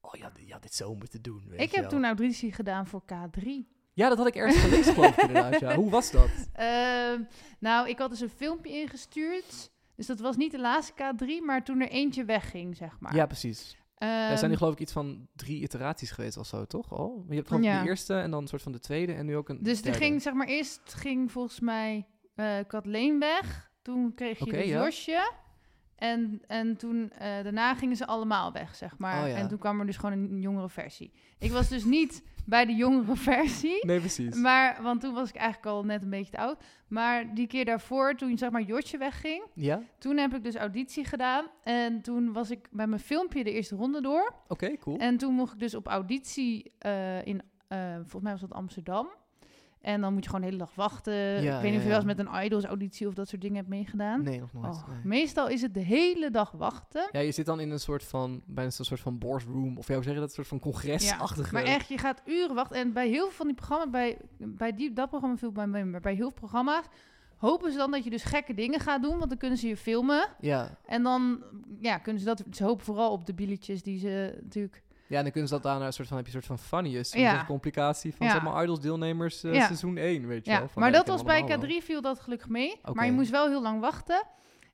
[0.00, 1.42] oh ja, ja dit zo moeten doen.
[1.48, 1.90] Weet Ik je heb wel.
[2.00, 3.46] toen auditie gedaan voor K3.
[3.92, 5.60] Ja, dat had ik ergens gelezen, geloof ik inderdaad.
[5.60, 5.74] Ja.
[5.80, 6.30] Hoe was dat?
[6.52, 7.22] Ehm,
[7.58, 9.70] nou, ik had dus een filmpje ingestuurd.
[9.94, 13.14] Dus dat was niet de laatste K3, maar toen er eentje wegging, zeg maar.
[13.14, 13.76] Ja, precies.
[13.94, 16.92] er zijn Ehm, nu geloof ik iets van drie iteraties geweest of zo, toch?
[16.92, 17.24] Al?
[17.28, 17.82] Je hebt gewoon Ja.
[17.82, 19.94] de eerste en dan een soort van de tweede en nu ook een Dus er
[19.94, 23.70] ging, zeg maar, eerst ging volgens mij eh Kathleen weg.
[23.82, 25.30] Toen kreeg je dus ja.
[25.98, 29.22] En, en toen, eh, daarna gingen ze allemaal weg, zeg maar.
[29.22, 29.34] Oh, ja.
[29.34, 31.12] En toen kwam er dus gewoon een jongere versie.
[31.38, 33.86] Ik was dus niet bij de jongere versie.
[33.86, 34.34] Nee, precies.
[34.36, 36.62] Maar, want toen was ik eigenlijk al net een beetje te oud.
[36.88, 39.82] Maar die keer daarvoor, toen zeg maar Jotje wegging, Ja?
[39.98, 41.46] toen heb ik dus auditie gedaan.
[41.64, 44.34] En toen was ik bij mijn filmpje de eerste ronde door.
[44.48, 44.98] Oké, cool.
[44.98, 49.08] En toen mocht ik dus op auditie eh, in, eh, volgens mij was dat Amsterdam.
[49.80, 51.14] En dan moet je gewoon de hele dag wachten.
[51.14, 53.28] Ja, ik weet ja, niet of je wel eens met een idols auditie of dat
[53.28, 54.22] soort dingen hebt meegedaan.
[54.22, 54.74] Nee, nog nooit.
[54.74, 54.98] Oh, nee.
[55.04, 57.08] Meestal is het de hele dag wachten.
[57.12, 59.94] Ja, je zit dan in een soort van, bijna een soort van boardroom, of ja,
[59.94, 61.52] hoe zeg je dat, een soort van congresachtige...
[61.52, 62.76] Maar echt, je gaat uren wachten.
[62.76, 65.84] En bij heel veel van die programma's, bij, bij die, dat programma viel bij mij,
[65.84, 66.84] maar bij heel veel programma's,
[67.36, 69.76] hopen ze dan dat je dus gekke dingen gaat doen, want dan kunnen ze je
[69.76, 70.28] filmen.
[70.40, 70.78] Ja.
[70.86, 71.42] En dan
[71.80, 74.82] ja, kunnen ze dat, ze hopen vooral op de billetjes die ze natuurlijk...
[75.08, 76.68] Ja, en dan kunnen ze dat daarna een soort van, heb je een soort van
[76.82, 77.44] funniest, Ja.
[77.44, 78.32] complicatie van Ja.
[78.32, 79.64] zeg maar Idols deelnemers eh, Ja.
[79.66, 80.68] seizoen 1, weet je Ja, wel.
[80.68, 82.80] Van, maar dat was bij allemaal K3 viel dat gelukkig mee.
[82.92, 84.26] Maar je moest wel heel lang wachten.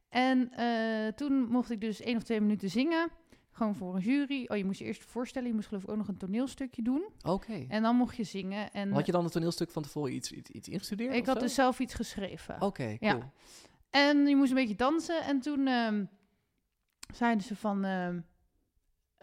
[0.09, 3.09] En eh, toen mocht ik dus één of twee minuten zingen.
[3.53, 4.45] Gewoon voor een jury.
[4.49, 5.49] Oh, je moest je eerst voorstellen.
[5.49, 7.05] Je moest geloof ik ook nog een toneelstukje doen.
[7.23, 7.65] Oké.
[7.69, 8.73] En dan mocht je zingen.
[8.73, 11.43] En Had je dan het toneelstuk van tevoren iets, iets, iets ingestudeerd ik had zo?
[11.43, 12.61] dus zelf iets geschreven.
[12.61, 13.11] Oké, Ja.
[13.13, 13.23] cool.
[13.91, 15.23] En je moest een beetje dansen.
[15.23, 16.05] En toen ehm,
[17.15, 17.85] zeiden ze van...
[17.85, 18.21] ehm,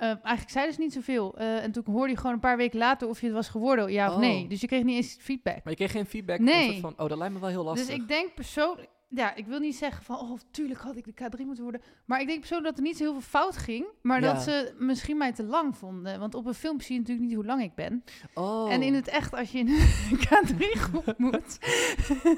[0.01, 1.37] Eh, eigenlijk zeiden ze niet zoveel.
[1.37, 3.91] Eh, en toen hoorde je gewoon een paar weken later of je het was geworden,
[3.91, 4.19] ja of Oh.
[4.19, 4.47] nee.
[4.47, 5.55] Dus je kreeg niet eens feedback.
[5.55, 6.79] Maar je kreeg geen feedback Nee.
[6.79, 7.87] van, oh, dat lijkt me wel heel lastig.
[7.87, 11.13] Dus ik denk persoonlijk, ja, ik wil niet zeggen van, oh, tuurlijk had ik de
[11.23, 11.81] K3 moeten worden.
[12.05, 13.85] Maar ik denk persoonlijk dat er niet zo heel veel fout ging.
[14.01, 14.33] Maar Ja.
[14.33, 16.19] dat ze misschien mij te lang vonden.
[16.19, 18.03] Want op een film zie je natuurlijk niet hoe lang ik ben.
[18.33, 18.73] oh.
[18.73, 19.67] En in het echt, als je in
[20.11, 21.57] een K3-groep moet,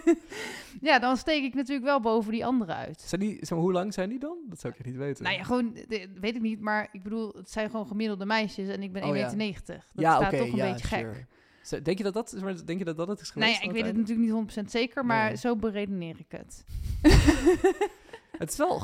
[0.81, 3.01] ja, dan steek ik natuurlijk wel boven die anderen uit.
[3.01, 4.37] Zijn die, zeg maar, hoe lang zijn die dan?
[4.49, 5.23] Dat zou ik echt niet weten.
[5.23, 5.73] Nou ja, gewoon,
[6.19, 9.07] weet ik niet, maar ik bedoel, het zijn gewoon gemiddelde meisjes en ik ben 1,90
[9.09, 9.35] Oh, ja.
[9.35, 9.75] meter.
[9.75, 10.99] Dat ja, staat oké, toch een ja, beetje gek.
[10.99, 11.13] sure.
[11.13, 11.21] Zo,
[11.83, 12.35] Denk je dat dat,
[12.65, 13.51] denk je dat dat het is geweest?
[13.51, 15.37] Nou ja, ik weet het natuurlijk niet 100% zeker, maar Nee.
[15.37, 16.63] zo beredeneer ik het.
[18.37, 18.81] Het is wel...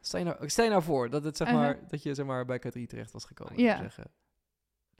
[0.00, 1.62] Stel je, nou, stel je nou voor dat, het, zeg Uh-huh.
[1.62, 3.62] maar, dat je zeg maar, bij K3 terecht was gekomen.
[3.62, 3.78] Ja.
[3.78, 4.04] Zeggen.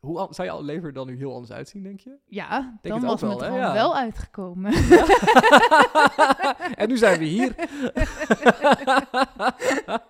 [0.01, 2.16] Hoe zou jouw leven er dan nu heel anders uitzien, denk je?
[2.26, 3.72] Ja, Denk dan het was het gewoon Ja.
[3.72, 4.72] wel uitgekomen.
[6.80, 7.55] en nu zijn we hier.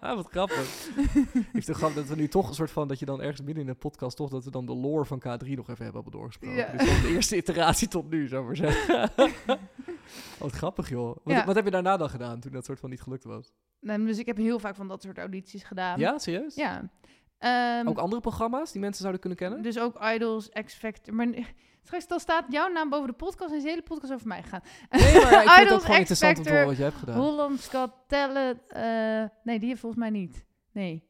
[0.01, 0.89] Wat grappig.
[1.35, 2.89] Ik vind het grappig dat we nu toch een soort van...
[2.89, 4.31] dat je dan ergens midden in de podcast toch...
[4.31, 6.57] dat we dan de lore van K3 nog even hebben doorgesproken.
[6.57, 6.73] Ja.
[6.73, 9.11] Dus van de eerste iteratie tot nu, zou ik maar zeggen.
[10.39, 11.17] Wat grappig, joh.
[11.25, 13.53] Wat, heb je daarna dan gedaan toen dat soort van niet gelukt was?
[13.81, 15.99] Nee, dus ik heb heel vaak van dat soort audities gedaan.
[15.99, 16.55] Ja, serieus?
[16.55, 16.91] Ja.
[17.39, 19.63] Ehm, Ook andere programma's die mensen zouden kunnen kennen?
[19.63, 21.15] dus ook Idols, X Factor.
[21.15, 21.29] Maar
[21.85, 24.43] straks dan staat jouw naam boven de podcast en is de hele podcast over mij
[24.43, 24.61] gegaan.
[24.91, 26.83] Nee, maar ik vind het ook Idols, gewoon interessant om te X-Factor, horen wat je
[26.83, 27.17] hebt gedaan.
[27.21, 28.59] Holland's Got Talent.
[28.67, 28.83] eh,
[29.43, 30.45] nee, die heeft volgens mij niet.
[30.73, 31.07] Nee.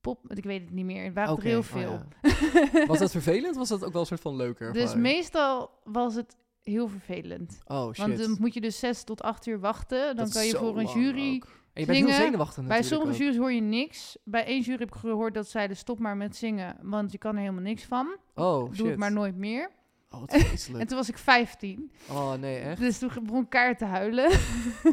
[0.00, 1.04] Pop, ik weet het niet meer.
[1.04, 2.00] Het waren er heel oh veel.
[2.22, 2.86] ja.
[2.86, 3.56] Was dat vervelend?
[3.56, 4.72] Was dat ook wel een soort van leuker?
[4.72, 7.58] dus meestal was het heel vervelend.
[7.66, 7.96] Oh, shit.
[8.06, 10.06] Want dan moet je dus zes tot acht uur wachten.
[10.06, 11.34] Dan Dat kan je voor een jury...
[11.34, 11.62] ook.
[11.74, 13.16] En je bent heel zenuwachtig Bij sommige ook.
[13.18, 14.16] juries hoor je niks.
[14.24, 17.34] Bij één jury heb ik gehoord dat zeiden stop maar met zingen, want je kan
[17.34, 18.16] er helemaal niks van.
[18.34, 18.86] Oh, Doe shit.
[18.86, 19.70] het maar nooit meer.
[20.10, 20.22] Oh.
[20.78, 21.90] En toen was ik 15.
[22.10, 22.80] Oh, nee, echt?
[22.80, 24.30] Dus toen begon ik kaart te huilen.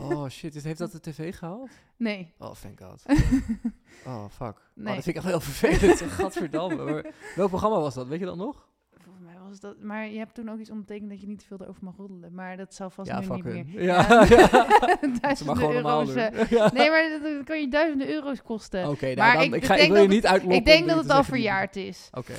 [0.01, 0.53] Oh, shit.
[0.53, 1.69] Dus heeft dat de tv gehaald?
[1.97, 2.33] Nee.
[2.37, 3.03] Oh, thank god.
[4.05, 4.69] Oh, fuck.
[4.75, 4.87] Nee.
[4.87, 6.01] Oh, dat vind ik echt wel heel vervelend.
[6.11, 7.13] Gadverdamme.
[7.35, 8.07] Welk programma was dat?
[8.07, 8.67] Weet je dat nog?
[9.59, 9.79] Dat.
[9.81, 12.33] Maar je hebt toen ook iets ondertekend dat je niet te veel erover mag roddelen.
[12.33, 13.53] Maar dat zal vast ja, nu niet hun.
[13.71, 13.83] meer.
[13.83, 14.25] Ja, ja.
[15.01, 16.13] Ze duizenden euro's.
[16.15, 16.71] eh.
[16.71, 18.89] Nee, maar dat, dat kan je duizenden euro's kosten.
[18.89, 20.59] Oké, nou, Maar dan, ik ik, ga, ik wil je dat niet uitlokken.
[20.59, 22.09] ik denk dat het al verjaard is.
[22.19, 22.33] Oké.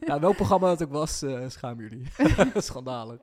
[0.00, 2.06] Nou, welk programma het ook was, eh schaam jullie.
[2.54, 3.18] Schandalig.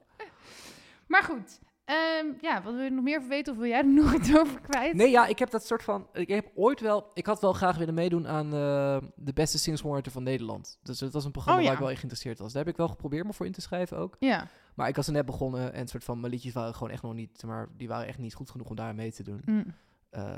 [1.08, 1.60] Maar goed.
[1.92, 4.62] Ehm, ja, wat wil je nog meer weten of wil jij er nog iets over
[4.62, 4.94] kwijt?
[4.94, 6.08] Nee, ja, ik heb dat soort van...
[6.14, 7.12] Ik heb ooit wel...
[7.14, 10.80] Ik had wel graag willen meedoen aan eh, de beste singer-songwriter van Nederland.
[10.84, 12.54] Dus het was een programma Oh, waar ik wel echt geïnteresseerd was.
[12.54, 14.16] Daar heb ik wel geprobeerd me voor in te schrijven ook.
[14.20, 14.48] Ja.
[14.76, 16.20] Maar ik was er net begonnen en soort van...
[16.20, 17.44] Mijn liedjes waren gewoon echt nog niet...
[17.44, 19.42] Maar die waren echt niet goed genoeg om daar mee te doen.
[19.46, 19.76] Mm.
[20.10, 20.36] Eh,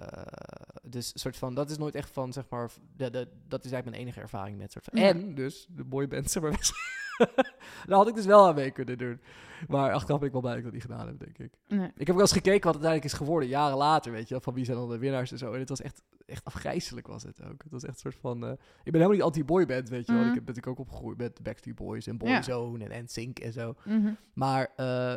[0.84, 1.54] dus soort van...
[1.54, 2.72] Dat is nooit echt van, zeg maar...
[2.96, 5.02] De, de, dat is eigenlijk mijn enige ervaring met soort van...
[5.02, 5.08] Ja.
[5.08, 6.52] En dus de boyband, zeg maar...
[7.88, 9.22] Daar had ik dus wel aan mee kunnen doen.
[9.68, 11.52] Maar achteraf ben ik wel blij dat ik dat niet gedaan heb, denk ik.
[11.68, 11.80] Nee.
[11.80, 14.34] Ik heb ook wel eens gekeken wat het uiteindelijk is geworden, jaren later, weet je
[14.34, 15.54] wel, van wie zijn dan de winnaars en zo.
[15.54, 17.64] En het was echt, echt afgrijzelijk was het ook.
[17.64, 20.22] Het was echt een soort van, eh, ik ben helemaal niet anti-boyband, weet je wel.
[20.22, 20.30] Mhm.
[20.30, 22.34] Ik heb natuurlijk ook opgegroeid met Backstreet Boys en Ja.
[22.34, 23.74] Boyzone en NSYNC en zo.
[23.86, 24.14] Mhm.
[24.34, 25.14] Maar eh,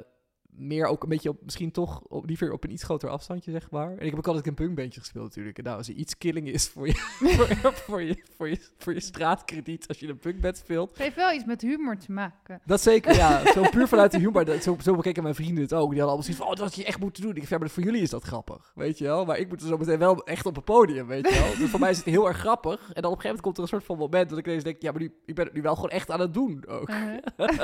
[0.57, 3.71] meer ook een beetje op, misschien toch op, liever op een iets groter afstandje, zeg
[3.71, 3.91] maar.
[3.91, 5.59] En ik heb ook altijd een punkbandje gespeeld natuurlijk.
[5.59, 6.95] En nou, als er iets killing is voor je,
[7.37, 11.17] voor, voor, je, voor, je, voor je straatkrediet als je een punkband speelt, Het heeft
[11.17, 12.61] wel iets met humor te maken.
[12.65, 13.43] dat zeker, ja.
[13.55, 14.45] Zo puur vanuit de humor.
[14.45, 15.91] Dat, zo, zo bekeken mijn vrienden het ook.
[15.91, 17.31] Die hadden allemaal zoiets van, oh, dat had je echt moeten doen.
[17.31, 19.25] Ik vind, ja, maar voor jullie is dat grappig, weet je wel.
[19.25, 21.57] Maar ik moet er zo meteen wel echt op een podium, weet je wel.
[21.59, 22.81] Dus voor mij is het heel erg grappig.
[22.93, 24.65] En dan op een gegeven moment komt er een soort van moment dat ik ineens
[24.65, 26.89] denk, ja, maar nu, ik ben het nu wel gewoon echt aan het doen ook.
[26.89, 27.19] Uh-huh.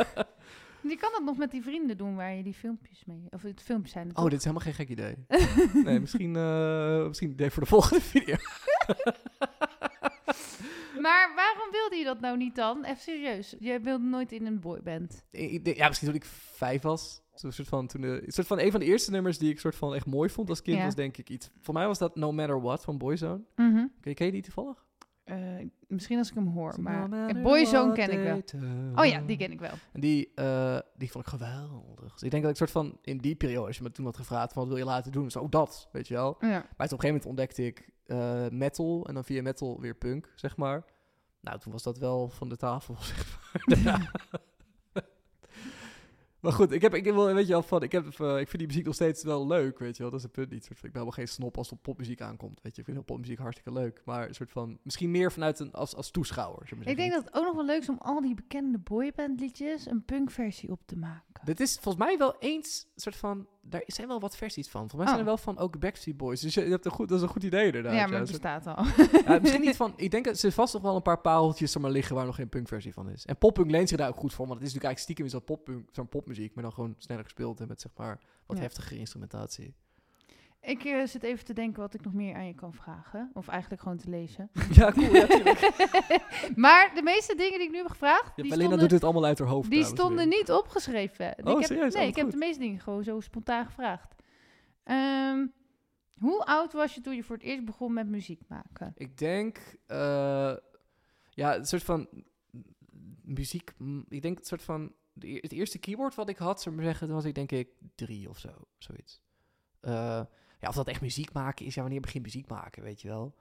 [0.82, 3.26] je kan dat nog met die vrienden doen waar je die filmpjes mee...
[3.30, 4.30] Of het filmpjes zijn het Oh, toch?
[4.30, 5.14] dit is helemaal geen gek idee.
[5.84, 8.36] Nee, misschien, eh misschien een idee voor de volgende video.
[11.00, 12.84] Maar waarom wilde je dat nou niet dan?
[12.84, 13.54] Even serieus.
[13.58, 15.24] Je wilde nooit in een boyband.
[15.62, 16.24] Ja, misschien toen ik
[16.54, 17.22] vijf was.
[17.34, 19.60] Zo'n soort van, toen de, een soort van een van de eerste nummers die ik
[19.60, 20.84] soort van echt mooi vond als kind Ja.
[20.84, 21.50] was denk ik iets.
[21.60, 23.40] Voor mij was dat No Matter What van Boyzone.
[23.56, 23.86] Mhm.
[24.00, 24.84] Ken, ken je die toevallig?
[25.32, 27.08] Eh, misschien als ik hem hoor, maar...
[27.42, 28.60] Boyzone ken ik wel.
[28.94, 29.72] Oh ja, die ken ik wel.
[29.92, 32.12] En die, eh, die vond ik geweldig.
[32.12, 34.16] Dus ik denk dat ik soort van in die periode, als je me toen had
[34.16, 36.36] gevraagd van wat wil je laten doen, zo dat, weet je wel.
[36.40, 36.48] Ja.
[36.48, 40.32] Maar op een gegeven moment ontdekte ik eh, metal en dan via metal weer punk,
[40.34, 40.84] zeg maar.
[41.40, 42.96] Nou, toen was dat wel van de tafel,
[43.66, 44.12] zeg maar.
[46.42, 48.58] Maar goed, ik, heb, ik, wil, weet je wel, van, ik, heb, eh, ik vind
[48.58, 50.10] die muziek nog steeds wel leuk, weet je wel.
[50.10, 50.64] Dat is het punt niet.
[50.64, 52.80] Soort van, ik ben helemaal geen snop als het op popmuziek aankomt, weet je.
[52.80, 54.02] Ik vind heel popmuziek hartstikke leuk.
[54.04, 57.24] Maar een soort van, misschien meer vanuit een, als, als toeschouwer, we Ik denk dat
[57.24, 60.96] het ook nog wel leuk is om al die bekende boybandliedjes een punkversie op te
[60.96, 61.44] maken.
[61.44, 63.46] Dit is volgens mij wel eens een soort van.
[63.64, 64.80] Daar zijn wel wat versies van.
[64.80, 65.42] Volgens mij zijn er Oh.
[65.44, 66.40] wel van ook Backstreet Boys.
[66.40, 67.94] Dus je, je hebt een goed, dat is een goed idee inderdaad.
[67.94, 68.84] ja, maar het bestaat al.
[69.24, 69.92] ja, misschien niet van.
[69.96, 72.34] Ik denk dat ze vast nog wel een paar pareltjes er maar liggen waar nog
[72.34, 73.26] geen punkversie van is.
[73.26, 74.46] En poppunk leent zich daar ook goed voor.
[74.46, 77.24] Want het is natuurlijk eigenlijk stiekem is dat poppunk, zo'n popmuziek, maar dan gewoon sneller
[77.24, 78.62] gespeeld en met zeg maar wat Ja.
[78.62, 79.74] heftigere instrumentatie.
[80.62, 83.30] Ik eh, zit even te denken wat ik nog meer aan je kan vragen.
[83.34, 84.50] Of eigenlijk gewoon te lezen.
[84.72, 85.14] Ja, cool.
[85.14, 85.26] Ja,
[86.64, 89.38] maar de meeste dingen die ik nu heb gevraagd, Ja, die, doet dit allemaal uit
[89.38, 89.70] haar hoofd.
[89.70, 91.26] die stonden niet opgeschreven.
[91.26, 91.94] Oh, ik heb, serieus?
[91.94, 94.14] Nee, Oh, ik heb de meeste dingen gewoon zo spontaan gevraagd.
[94.84, 95.46] Ehm,
[96.18, 98.92] hoe oud was je toen je voor het eerst begon met muziek maken?
[98.96, 100.56] Ik denk, eh,
[101.30, 102.08] ja, een soort van
[103.22, 103.72] muziek.
[104.08, 106.90] Ik denk het soort van eer- het eerste keyboard wat ik had, zou ik maar
[106.90, 108.48] zeggen, toen was ik denk ik drie of zo,
[108.78, 109.22] zoiets.
[109.80, 110.20] Eh,
[110.62, 113.34] ja, of dat echt muziek maken is, ja, wanneer begin muziek maken, weet je wel.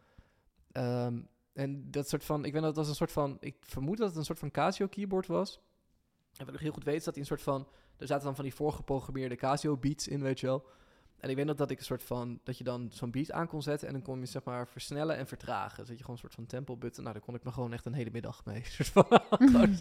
[0.71, 1.21] Ehm,
[1.53, 4.17] en dat soort van, ik weet dat dat een soort van, ik vermoed dat het
[4.17, 5.59] een soort van Casio keyboard was.
[6.37, 7.67] En wat ik heel goed weet, is dat hij een soort van,
[7.97, 10.65] er zaten dan van die voorgeprogrammeerde Casio beats in, weet je wel.
[11.21, 13.47] En ik weet nog dat ik een soort van, dat je dan zo'n beat aan
[13.47, 15.77] kon zetten en dan kon je zeg maar versnellen en vertragen.
[15.77, 17.73] Dus dat je gewoon een soort van tempo button, nou daar kon ik me gewoon
[17.73, 18.63] echt een hele middag mee.
[18.77, 19.05] Soort van,
[19.39, 19.75] en dan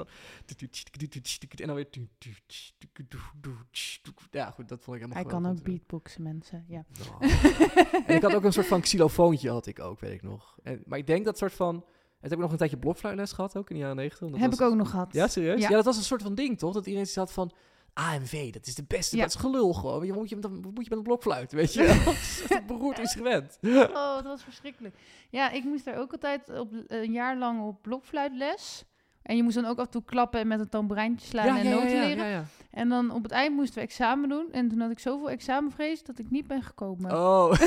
[4.02, 4.26] weer.
[4.30, 6.64] Ja, goed, dat vond ik helemaal Hij kan ook beatboxen, mensen.
[6.68, 6.84] Ja.
[6.92, 7.28] Ja.
[8.06, 10.58] en ik had ook een soort van xylofoontje, had ik ook, weet ik nog.
[10.62, 11.74] En, maar ik denk dat soort van...
[11.74, 14.40] En toen heb ik nog een tijdje blokfluitles gehad, ook in de jaren negentig.
[14.40, 15.12] heb ik ook nog gehad.
[15.12, 15.60] Ja, serieus?
[15.60, 15.68] Ja.
[15.68, 15.74] Ja.
[15.74, 16.74] dat was een soort van ding, toch?
[16.74, 17.52] Dat iedereen had van...
[17.94, 19.22] AMV, dat is de beste, Ja.
[19.22, 20.06] dat is gelul gewoon.
[20.06, 21.82] Je, moet je, met een- wat moet je met een blokfluit, weet je?
[21.86, 22.04] wel?
[22.04, 22.14] Dat
[22.60, 23.58] is beroerd instrument.
[23.62, 24.94] Oh, dat was verschrikkelijk.
[25.30, 28.84] Ja, ik moest daar ook altijd op, een jaar lang op blokfluitles.
[29.22, 31.70] En je moest dan ook af en toe klappen en met een tamboerijntje slaan en
[31.70, 32.26] noten leren.
[32.26, 32.44] ja.
[32.70, 34.48] En dan op het eind moesten we examen doen.
[34.52, 37.12] En toen had ik zoveel examenvrees dat ik niet ben gekomen.
[37.16, 37.52] Oh.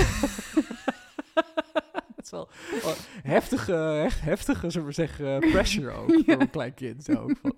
[2.24, 2.50] Het is wel
[2.84, 2.94] wel
[3.24, 7.04] heftige, echt heftige, zullen we zeggen, eh, pressure ook voor een klein kind.
[7.04, 7.28] Zo.
[7.42, 7.54] Van,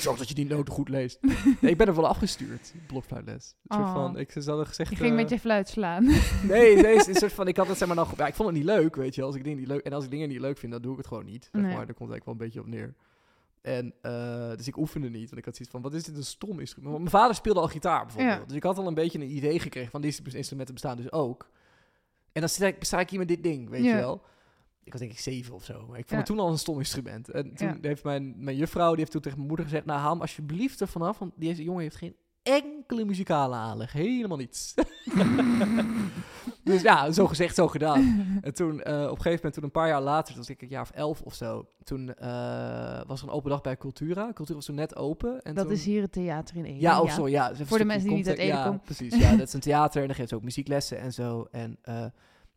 [0.00, 1.18] zorg dat je die noten goed leest.
[1.60, 3.54] Nee, ik ben er wel afgestuurd, blokfluitles.
[3.66, 3.92] Een soort Oh.
[3.92, 4.90] van, ik ze gezegd...
[4.90, 6.04] je ging eh, met je fluit slaan.
[6.42, 8.58] Nee, is een soort van, ik had het zeg maar nog, ja, ik vond het
[8.58, 9.22] niet leuk, weet je.
[9.22, 10.98] Als ik dingen niet leuk, en als ik dingen niet leuk vind, dan doe ik
[10.98, 11.48] het gewoon niet.
[11.52, 11.74] Zeg Nee.
[11.74, 12.94] maar, daar komt het eigenlijk wel een beetje op neer.
[13.62, 16.24] En, eh, dus ik oefende niet, want ik had zoiets van, wat is dit een
[16.24, 16.96] stom instrument?
[16.98, 18.38] Mijn vader speelde al gitaar bijvoorbeeld.
[18.38, 18.44] Ja.
[18.46, 21.48] Dus ik had al een beetje een idee gekregen van, deze instrumenten bestaan dus ook.
[22.38, 23.90] En dan sta ik, sta ik hier met dit ding, weet Ja.
[23.90, 24.22] je wel.
[24.84, 25.74] Ik was denk ik zeven of zo.
[25.74, 26.16] Maar ik vond Ja.
[26.16, 27.28] het toen al een stom instrument.
[27.30, 29.86] En toen heeft mijn, mijn juffrouw, die heeft toen tegen mijn moeder gezegd...
[29.86, 32.16] Nou, haal hem alsjeblieft er vanaf, want deze jongen heeft geen
[32.48, 33.92] enkele muzikale aanleg.
[33.92, 34.74] Helemaal niets.
[36.64, 38.38] dus ja, zo gezegd, zo gedaan.
[38.42, 40.62] En toen, eh, op een gegeven moment, toen een paar jaar later, toen was ik
[40.62, 41.66] een jaar of elf of zo...
[41.84, 44.32] Toen eh, was er een open dag bij Cultura.
[44.32, 45.42] Cultura was toen net open.
[45.42, 46.80] En dat toen- is hier het theater in Ede.
[46.80, 47.50] ja, oh, sorry, ja.
[47.50, 48.72] even Voor de mensen die niet uit Ede komen.
[48.72, 49.14] Ja, precies.
[49.16, 51.48] Ja, dat is een theater en dan geeft ze ook muzieklessen en zo.
[51.50, 52.00] En eh,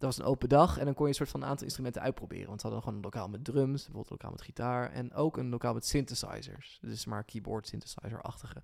[0.01, 2.01] dat was een open dag en dan kon je een soort van een aantal instrumenten
[2.01, 2.47] uitproberen.
[2.47, 5.37] Want ze hadden gewoon een lokaal met drums, bijvoorbeeld een lokaal met gitaar en ook
[5.37, 6.79] een lokaal met synthesizers.
[6.81, 8.61] Dus maar keyboard synthesizer-achtige.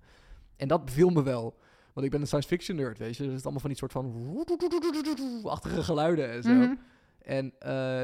[0.58, 1.58] En dat beviel me wel.
[1.92, 3.22] Want ik ben een science fiction nerd, weet je.
[3.22, 6.76] Dus het is allemaal van die soort van achtige geluiden en zo.
[7.18, 7.52] En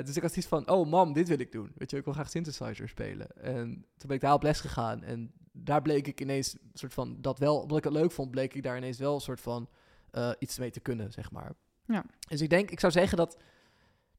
[0.05, 1.72] dus ik had iets van, oh mam, dit wil ik doen.
[1.74, 3.43] Weet je, ik wil graag synthesizer spelen.
[3.43, 5.02] En toen ben ik daar op les gegaan.
[5.02, 8.31] En daar bleek ik ineens een soort van, dat wel, omdat ik het leuk vond,
[8.31, 9.68] bleek ik daar ineens wel een soort van
[10.39, 11.52] iets mee te kunnen, zeg maar.
[11.86, 12.05] Ja.
[12.28, 13.39] Dus ik denk, ik zou zeggen dat,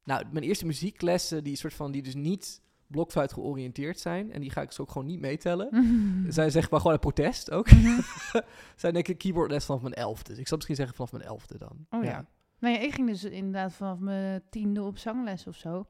[0.03, 4.49] nou, mijn eerste muzieklessen, die soort van, die dus niet blokfluit georiënteerd zijn, en die
[4.49, 5.67] ga ik dus ook gewoon niet meetellen.
[5.85, 6.31] Mhm.
[6.31, 7.71] Zijn zeg maar gewoon een protest ook.
[7.71, 8.01] Mhm.
[8.75, 10.29] zijn denk ik keyboardles vanaf mijn elfde.
[10.29, 11.85] Dus ik zou misschien zeggen vanaf mijn elfde dan.
[11.89, 12.25] Oh ja.
[12.59, 15.87] Nou ja, ik ging dus inderdaad vanaf mijn tiende op zangles of zo.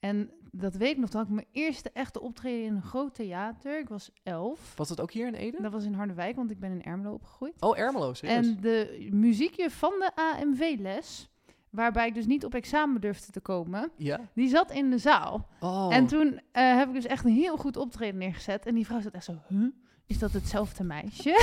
[0.00, 3.14] En dat weet ik nog, toen had ik mijn eerste echte optreden in een groot
[3.14, 3.78] theater.
[3.78, 4.76] Ik was elf.
[4.76, 5.62] Was dat ook hier in Ede?
[5.62, 7.62] Dat was in Harderwijk, want ik ben in Ermelo opgegroeid.
[7.62, 8.46] Oh, Ermelo, serieus?
[8.46, 11.29] En de muziekje van de AMV-les,
[11.70, 14.20] waarbij ik dus niet op examen durfde te komen, Ja?
[14.34, 15.46] die zat in de zaal.
[15.60, 15.94] Oh.
[15.94, 18.66] En toen eh, heb ik dus echt een heel goed optreden neergezet.
[18.66, 19.66] En die vrouw zat echt zo, huh?
[20.06, 21.30] Is dat hetzelfde meisje?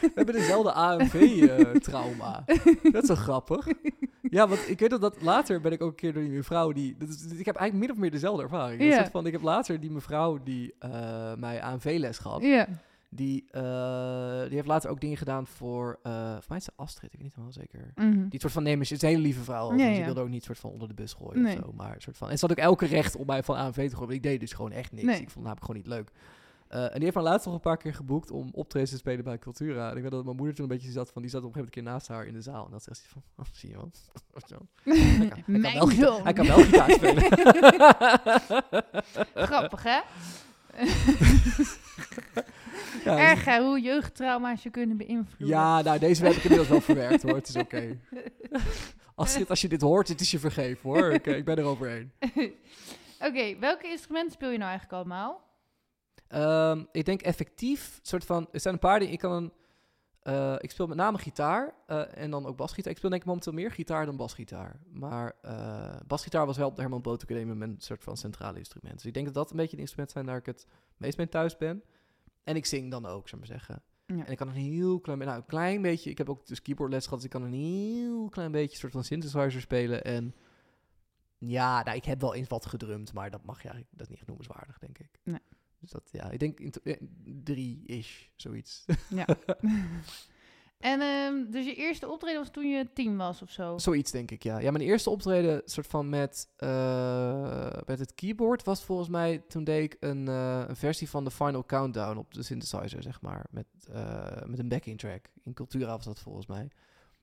[0.00, 2.44] We hebben dezelfde AMV-trauma.
[2.92, 3.66] dat is zo grappig.
[4.22, 6.72] Ja, want ik weet dat, dat later ben ik ook een keer door die mevrouw
[6.72, 6.96] die...
[6.98, 8.82] Dat is, ik heb eigenlijk min of meer dezelfde ervaring.
[8.82, 9.10] Ja.
[9.10, 12.42] van, ik heb later die mevrouw die eh, mij AMV-les gaf.
[12.42, 12.66] ja.
[13.14, 15.98] Die, eh, die heeft later ook dingen gedaan voor...
[16.02, 17.92] eh voor mij is ze Astrid, ik weet niet helemaal zeker.
[17.94, 18.28] Mhm.
[18.28, 19.70] Die soort van, ze is een hele lieve vrouw.
[19.74, 19.96] Ja, Ja, ja.
[19.96, 21.56] Ze wilde ook niet soort van onder de bus gooien Nee.
[21.58, 21.72] of zo.
[21.72, 24.14] Maar soort van, en ze had ook elke recht om mij van AMV te gooien.
[24.14, 25.04] Ik deed dus gewoon echt niks.
[25.06, 25.20] Nee.
[25.20, 26.10] Ik vond het namelijk gewoon niet leuk.
[26.68, 29.24] Eh, en die heeft me laatst nog een paar keer geboekt om optredens te spelen
[29.24, 29.90] bij Cultura.
[29.90, 31.22] En ik weet dat mijn moeder toen een beetje zat van...
[31.22, 32.64] Die zat op een gegeven moment een keer naast haar in de zaal.
[32.64, 33.22] En dat zegt ze van...
[33.38, 33.76] Oh, zie je.
[34.46, 34.56] Zo.
[34.84, 36.22] Hij kan, hij kan wel gita- zoon.
[36.22, 37.22] hij kan wel gitaar spelen.
[39.48, 40.00] Grappig, hè?
[43.04, 45.46] Ja, Erg, hè, hoe jeugdtrauma's je kunnen beïnvloeden.
[45.48, 47.34] ja, nou, deze heb ik inmiddels wel verwerkt hoor.
[47.34, 47.98] Het is oké.
[49.14, 51.12] Astrid, als je dit hoort, het is je vergeven hoor.
[51.12, 52.12] Oké, ik ben er overheen.
[53.28, 55.42] Oké, welke instrumenten speel je nou eigenlijk allemaal?
[56.28, 59.14] Ehm, ik denk effectief, soort van, er zijn een paar dingen.
[59.14, 59.52] Ik kan een,
[60.24, 62.90] eh, ik speel met name gitaar eh, en dan ook basgitaar.
[62.90, 64.80] Ik speel denk ik momenteel meer gitaar dan basgitaar.
[64.92, 68.94] Maar eh, basgitaar was wel op de Herman Brood Academie mijn soort van centrale instrument.
[68.94, 71.28] Dus ik denk dat dat een beetje de instrumenten zijn waar ik het meest mee
[71.28, 71.82] thuis ben.
[72.44, 73.82] En ik zing dan ook, zou ik maar zeggen.
[74.06, 74.24] Ja.
[74.24, 77.04] En ik kan een heel klein, nou, een klein beetje, ik heb ook dus keyboardles
[77.04, 80.04] gehad, dus ik kan een heel klein beetje soort van synthesizer spelen.
[80.04, 80.34] En
[81.38, 84.08] ja, nou, ik heb wel eens wat gedrumd, maar dat mag je eigenlijk, dat is
[84.08, 85.18] niet echt noemenswaardig, denk ik.
[85.22, 85.40] Nee.
[85.84, 86.96] Dus dat, ja, ik denk eh,
[87.44, 88.84] drie-ish, zoiets.
[89.08, 89.26] Ja.
[90.78, 93.78] en ehm, dus je eerste optreden was toen je tien was of zo?
[93.78, 94.58] Zoiets denk ik, ja.
[94.58, 99.38] Ja, mijn eerste optreden soort van met, eh, met het keyboard was volgens mij...
[99.48, 103.20] Toen deed ik een, eh, een versie van de Final Countdown op de synthesizer, zeg
[103.20, 103.46] maar.
[103.50, 105.30] Met, eh, met een backing track.
[105.42, 106.68] In Cultura was dat volgens mij.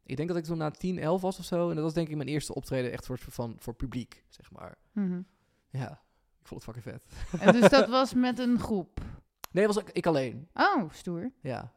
[0.05, 1.69] Ik denk dat ik toen na 10, 11 was of zo.
[1.69, 4.77] En dat was denk ik mijn eerste optreden echt voor, van, voor publiek, zeg maar.
[4.91, 5.21] Mhm.
[5.69, 6.01] Ja,
[6.41, 7.41] ik vond het fucking vet.
[7.41, 8.99] En dus dat was met een groep?
[9.51, 10.47] Nee, was ik, ik alleen.
[10.53, 11.31] Oh, stoer.
[11.41, 11.71] Ja.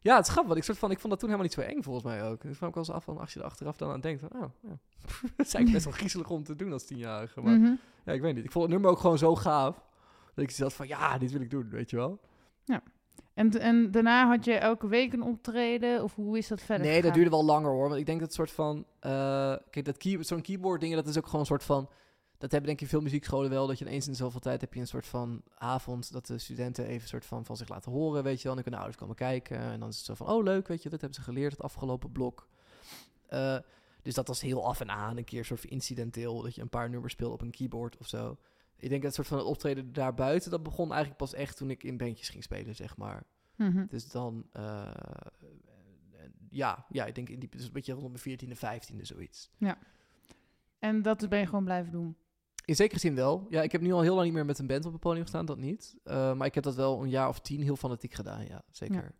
[0.00, 0.46] Ja, het is grappig.
[0.46, 2.42] want Ik, soort van, ik vond dat toen helemaal niet zo eng, volgens mij ook.
[2.42, 4.42] Dus kwam ik wel eens af van, als je er achteraf dan aan denkt, van,
[4.42, 4.68] oh, ja.
[5.36, 7.40] dat is eigenlijk best wel griezelig om te doen als tienjarige.
[7.40, 7.72] Maar Mhm.
[8.04, 8.44] ja, ik weet niet.
[8.44, 9.84] Ik vond het nummer ook gewoon zo gaaf.
[10.34, 12.20] Dat ik zat van, ja, dit wil ik doen, weet je wel.
[13.34, 16.02] En, en daarna had je elke week een optreden?
[16.02, 17.88] Of hoe is dat verder nee, dat duurde wel langer hoor.
[17.88, 19.10] Want ik denk dat soort van, eh,
[19.70, 21.88] kijk, dat key, zo'n keyboard dingen, dat is ook gewoon een soort van,
[22.38, 24.80] dat hebben denk ik veel muziekscholen wel, dat je ineens in zoveel tijd heb je
[24.80, 28.22] een soort van avond dat de studenten even een soort van van zich laten horen,
[28.22, 28.56] weet je wel.
[28.56, 30.82] En dan kunnen ouders komen kijken en dan is het zo van, oh leuk, weet
[30.82, 32.48] je, dat hebben ze geleerd het afgelopen blok.
[33.26, 33.58] Eh,
[34.02, 36.68] dus dat was heel af en aan, een keer soort van incidenteel, dat je een
[36.68, 38.38] paar nummers speelde op een keyboard of zo.
[38.76, 41.82] Ik denk dat soort van het optreden daarbuiten, dat begon eigenlijk pas echt toen ik
[41.82, 43.26] in bandjes ging spelen, zeg maar.
[43.54, 43.86] Mhm.
[43.88, 44.90] Dus dan, eh,
[46.50, 49.50] ja, ja, ik denk in die, dus een beetje rond mijn 14e, 15e, zoiets.
[50.78, 52.16] En dat ben je gewoon blijven doen?
[52.66, 53.46] In zekere zin wel.
[53.50, 55.22] Ja, ik heb nu al heel lang niet meer met een band op het podium
[55.22, 55.96] gestaan, dat niet.
[56.04, 59.14] Eh, maar ik heb dat wel een jaar of tien heel fanatiek gedaan, ja, zeker.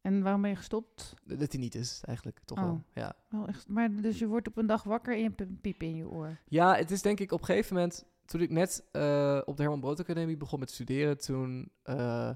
[0.00, 1.14] En waarom ben je gestopt?
[1.24, 2.64] De, de tinnitus eigenlijk, toch Oh.
[2.64, 2.82] wel.
[2.94, 3.14] Ja.
[3.28, 5.82] Wel echt, maar dus je wordt op een dag wakker en je hebt een piep
[5.82, 6.38] in je oor.
[6.48, 9.62] ja, het is denk ik op een gegeven moment, toen ik net eh, op de
[9.62, 12.30] Herman Brood Academie begon met studeren, toen eh,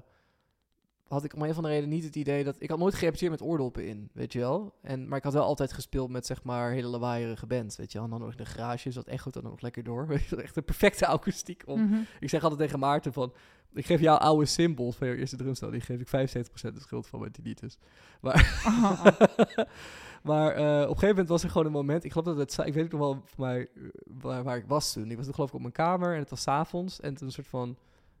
[1.07, 2.55] had ik om een of andere reden niet het idee dat...
[2.59, 4.73] Ik had nooit gerepeteerd met oordoppen in, weet je wel.
[4.81, 7.97] En, maar ik had wel altijd gespeeld met, zeg maar, hele lawaaierige bands, weet je
[7.97, 8.07] wel.
[8.07, 10.07] En dan nog in de garage, dat echo dan nog lekker door.
[10.07, 11.99] Weet je, echt een perfecte akoestiek om Mhm.
[12.19, 13.33] Ik zeg altijd tegen Maarten van...
[13.73, 15.71] Ik geef jou oude symbols van je eerste drumstel.
[15.71, 17.77] Die geef ik 75% de schuld van mijn tinnitus.
[18.21, 19.05] Maar, Oh.
[20.29, 22.03] maar eh, op een gegeven moment was er gewoon een moment...
[22.03, 22.67] Ik geloof dat het...
[22.67, 25.11] Ik weet nog wel van mij, eh, waar, waar ik was toen.
[25.11, 27.27] Ik was toen geloof ik op mijn kamer en het was 's avonds En toen
[27.27, 27.77] een soort van...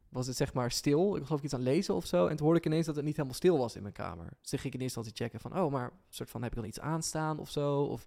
[0.09, 1.15] Was het zeg maar stil.
[1.15, 2.27] Ik geloof ik iets aan lezen of zo.
[2.27, 4.25] En toen hoorde ik ineens dat het niet helemaal stil was in mijn kamer.
[4.41, 5.59] Dus ging ik in eerste instantie checken van...
[5.59, 7.81] Oh, maar soort van heb ik dan iets aanstaan of zo?
[7.81, 8.05] Of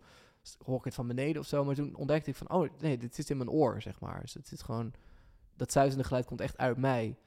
[0.64, 1.64] hoor ik het van beneden of zo?
[1.64, 2.51] Maar toen ontdekte ik van...
[2.51, 4.20] Oh, nee, dit zit in mijn oor, zeg maar.
[4.20, 4.93] Dus het zit gewoon
[5.56, 7.18] dat zuizende geluid komt echt uit mij.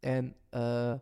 [0.00, 0.94] En eh,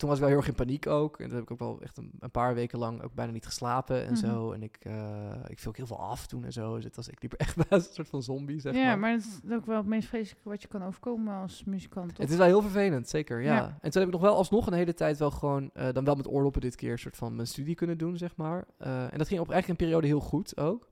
[0.00, 1.18] toen was ik wel heel erg in paniek ook.
[1.18, 3.46] En toen heb ik ook wel echt een, een paar weken lang ook bijna niet
[3.46, 4.20] geslapen en Mhm.
[4.26, 4.52] zo.
[4.52, 6.74] En ik, eh, ik viel ook heel veel af toen en zo.
[6.74, 8.98] Dus het was, ik liep echt bij een soort van zombie, zeg ja, maar.
[8.98, 12.18] maar het is ook wel het meest vreselijke wat je kan overkomen als muzikant.
[12.18, 13.54] Het is wel heel vervelend, zeker, ja.
[13.54, 13.78] Ja.
[13.80, 15.70] En toen heb ik nog wel alsnog een hele tijd wel gewoon...
[15.74, 16.92] eh, dan wel met oorloppen dit keer...
[16.92, 18.64] een soort van mijn studie kunnen doen, zeg maar.
[18.78, 20.88] Eh, en dat ging op eigenlijk een periode heel goed ook.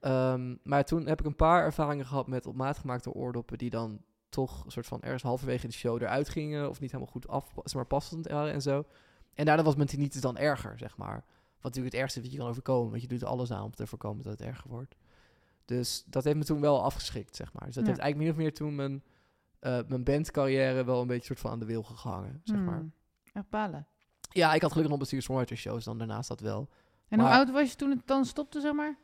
[0.00, 3.58] Ehm, maar toen heb ik een paar ervaringen gehad met op maat gemaakte oordoppen...
[3.58, 4.00] die dan
[4.36, 6.68] toch een soort van ergens halverwege de show eruit gingen...
[6.68, 8.84] of niet helemaal goed af, zeg maar, passend waren en zo.
[9.34, 11.14] En daardoor was mijn tinnitus dan erger, zeg maar.
[11.54, 12.90] Wat natuurlijk het ergste wat je kan overkomen.
[12.90, 14.96] Want je doet alles aan om te voorkomen dat het erger wordt.
[15.64, 17.64] Dus dat heeft me toen wel afgeschrikt, zeg maar.
[17.64, 17.88] Dus dat Ja.
[17.90, 19.02] heeft eigenlijk min of meer toen mijn,
[19.58, 22.78] eh, mijn bandcarrière wel een beetje soort van aan de wil gehangen, zeg maar.
[22.78, 22.92] Hmm.
[23.32, 23.86] Echt balen.
[24.32, 26.68] Ja, ik had gelukkig nog bestuursmonitor shows dan daarnaast dat wel.
[27.08, 28.96] En hoe oud was je toen het dan stopte, zeg maar?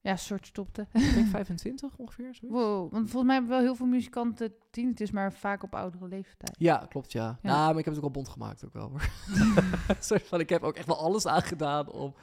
[0.00, 0.86] Ja, soort stopte.
[0.92, 2.58] Ik denk 25 ongeveer, zoiets.
[2.58, 6.54] Wow, want volgens mij hebben wel heel veel muzikanten tinnitus, maar vaak op oudere leeftijd.
[6.58, 7.38] Ja, klopt, ja.
[7.42, 7.50] Ja.
[7.50, 9.08] Nou, maar ik heb het ook al bond gemaakt ook wel, hoor.
[10.00, 12.14] soort van, ik heb ook echt wel alles aangedaan om...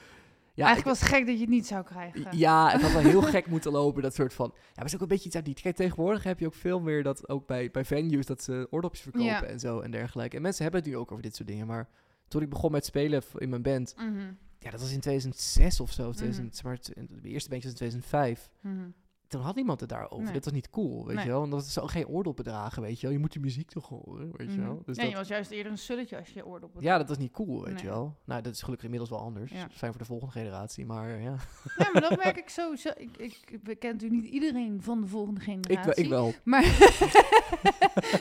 [0.54, 2.38] Ja, Eigenlijk ik- was het gek dat je het niet zou krijgen.
[2.38, 4.52] Ja, het had wel heel gek moeten lopen, dat soort van...
[4.54, 5.54] Ja, maar het is ook een beetje iets uit die...
[5.54, 8.26] Kijk, tegenwoordig heb je ook veel meer dat ook bij, bij venues...
[8.26, 9.44] dat ze oordopjes verkopen Ja.
[9.44, 10.36] en zo en dergelijke.
[10.36, 11.68] En mensen hebben het nu ook over dit soort dingen.
[11.68, 11.90] Maar
[12.28, 13.94] toen ik begon met spelen in mijn band...
[13.98, 14.34] Mhm,
[14.66, 16.02] Ja, dat was in 2006 of zo.
[16.02, 16.16] of Mhm.
[16.18, 16.80] 2000, zeg maar,
[17.22, 18.50] de eerste bandje was in 2005.
[18.62, 18.90] mhm.
[19.28, 20.24] Toen had niemand het daarover.
[20.24, 20.34] Nee.
[20.34, 21.26] Dit was niet cool, weet Nee.
[21.26, 21.44] je wel.
[21.44, 23.12] En dat is zo geen oordopbedragen, weet je wel.
[23.16, 24.66] Je moet die muziek toch horen, weet je Mhm.
[24.68, 24.82] wel.
[24.86, 27.18] Dus nee, dat, je was juist eerder een sulletje als je oordop ja, dat was
[27.18, 27.84] niet cool, weet Nee.
[27.84, 28.16] je wel.
[28.26, 29.52] Nou, dat is gelukkig inmiddels wel anders.
[29.52, 29.68] Ja.
[29.72, 31.36] Fijn voor de volgende generatie, maar ja.
[31.78, 32.76] Ja, maar dat merk ik zo.
[32.76, 35.86] zo ik, ik, ik ken natuurlijk niet iedereen van de volgende Ik, generatie.
[35.86, 36.34] wel- ik wel.
[36.44, 36.64] Maar,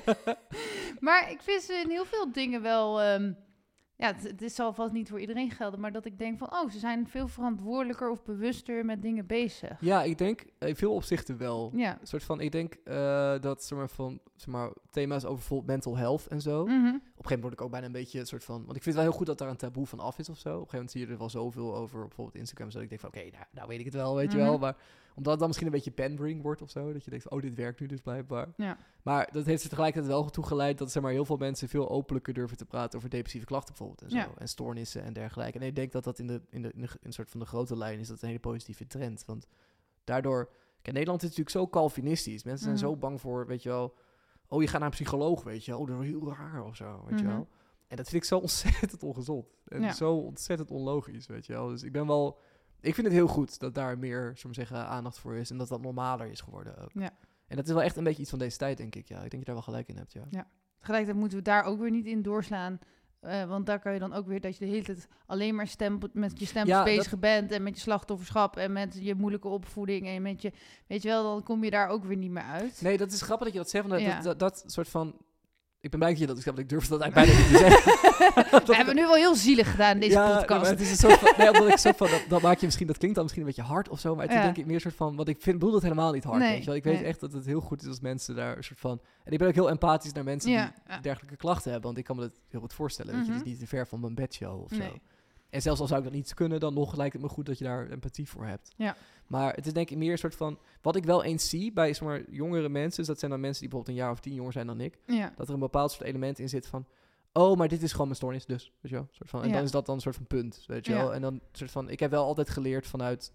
[1.07, 3.01] maar ik vind ze in heel veel dingen wel...
[3.03, 3.33] ehm,
[3.97, 6.53] ja, het, het is- zal vast niet voor iedereen gelden, maar dat ik denk van...
[6.53, 9.81] Oh, ze zijn veel verantwoordelijker of bewuster met dingen bezig.
[9.81, 11.71] Ja, ik denk in veel opzichten wel.
[11.75, 12.01] Ja.
[12.01, 15.69] Een soort van, ik denk eh, dat zeg maar, van, zeg maar, thema's over bijvoorbeeld
[15.71, 16.65] mental health en zo.
[16.67, 16.75] Mhm.
[16.75, 18.65] Op gegeven moment word ik ook bijna een beetje een soort van...
[18.65, 20.39] Want ik vind het wel heel goed dat daar een taboe van af is of
[20.39, 20.49] zo.
[20.49, 22.67] Op een gegeven moment zie je er wel zoveel over, bijvoorbeeld Instagram.
[22.71, 24.47] Zodat ik denk van, oké, nou, nou weet ik het wel, weet je Mhm.
[24.47, 24.59] wel.
[24.59, 24.77] Maar
[25.15, 26.93] omdat het dan misschien een beetje pandering wordt of zo.
[26.93, 28.53] Dat je denkt, oh, dit werkt nu dus blijkbaar.
[28.57, 28.77] Ja.
[29.03, 31.91] Maar dat heeft er tegelijkertijd wel toe geleid dat zeg maar, heel veel mensen veel
[31.91, 34.03] openlijker durven te praten over depressieve klachten bijvoorbeeld.
[34.03, 34.29] En, zo, Ja.
[34.39, 35.59] en stoornissen en dergelijke.
[35.59, 37.41] En ik denk dat dat in de, in, de, in, de, in een soort van
[37.41, 39.25] de grote lijn is dat een hele positieve trend.
[39.27, 39.47] Want
[40.05, 40.51] daardoor...
[40.83, 42.45] Kijk, Nederland is natuurlijk zo Calvinistisch.
[42.45, 42.85] Mensen zijn Mhm.
[42.85, 43.95] zo bang voor, weet je wel...
[44.49, 45.81] Oh, je gaat naar een psycholoog, weet je wel.
[45.81, 47.35] Oh, dat is heel raar of zo, weet je Mhm.
[47.35, 47.49] wel.
[47.89, 49.47] En dat vind ik zo ontzettend ongezond.
[49.69, 49.93] En Ja.
[49.93, 51.69] zo ontzettend onlogisch, weet je wel.
[51.69, 52.39] Dus ik ben wel...
[52.85, 55.51] Ik vind het heel goed dat daar meer, zullen zeggen, aandacht voor is.
[55.51, 56.91] En dat dat normaler is geworden ook.
[56.95, 57.11] Ja.
[57.47, 59.09] En dat is wel echt een beetje iets van deze tijd, denk ik.
[59.09, 60.47] Ja, ik denk dat je daar wel gelijk in hebt, ja.
[60.79, 62.79] Tegelijkertijd moeten we daar ook weer niet in doorslaan.
[63.21, 65.69] eh, want daar kan je dan ook weer dat je de hele tijd alleen maar
[66.13, 67.51] met je stempels Ja, bezig bent.
[67.51, 70.07] En met je slachtofferschap en met je moeilijke opvoeding.
[70.07, 70.53] En met je,
[70.87, 72.81] weet je wel, dan kom je daar ook weer niet meer uit.
[72.83, 73.89] Nee, dat is grappig dat je dat zegt.
[73.89, 74.21] Want dat, Ja.
[74.21, 75.17] dat, dat, soort van...
[75.85, 77.59] Ik ben blij dat je dat zegt, want ik durf dat eigenlijk bijna niet te
[77.59, 77.93] zeggen.
[78.67, 80.71] We hebben nu wel heel zielig gedaan, deze ja, podcast.
[80.71, 82.87] het is een soort van, nee, omdat ik zo van, dat, dat maak je misschien,
[82.87, 84.37] dat klinkt dan misschien een beetje hard of zo, maar Ja.
[84.37, 86.39] is denk ik meer een soort van, wat ik vind, bedoel het helemaal niet hard,
[86.39, 86.75] Nee, weet je wel.
[86.75, 89.33] Ik weet echt dat het heel goed is als mensen daar een soort van, en
[89.33, 92.17] ik ben ook heel empathisch naar mensen ja, die dergelijke klachten hebben, want ik kan
[92.17, 93.39] me dat heel goed voorstellen, weet je, Mhm.
[93.39, 94.77] het is niet te ver van mijn bedshow of zo.
[94.77, 95.03] Nee.
[95.55, 97.59] En zelfs al zou ik dat niet kunnen, dan nog lijkt het me goed dat
[97.59, 98.73] je daar empathie voor hebt.
[98.77, 98.97] Ja.
[99.27, 101.93] Maar het is denk ik meer een soort van, wat ik wel eens zie bij
[101.95, 104.35] zeg maar, jongere mensen, dus dat zijn dan mensen die bijvoorbeeld een jaar of tien
[104.35, 105.33] jonger zijn dan ik, ja.
[105.37, 106.87] dat er een bepaald soort element in zit van...
[107.33, 108.73] Oh, maar dit is gewoon mijn stoornis, dus.
[108.81, 109.09] Weet je wel?
[109.11, 109.55] Soort van, en Ja.
[109.55, 111.15] dan is dat dan een soort van punt, weet je wel?
[111.15, 111.89] En dan soort van...
[111.91, 113.33] Ik heb wel altijd geleerd vanuit...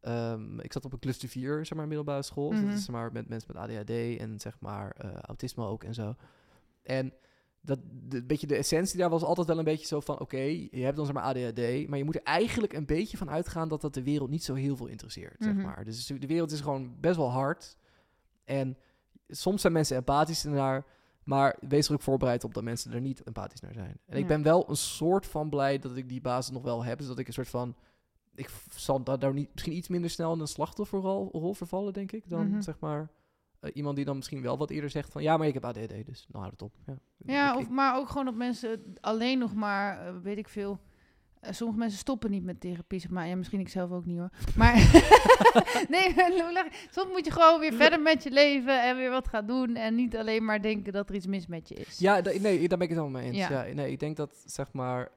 [0.00, 2.48] ehm, ik zat op een cluster 4, zeg maar, middelbare school.
[2.50, 2.68] Dus Mhm.
[2.68, 5.94] dat is zeg maar met mensen met ADHD en zeg maar eh, autisme ook en
[5.94, 6.14] zo.
[6.82, 7.12] En
[7.60, 7.78] dat,
[8.08, 10.20] de, beetje de essentie daar was altijd wel een beetje zo van...
[10.20, 13.30] Oké, je hebt dan zeg maar ADHD, maar je moet er eigenlijk een beetje van
[13.30, 13.68] uitgaan...
[13.68, 15.62] dat dat de wereld niet zo heel veel interesseert, zeg Mhm.
[15.62, 15.84] maar.
[15.84, 17.76] Dus de wereld is gewoon best wel hard.
[18.44, 18.76] En
[19.28, 20.84] soms zijn mensen empathisch naar...
[21.24, 23.98] Maar wees er ook voorbereid op dat mensen er niet empathisch naar zijn.
[24.06, 26.98] En ik ben wel een soort van blij dat ik die basis nog wel heb.
[26.98, 27.74] Dus dat ik een soort van...
[28.34, 32.12] Ik zal da- daar niet, misschien iets minder snel in een slachtofferrol rol vervallen, denk
[32.12, 32.28] ik.
[32.28, 32.60] Dan Mhm.
[32.60, 33.10] zeg maar
[33.60, 35.22] eh, iemand die dan misschien wel wat eerder zegt van...
[35.22, 36.72] Ja, maar ik heb ADHD, dus nou houd het op.
[36.86, 40.48] Ja, Ja, Ik- of, maar ook gewoon dat mensen alleen nog maar, eh, weet ik
[40.48, 40.78] veel.
[41.40, 43.26] eh, sommige mensen stoppen niet met therapie, zeg maar.
[43.28, 44.30] Ja, misschien ik zelf ook niet hoor.
[44.56, 44.74] Maar
[45.94, 46.14] nee,
[46.90, 49.76] soms moet je gewoon weer verder met je leven en weer wat gaan doen.
[49.76, 51.98] En niet alleen maar denken dat er iets mis met je is.
[51.98, 53.36] Ja, nee, daar ben ik het helemaal mee eens.
[53.48, 53.64] Ja.
[53.64, 53.74] Ja.
[53.74, 55.08] nee, ik denk dat, zeg maar,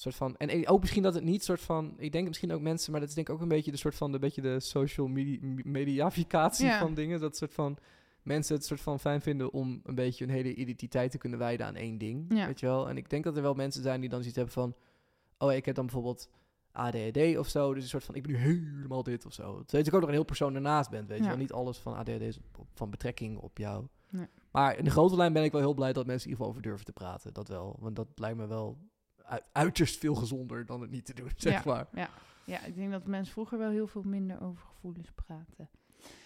[0.00, 0.36] soort van...
[0.36, 1.94] En ook misschien dat het niet soort van...
[1.96, 3.94] Ik denk misschien ook mensen, maar dat is denk ik ook een beetje de soort
[3.94, 4.12] van...
[4.12, 6.78] De beetje de social medi mediaficatie Ja.
[6.78, 7.20] van dingen.
[7.20, 7.76] Dat soort van...
[8.22, 11.66] Mensen het soort van fijn vinden om een beetje hun hele identiteit te kunnen wijden
[11.66, 12.24] aan één ding.
[12.34, 12.46] Ja.
[12.46, 12.88] Weet je wel?
[12.88, 14.74] En ik denk dat er wel mensen zijn die dan zoiets hebben van...
[15.38, 16.28] Oh, ik heb dan bijvoorbeeld
[16.72, 17.74] ADHD of zo.
[17.74, 19.62] Dus een soort van, ik ben nu helemaal dit of zo.
[19.64, 21.36] Terwijl je ook nog een heel persoon ernaast bent, weet je wel.
[21.36, 23.86] Niet alles van ADHD is op- van betrekking op jou.
[24.10, 24.26] Nee.
[24.50, 26.48] Maar in de grote lijn ben ik wel heel blij dat mensen in ieder geval
[26.48, 27.32] over durven te praten.
[27.34, 27.76] Dat wel.
[27.80, 28.78] Want dat lijkt me wel
[29.52, 31.70] uiterst veel gezonder dan het niet te doen, zeg Ja.
[31.72, 32.08] maar.
[32.44, 35.68] Ja, ik denk dat mensen vroeger wel heel veel minder over gevoelens praten.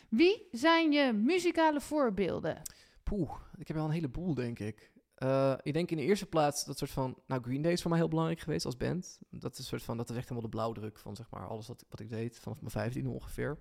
[0.08, 2.62] Wie zijn je muzikale voorbeelden?
[3.02, 4.90] Poeh, ik heb wel een heleboel, denk ik.
[5.14, 7.18] Eh, ik denk in de eerste plaats dat soort van...
[7.26, 9.18] Nou, Green Day is voor mij heel belangrijk geweest als band.
[9.30, 11.66] Dat is, een soort van, dat is echt helemaal de blauwdruk van zeg maar, alles
[11.66, 12.38] wat, wat ik deed.
[12.38, 13.58] Vanaf mijn vijftiende ongeveer.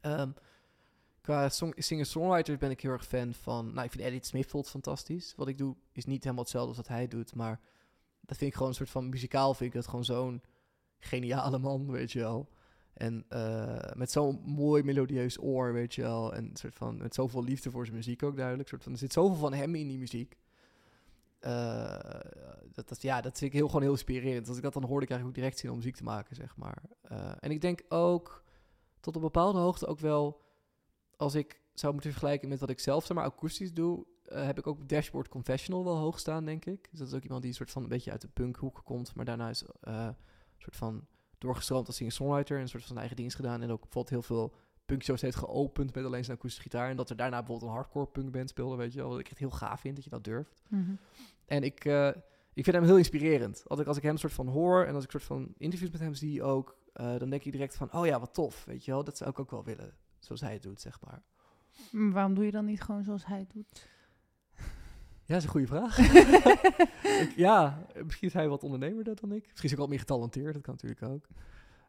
[0.00, 0.30] Ehm,
[1.20, 3.72] qua song, singer-songwriters ben ik heel erg fan van...
[3.74, 5.34] Nou, ik vind Edith Smithfield fantastisch.
[5.36, 7.34] Wat ik doe is niet helemaal hetzelfde als wat hij doet.
[7.34, 7.60] Maar
[8.26, 9.08] dat vind ik gewoon een soort van...
[9.08, 10.42] Muzikaal vind ik dat gewoon zo'n
[10.98, 12.48] geniale man, weet je wel.
[12.92, 16.34] En eh, met zo'n mooi melodieus oor, weet je wel.
[16.34, 18.68] En soort van, met zoveel liefde voor zijn muziek ook duidelijk.
[18.68, 20.36] Soort van, er zit zoveel van hem in die muziek.
[21.38, 22.20] Eh,
[22.72, 24.48] dat, dat, ja, dat vind ik heel, gewoon heel inspirerend.
[24.48, 26.56] Als ik dat dan hoorde, krijg ik ook direct zin om muziek te maken, zeg
[26.56, 26.82] maar.
[27.02, 28.44] Eh, en ik denk ook,
[29.00, 30.44] tot op bepaalde hoogte ook wel...
[31.16, 34.06] Als ik zou moeten vergelijken met wat ik zelf, zeg maar, akoestisch doe...
[34.28, 36.88] eh, heb ik ook Dashboard Confessional wel hoog staan, denk ik.
[36.90, 39.14] Dus dat is ook iemand die een soort van een beetje uit de punkhoek komt.
[39.14, 40.16] Maar daarna is een
[40.58, 41.06] soort van
[41.38, 43.62] doorgestroomd als singer-songwriter en een soort van zijn eigen dienst gedaan.
[43.62, 44.54] En ook bijvoorbeeld heel veel
[44.86, 46.90] punkshows heeft geopend met alleen zijn akoestische gitaar.
[46.90, 49.08] En dat er daarna bijvoorbeeld een hardcore punkband speelde, weet je wel.
[49.08, 50.62] Wat ik echt heel gaaf vind, dat je dat durft.
[51.46, 52.08] En ik, eh,
[52.52, 53.62] ik vind hem heel inspirerend.
[53.66, 56.00] Als ik, als ik hem soort van hoor en als ik soort van interviews met
[56.00, 59.04] hem zie ook, dan denk ik direct van, oh ja, wat tof, weet je wel.
[59.04, 61.22] Dat zou ik ook wel willen, zoals hij het doet, zeg maar.
[61.90, 63.88] Maar waarom doe je dan niet gewoon zoals hij het doet?
[65.26, 65.98] Ja, dat is een goede vraag.
[67.22, 69.42] ik, ja, misschien is hij wat ondernemerder dan ik.
[69.42, 71.26] Misschien is hij wat meer getalenteerd, dat kan natuurlijk ook.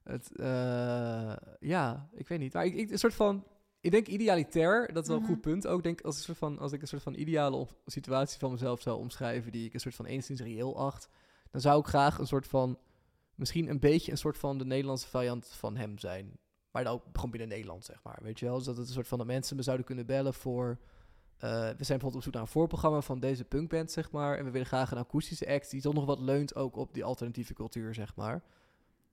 [0.03, 2.53] Het, eh, ja, ik weet niet.
[2.53, 3.43] Maar ik, ik, een soort van,
[3.81, 5.31] ik denk idealitair, dat is wel een Mhm.
[5.31, 5.83] goed punt ook.
[5.83, 8.81] Denk als, een soort van, als ik een soort van ideale op- situatie van mezelf
[8.81, 11.09] zou omschrijven, die ik een soort van enigszins reëel acht,
[11.51, 12.77] dan zou ik graag een soort van,
[13.35, 16.31] misschien een beetje een soort van de Nederlandse variant van hem zijn.
[16.71, 18.19] Maar dan ook gewoon binnen Nederland, zeg maar.
[18.21, 18.55] Weet je wel?
[18.55, 20.77] Dus dat het een soort van dat mensen me zouden kunnen bellen voor
[21.39, 24.37] we zijn bijvoorbeeld op zoek naar een voorprogramma van deze punkband, zeg maar.
[24.37, 27.03] En we willen graag een akoestische act die toch nog wat leunt ook op die
[27.03, 28.43] alternatieve cultuur, zeg maar.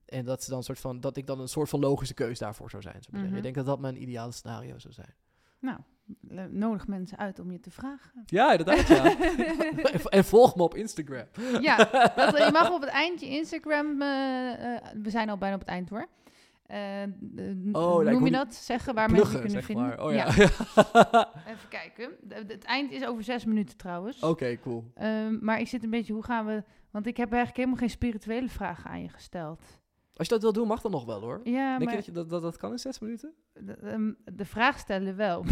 [0.05, 2.39] En dat, ze dan een soort van, dat ik dan een soort van logische keus
[2.39, 3.03] daarvoor zou zijn.
[3.03, 3.29] Zeggen.
[3.29, 3.37] Mhm.
[3.37, 5.15] Ik denk dat dat mijn ideale scenario zou zijn.
[5.59, 5.79] Nou,
[6.51, 8.23] nodig mensen uit om je te vragen.
[8.27, 9.19] Ja, inderdaad, ja.
[9.93, 11.27] en, en volg me op Instagram.
[11.61, 11.77] Ja,
[12.17, 14.03] dat, je mag op het eindje Instagram.
[14.03, 16.09] eh, eh, we zijn al bijna op het eind hoor.
[16.66, 17.09] Eh, eh,
[17.73, 18.55] Oh, noem je dat?
[18.55, 19.86] Zeggen waar mensen zeg kunnen vinden.
[19.86, 20.03] maar.
[20.03, 20.27] Oh ja.
[21.53, 22.11] Even kijken.
[22.28, 24.23] Het eind is over zes minuten trouwens.
[24.23, 24.85] Oké, cool.
[24.95, 26.62] Ehm, maar ik zit een beetje, hoe gaan we...
[26.91, 29.61] Want ik heb eigenlijk helemaal geen spirituele vragen aan je gesteld.
[30.16, 31.41] Als je dat wil doen, mag dat nog wel hoor.
[31.45, 33.32] Ja, Denk maar je dat, je dat, dat dat kan in zes minuten?
[33.53, 35.39] de, ehm, de vraag stellen wel.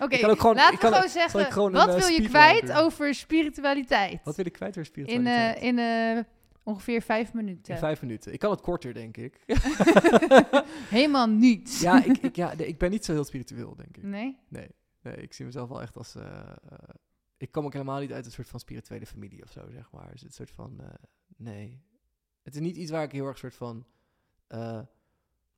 [0.00, 2.08] Oké, Ik kan ook gewoon- laten ik we gewoon zeggen, gewoon wat een, eh, wil
[2.08, 2.76] je kwijt doen?
[2.76, 4.20] over spiritualiteit?
[4.24, 5.60] Wat wil ik kwijt in spiritualiteit?
[5.62, 6.18] in eh,
[6.62, 7.74] ongeveer vijf minuten.
[7.74, 8.32] In vijf minuten.
[8.32, 9.44] Ik kan het korter, denk ik.
[10.98, 11.80] Helemaal niets.
[11.80, 14.02] ja, ik, ik, ja nee, ik ben niet zo heel spiritueel, denk ik.
[14.02, 14.38] Nee?
[14.48, 14.68] Nee,
[15.02, 16.14] nee ik zie mezelf wel echt als...
[16.14, 16.78] eh, eh,
[17.36, 20.10] ik kom ook helemaal niet uit een soort van spirituele familie of zo, zeg maar.
[20.10, 20.80] Dus het soort van...
[20.80, 20.86] eh,
[21.36, 21.82] nee.
[22.42, 23.86] Het is niet iets waar ik heel erg soort van...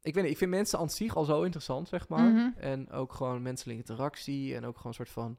[0.00, 2.30] ik weet niet, ik vind mensen aan zich al zo interessant, zeg maar.
[2.30, 2.58] Mhm.
[2.58, 5.38] En ook gewoon menselijke interactie en ook gewoon een soort van...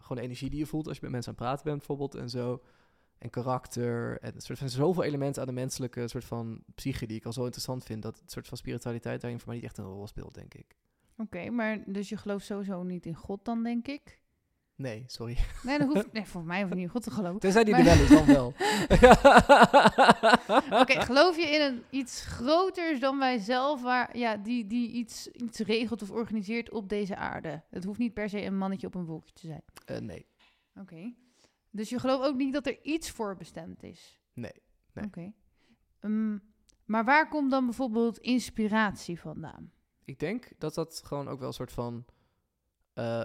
[0.00, 2.14] gewoon de energie die je voelt als je met mensen aan het praten bent, bijvoorbeeld,
[2.14, 2.62] en zo.
[3.22, 4.18] En karakter.
[4.20, 7.40] En soort van zoveel elementen aan de menselijke soort van psyche die ik al zo
[7.42, 10.34] interessant vind, dat het soort van spiritualiteit daarin voor mij niet echt een rol speelt,
[10.34, 10.76] denk ik.
[11.16, 14.20] Oké, maar dus je gelooft sowieso niet in God dan, denk ik?
[14.74, 15.38] Nee, sorry.
[15.62, 17.40] Nee, dat hoeft, nee voor mij hoeft niet in God te geloven.
[17.40, 18.46] Tenzij die Maar- er wel is, dan wel.
[20.80, 25.28] Oké, geloof je in een, iets groters dan wij zelf, waar, ja, die, die iets,
[25.28, 27.62] iets regelt of organiseert op deze aarde?
[27.70, 29.62] Het hoeft niet per se een mannetje op een wolkje te zijn.
[29.84, 30.26] Eh, nee,
[30.80, 31.12] Oké.
[31.74, 34.20] Dus je gelooft ook niet dat er iets voor bestemd is?
[34.32, 34.52] nee.
[34.92, 35.04] Nee.
[35.04, 35.32] Oké.
[36.00, 36.38] Ehm,
[36.84, 39.72] maar waar komt dan bijvoorbeeld inspiratie vandaan?
[40.04, 42.04] Ik denk dat dat gewoon ook wel een soort van...
[42.92, 43.22] eh,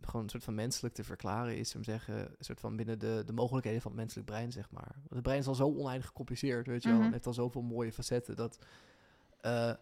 [0.00, 3.22] gewoon een soort van menselijk te verklaren is, om zeggen, een soort van binnen de,
[3.26, 4.92] de mogelijkheden van het menselijk brein, zeg maar.
[4.94, 7.00] Want het brein is al zo oneindig gecompliceerd, weet je wel.
[7.02, 8.58] Het heeft al zoveel mooie facetten dat...
[9.40, 9.72] eh,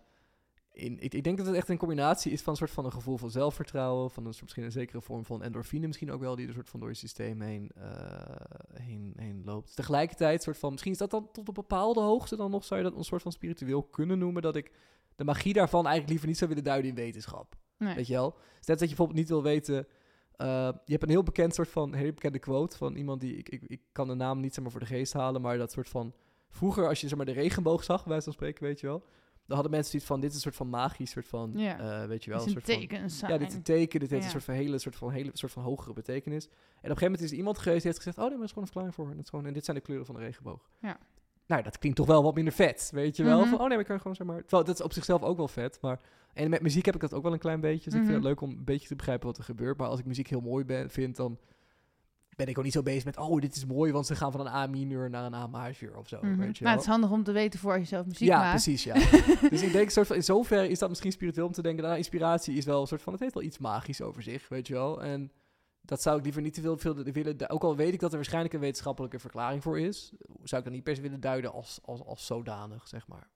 [0.74, 2.92] in, ik, ik denk dat het echt een combinatie is van een soort van een
[2.92, 6.36] gevoel van zelfvertrouwen, van een soort, misschien een zekere vorm van endorfine misschien ook wel,
[6.36, 9.76] die er soort van door je systeem heen, eh, heen, heen loopt.
[9.76, 12.88] Tegelijkertijd, soort van, misschien is dat dan tot een bepaalde hoogte dan nog, zou je
[12.88, 14.70] dat een soort van spiritueel kunnen noemen, dat ik
[15.16, 17.56] de magie daarvan eigenlijk liever niet zou willen duiden in wetenschap.
[17.78, 17.94] Nee.
[17.94, 18.30] Weet je wel?
[18.30, 19.86] Dus net dat je bijvoorbeeld niet wil weten.
[20.36, 23.48] eh, je hebt een heel bekend soort van, heel bekende quote van iemand die, ik,
[23.48, 25.88] ik, ik kan de naam niet zeg maar voor de geest halen, maar dat soort
[25.88, 26.14] van,
[26.48, 29.04] vroeger als je zeg maar de regenboog zag, bij wijze van spreken, weet je wel,
[29.46, 31.78] dan hadden mensen zoiets van, dit is een soort van magisch, soort van, Ja.
[32.02, 33.32] eh, weet je wel, een soort van, teken, sign.
[33.32, 34.26] ja, dit is een teken, dit heeft Ja.
[34.26, 36.44] een soort van hele, soort van hele, soort van hogere betekenis.
[36.46, 38.44] En op een gegeven moment is er iemand geweest die heeft gezegd, oh nee, maar
[38.44, 40.20] is gewoon een verklaring voor, en, dat gewoon, en dit zijn de kleuren van de
[40.20, 40.68] regenboog.
[40.80, 40.98] Ja.
[41.46, 43.40] Nou, dat klinkt toch wel wat minder vet, weet je wel?
[43.40, 43.48] Mhm.
[43.48, 44.40] Van, oh nee, we kunnen gewoon zeg maar...
[44.40, 46.00] Terwijl, dat is op zichzelf ook wel vet, maar...
[46.32, 47.90] En met muziek heb ik dat ook wel een klein beetje.
[47.90, 48.14] Dus ik vind Mhm.
[48.14, 49.78] het leuk om een beetje te begrijpen wat er gebeurt.
[49.78, 51.38] Maar als ik muziek heel mooi ben, vind, dan
[52.36, 53.16] ben ik ook niet zo bezig met...
[53.18, 56.18] Oh, dit is mooi, want ze gaan van een A-mineur naar een A-majeur of zo,
[56.22, 56.36] Mhm.
[56.36, 56.72] weet je wel?
[56.72, 58.50] het is handig om te weten voor als je zelf muziek ja, maakt.
[58.50, 58.94] precies, ja.
[59.50, 61.84] dus ik denk, soort van, in zoverre is dat misschien spiritueel om te denken...
[61.84, 63.12] Nou, inspiratie is wel een soort van...
[63.12, 65.02] Het heeft wel iets magisch over zich, weet je wel?
[65.02, 65.32] En
[65.80, 67.48] dat zou ik liever niet te veel, veel willen...
[67.50, 70.12] Ook al weet ik dat er waarschijnlijk een wetenschappelijke verklaring voor is...
[70.42, 73.28] zou ik dat niet per se willen duiden als, als, als zodanig, zeg maar.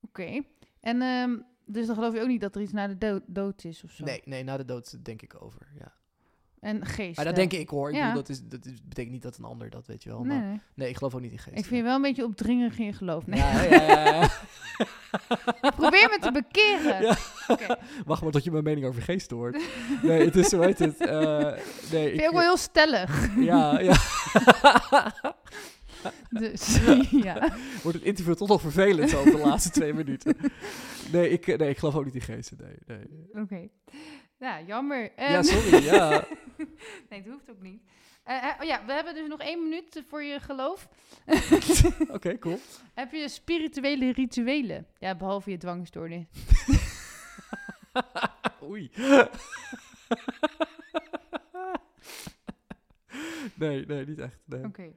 [0.00, 0.42] Oké.
[0.80, 3.64] En ehm, dus dan geloof je ook niet dat er iets na de dood, dood
[3.64, 4.04] is of zo?
[4.04, 5.92] Nee, nee, na de dood denk ik over, ja.
[6.60, 7.16] En geest.
[7.16, 7.88] Maar dat denk ik hoor.
[7.88, 8.06] Ik Ja.
[8.06, 10.22] bedoel, dat, is, dat is, betekent niet dat een ander dat weet je wel.
[10.24, 10.60] Nee, Maar, nee.
[10.74, 11.58] nee, ik geloof ook niet in geest.
[11.58, 13.26] Ik vind je wel een beetje opdringerig in je geloof.
[13.26, 13.38] Nee.
[13.40, 14.28] Ja, ja.
[15.76, 17.16] Probeer me te bekeren.
[17.48, 17.76] Oké.
[18.06, 19.62] Wacht maar tot je mijn mening over geest hoort.
[20.02, 21.00] Nee, het is, hoe heet het?
[21.00, 21.38] eh
[21.92, 23.28] nee, Vind je ook wel heel stellig.
[23.36, 23.96] Ja, ja.
[26.30, 26.78] Dus,
[27.10, 27.48] ja.
[27.82, 30.36] Wordt het interview toch nog vervelend zo op de laatste twee minuten.
[31.12, 32.58] Nee ik, eh, nee, ik geloof ook niet in geesten.
[32.60, 33.42] Nee, nee.
[33.42, 33.68] Oké.
[34.40, 35.12] Ja, jammer.
[35.16, 36.08] Ja, sorry, ja.
[37.08, 37.82] nee, het hoeft ook niet.
[38.22, 40.88] Eh, eh, oh ja, we hebben dus nog één minuut voor je geloof.
[42.16, 42.58] Oké, cool.
[42.94, 44.86] Heb je spirituele rituelen?
[44.98, 46.26] Ja, behalve je dwangstoornis.
[48.62, 48.90] Oei.
[53.54, 54.38] nee, nee, niet echt.
[54.44, 54.64] Nee.
[54.64, 54.92] Oké.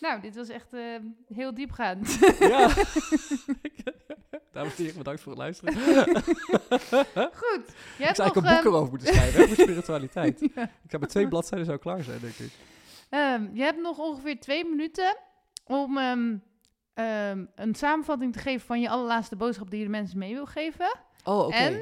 [0.00, 0.80] Nou, dit was echt eh,
[1.34, 2.18] heel diepgaand.
[2.38, 2.68] Ja.
[4.52, 5.74] Dames en heren, bedankt voor het luisteren.
[7.42, 7.64] Goed.
[7.96, 10.40] Je Ik hebt zou eigenlijk nog, een boek ehm, erover moeten schrijven, over spiritualiteit.
[10.54, 10.62] ja.
[10.62, 12.50] Ik zou met twee bladzijden zou klaar zijn, denk ik.
[13.08, 15.16] Ehm, je hebt nog ongeveer twee minuten
[15.64, 16.36] om ehm,
[16.94, 20.46] ehm, een samenvatting te geven van je allerlaatste boodschap die je de mensen mee wil
[20.46, 20.96] geven.
[21.24, 21.54] Oh, oké.
[21.54, 21.80] En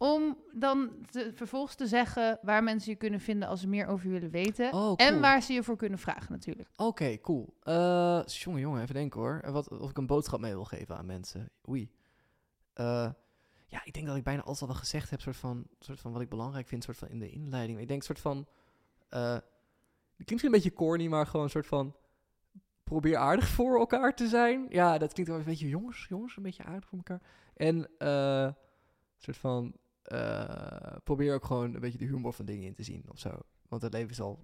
[0.00, 4.06] om dan te- vervolgens te zeggen waar mensen je kunnen vinden als ze meer over
[4.06, 4.66] je willen weten.
[4.66, 4.96] Oh, cool.
[4.96, 6.68] En waar ze je voor kunnen vragen natuurlijk.
[6.76, 7.54] Oké, cool.
[7.62, 9.42] Eh jongen, jongen, even denken hoor.
[9.52, 11.50] Wat, of ik een boodschap mee wil geven aan mensen.
[11.68, 11.90] Oei.
[12.72, 13.10] Eh,
[13.66, 16.12] ja, ik denk dat ik bijna alles al wel gezegd heb, soort van, soort van
[16.12, 17.80] wat ik belangrijk vind, soort van in de inleiding.
[17.80, 18.46] Ik denk soort van,
[19.08, 19.32] eh
[20.16, 21.94] het klinkt een beetje corny, maar gewoon een soort van,
[22.84, 24.66] probeer aardig voor elkaar te zijn.
[24.68, 27.20] Ja, dat klinkt wel een beetje jongens, jongens, een beetje aardig voor elkaar.
[27.54, 28.48] En eh
[29.18, 29.72] soort van,
[30.02, 33.38] eh, probeer ook gewoon een beetje de humor van dingen in te zien of zo.
[33.68, 34.42] Want het leven is al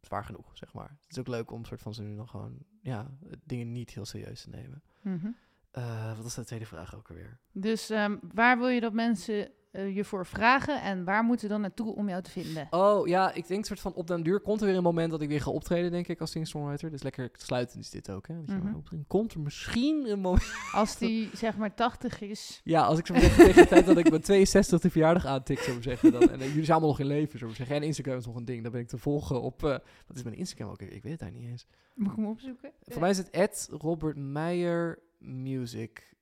[0.00, 0.88] zwaar genoeg, zeg maar.
[0.88, 3.10] Het is ook leuk om soort van zo nu nog gewoon, ja,
[3.44, 4.82] dingen niet heel serieus te nemen.
[5.02, 5.30] Mhm.
[5.70, 7.40] Eh, wat was de tweede vraag ook alweer?
[7.52, 11.52] Dus ehm, waar wil je dat mensen eh, je voor vragen en waar moeten ze
[11.52, 12.66] dan naartoe om jou te vinden?
[12.70, 15.20] Oh ja, ik denk soort van op den duur komt er weer een moment dat
[15.20, 16.90] ik weer ga optreden, denk ik, als singer-songwriter.
[16.90, 18.44] Dus lekker sluitend is dit ook, hè.
[18.44, 19.02] Dat Mhm.
[19.06, 20.52] Komt er misschien een moment...
[20.72, 22.60] Als die zeg maar 80 is.
[22.64, 25.58] Ja, als ik zo zeggen tegen de tijd dat ik mijn 62 de verjaardag aantik,
[25.58, 26.12] zou ik zeggen.
[26.12, 27.76] Dan, en eh, jullie zijn allemaal nog in leven, zou ik zeggen.
[27.76, 28.62] En Instagram is nog een ding.
[28.62, 29.62] Dan ben ik te volgen op...
[29.64, 29.70] eh,
[30.06, 30.82] wat is mijn Instagram ook?
[30.82, 31.66] Ik weet het eigenlijk niet eens.
[31.94, 32.72] Moet ik hem opzoeken?
[32.82, 36.16] Voor mij is het Robert Meijer Music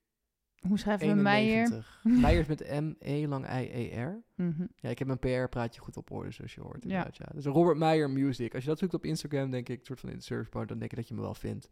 [0.68, 1.64] Hoe schrijf je Meijer?
[1.64, 2.00] 91.
[2.22, 4.22] Meijer is met M-E lang I-E-R.
[4.34, 4.66] Mhm.
[4.76, 6.82] Ja, ik heb mijn PR-praatje goed op orde, zoals je hoort.
[6.84, 6.88] Ja.
[6.88, 7.26] Inderdaad, ja.
[7.34, 8.54] Dus Robert Meijer Music.
[8.54, 10.90] Als je dat zoekt op Instagram, denk ik, soort van in de searchbar, dan denk
[10.90, 11.68] ik dat je me wel vindt.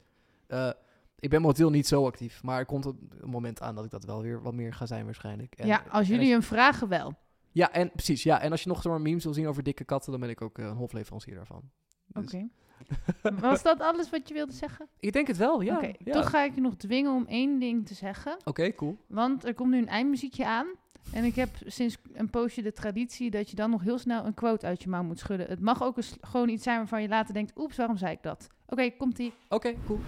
[0.47, 0.71] Eh,
[1.19, 3.91] ik ben momenteel niet zo actief, maar er komt een een moment aan dat ik
[3.91, 5.55] dat wel weer wat meer ga zijn waarschijnlijk.
[5.55, 7.15] En, ja, als jullie hem vragen wel.
[7.53, 8.23] Ja, en precies.
[8.23, 10.41] Ja, en als je nog zomaar memes wil zien over dikke katten, dan ben ik
[10.41, 11.71] ook eh, een hofleverancier daarvan.
[12.07, 12.49] Dus- Oké.
[13.41, 14.89] Was dat alles wat je wilde zeggen?
[15.01, 15.77] Ik denk het wel, ja.
[15.77, 16.13] Oké, ja.
[16.13, 18.37] toch ga ik je nog dwingen om één ding te zeggen.
[18.45, 18.97] Oké, cool.
[19.07, 20.67] Want er komt nu een eindmuziekje aan.
[21.13, 24.35] En ik heb sinds een poosje de traditie dat je dan nog heel snel een
[24.35, 25.47] quote uit je mouw moet schudden.
[25.47, 28.23] Het mag ook eens gewoon iets zijn waarvan je later denkt, oeps, waarom zei ik
[28.23, 28.49] dat?
[28.67, 29.33] Oké, komt-ie.
[29.49, 30.01] Oké, cool.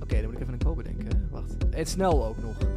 [0.00, 1.28] Oké, dan moet ik even een quote bedenken.
[1.30, 1.68] Wacht.
[1.70, 2.71] En snel ook nog.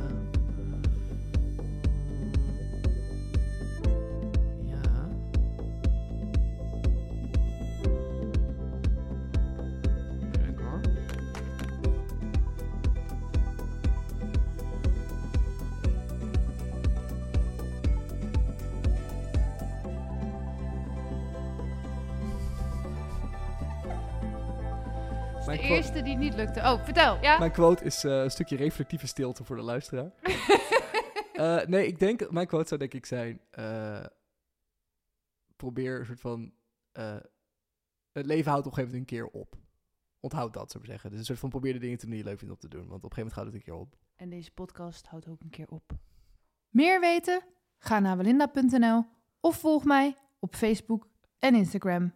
[25.66, 26.60] Eerste die niet lukte.
[26.60, 27.18] Oh, vertel.
[27.22, 27.38] Ja?
[27.40, 30.12] Mijn quote is eh, een stukje reflectieve stilte voor de luisteraar.
[31.36, 34.06] Eh, nee, ik denk, mijn quote zou denk ik zijn, eh,
[35.56, 36.54] probeer een soort van,
[38.12, 39.56] het leven houdt op een gegeven moment een keer op.
[40.20, 41.10] Onthoud dat, zou ik zeggen.
[41.10, 42.88] Dus een soort van probeer de dingen te je leuk vindt om te doen.
[42.88, 43.96] Want op een gegeven moment gaat het een keer op.
[44.16, 45.94] En deze podcast houdt ook een keer op.
[46.70, 47.42] Meer weten?
[47.78, 49.06] Ga naar belinda.nl
[49.40, 51.08] of volg mij op Facebook
[51.40, 52.14] en Instagram.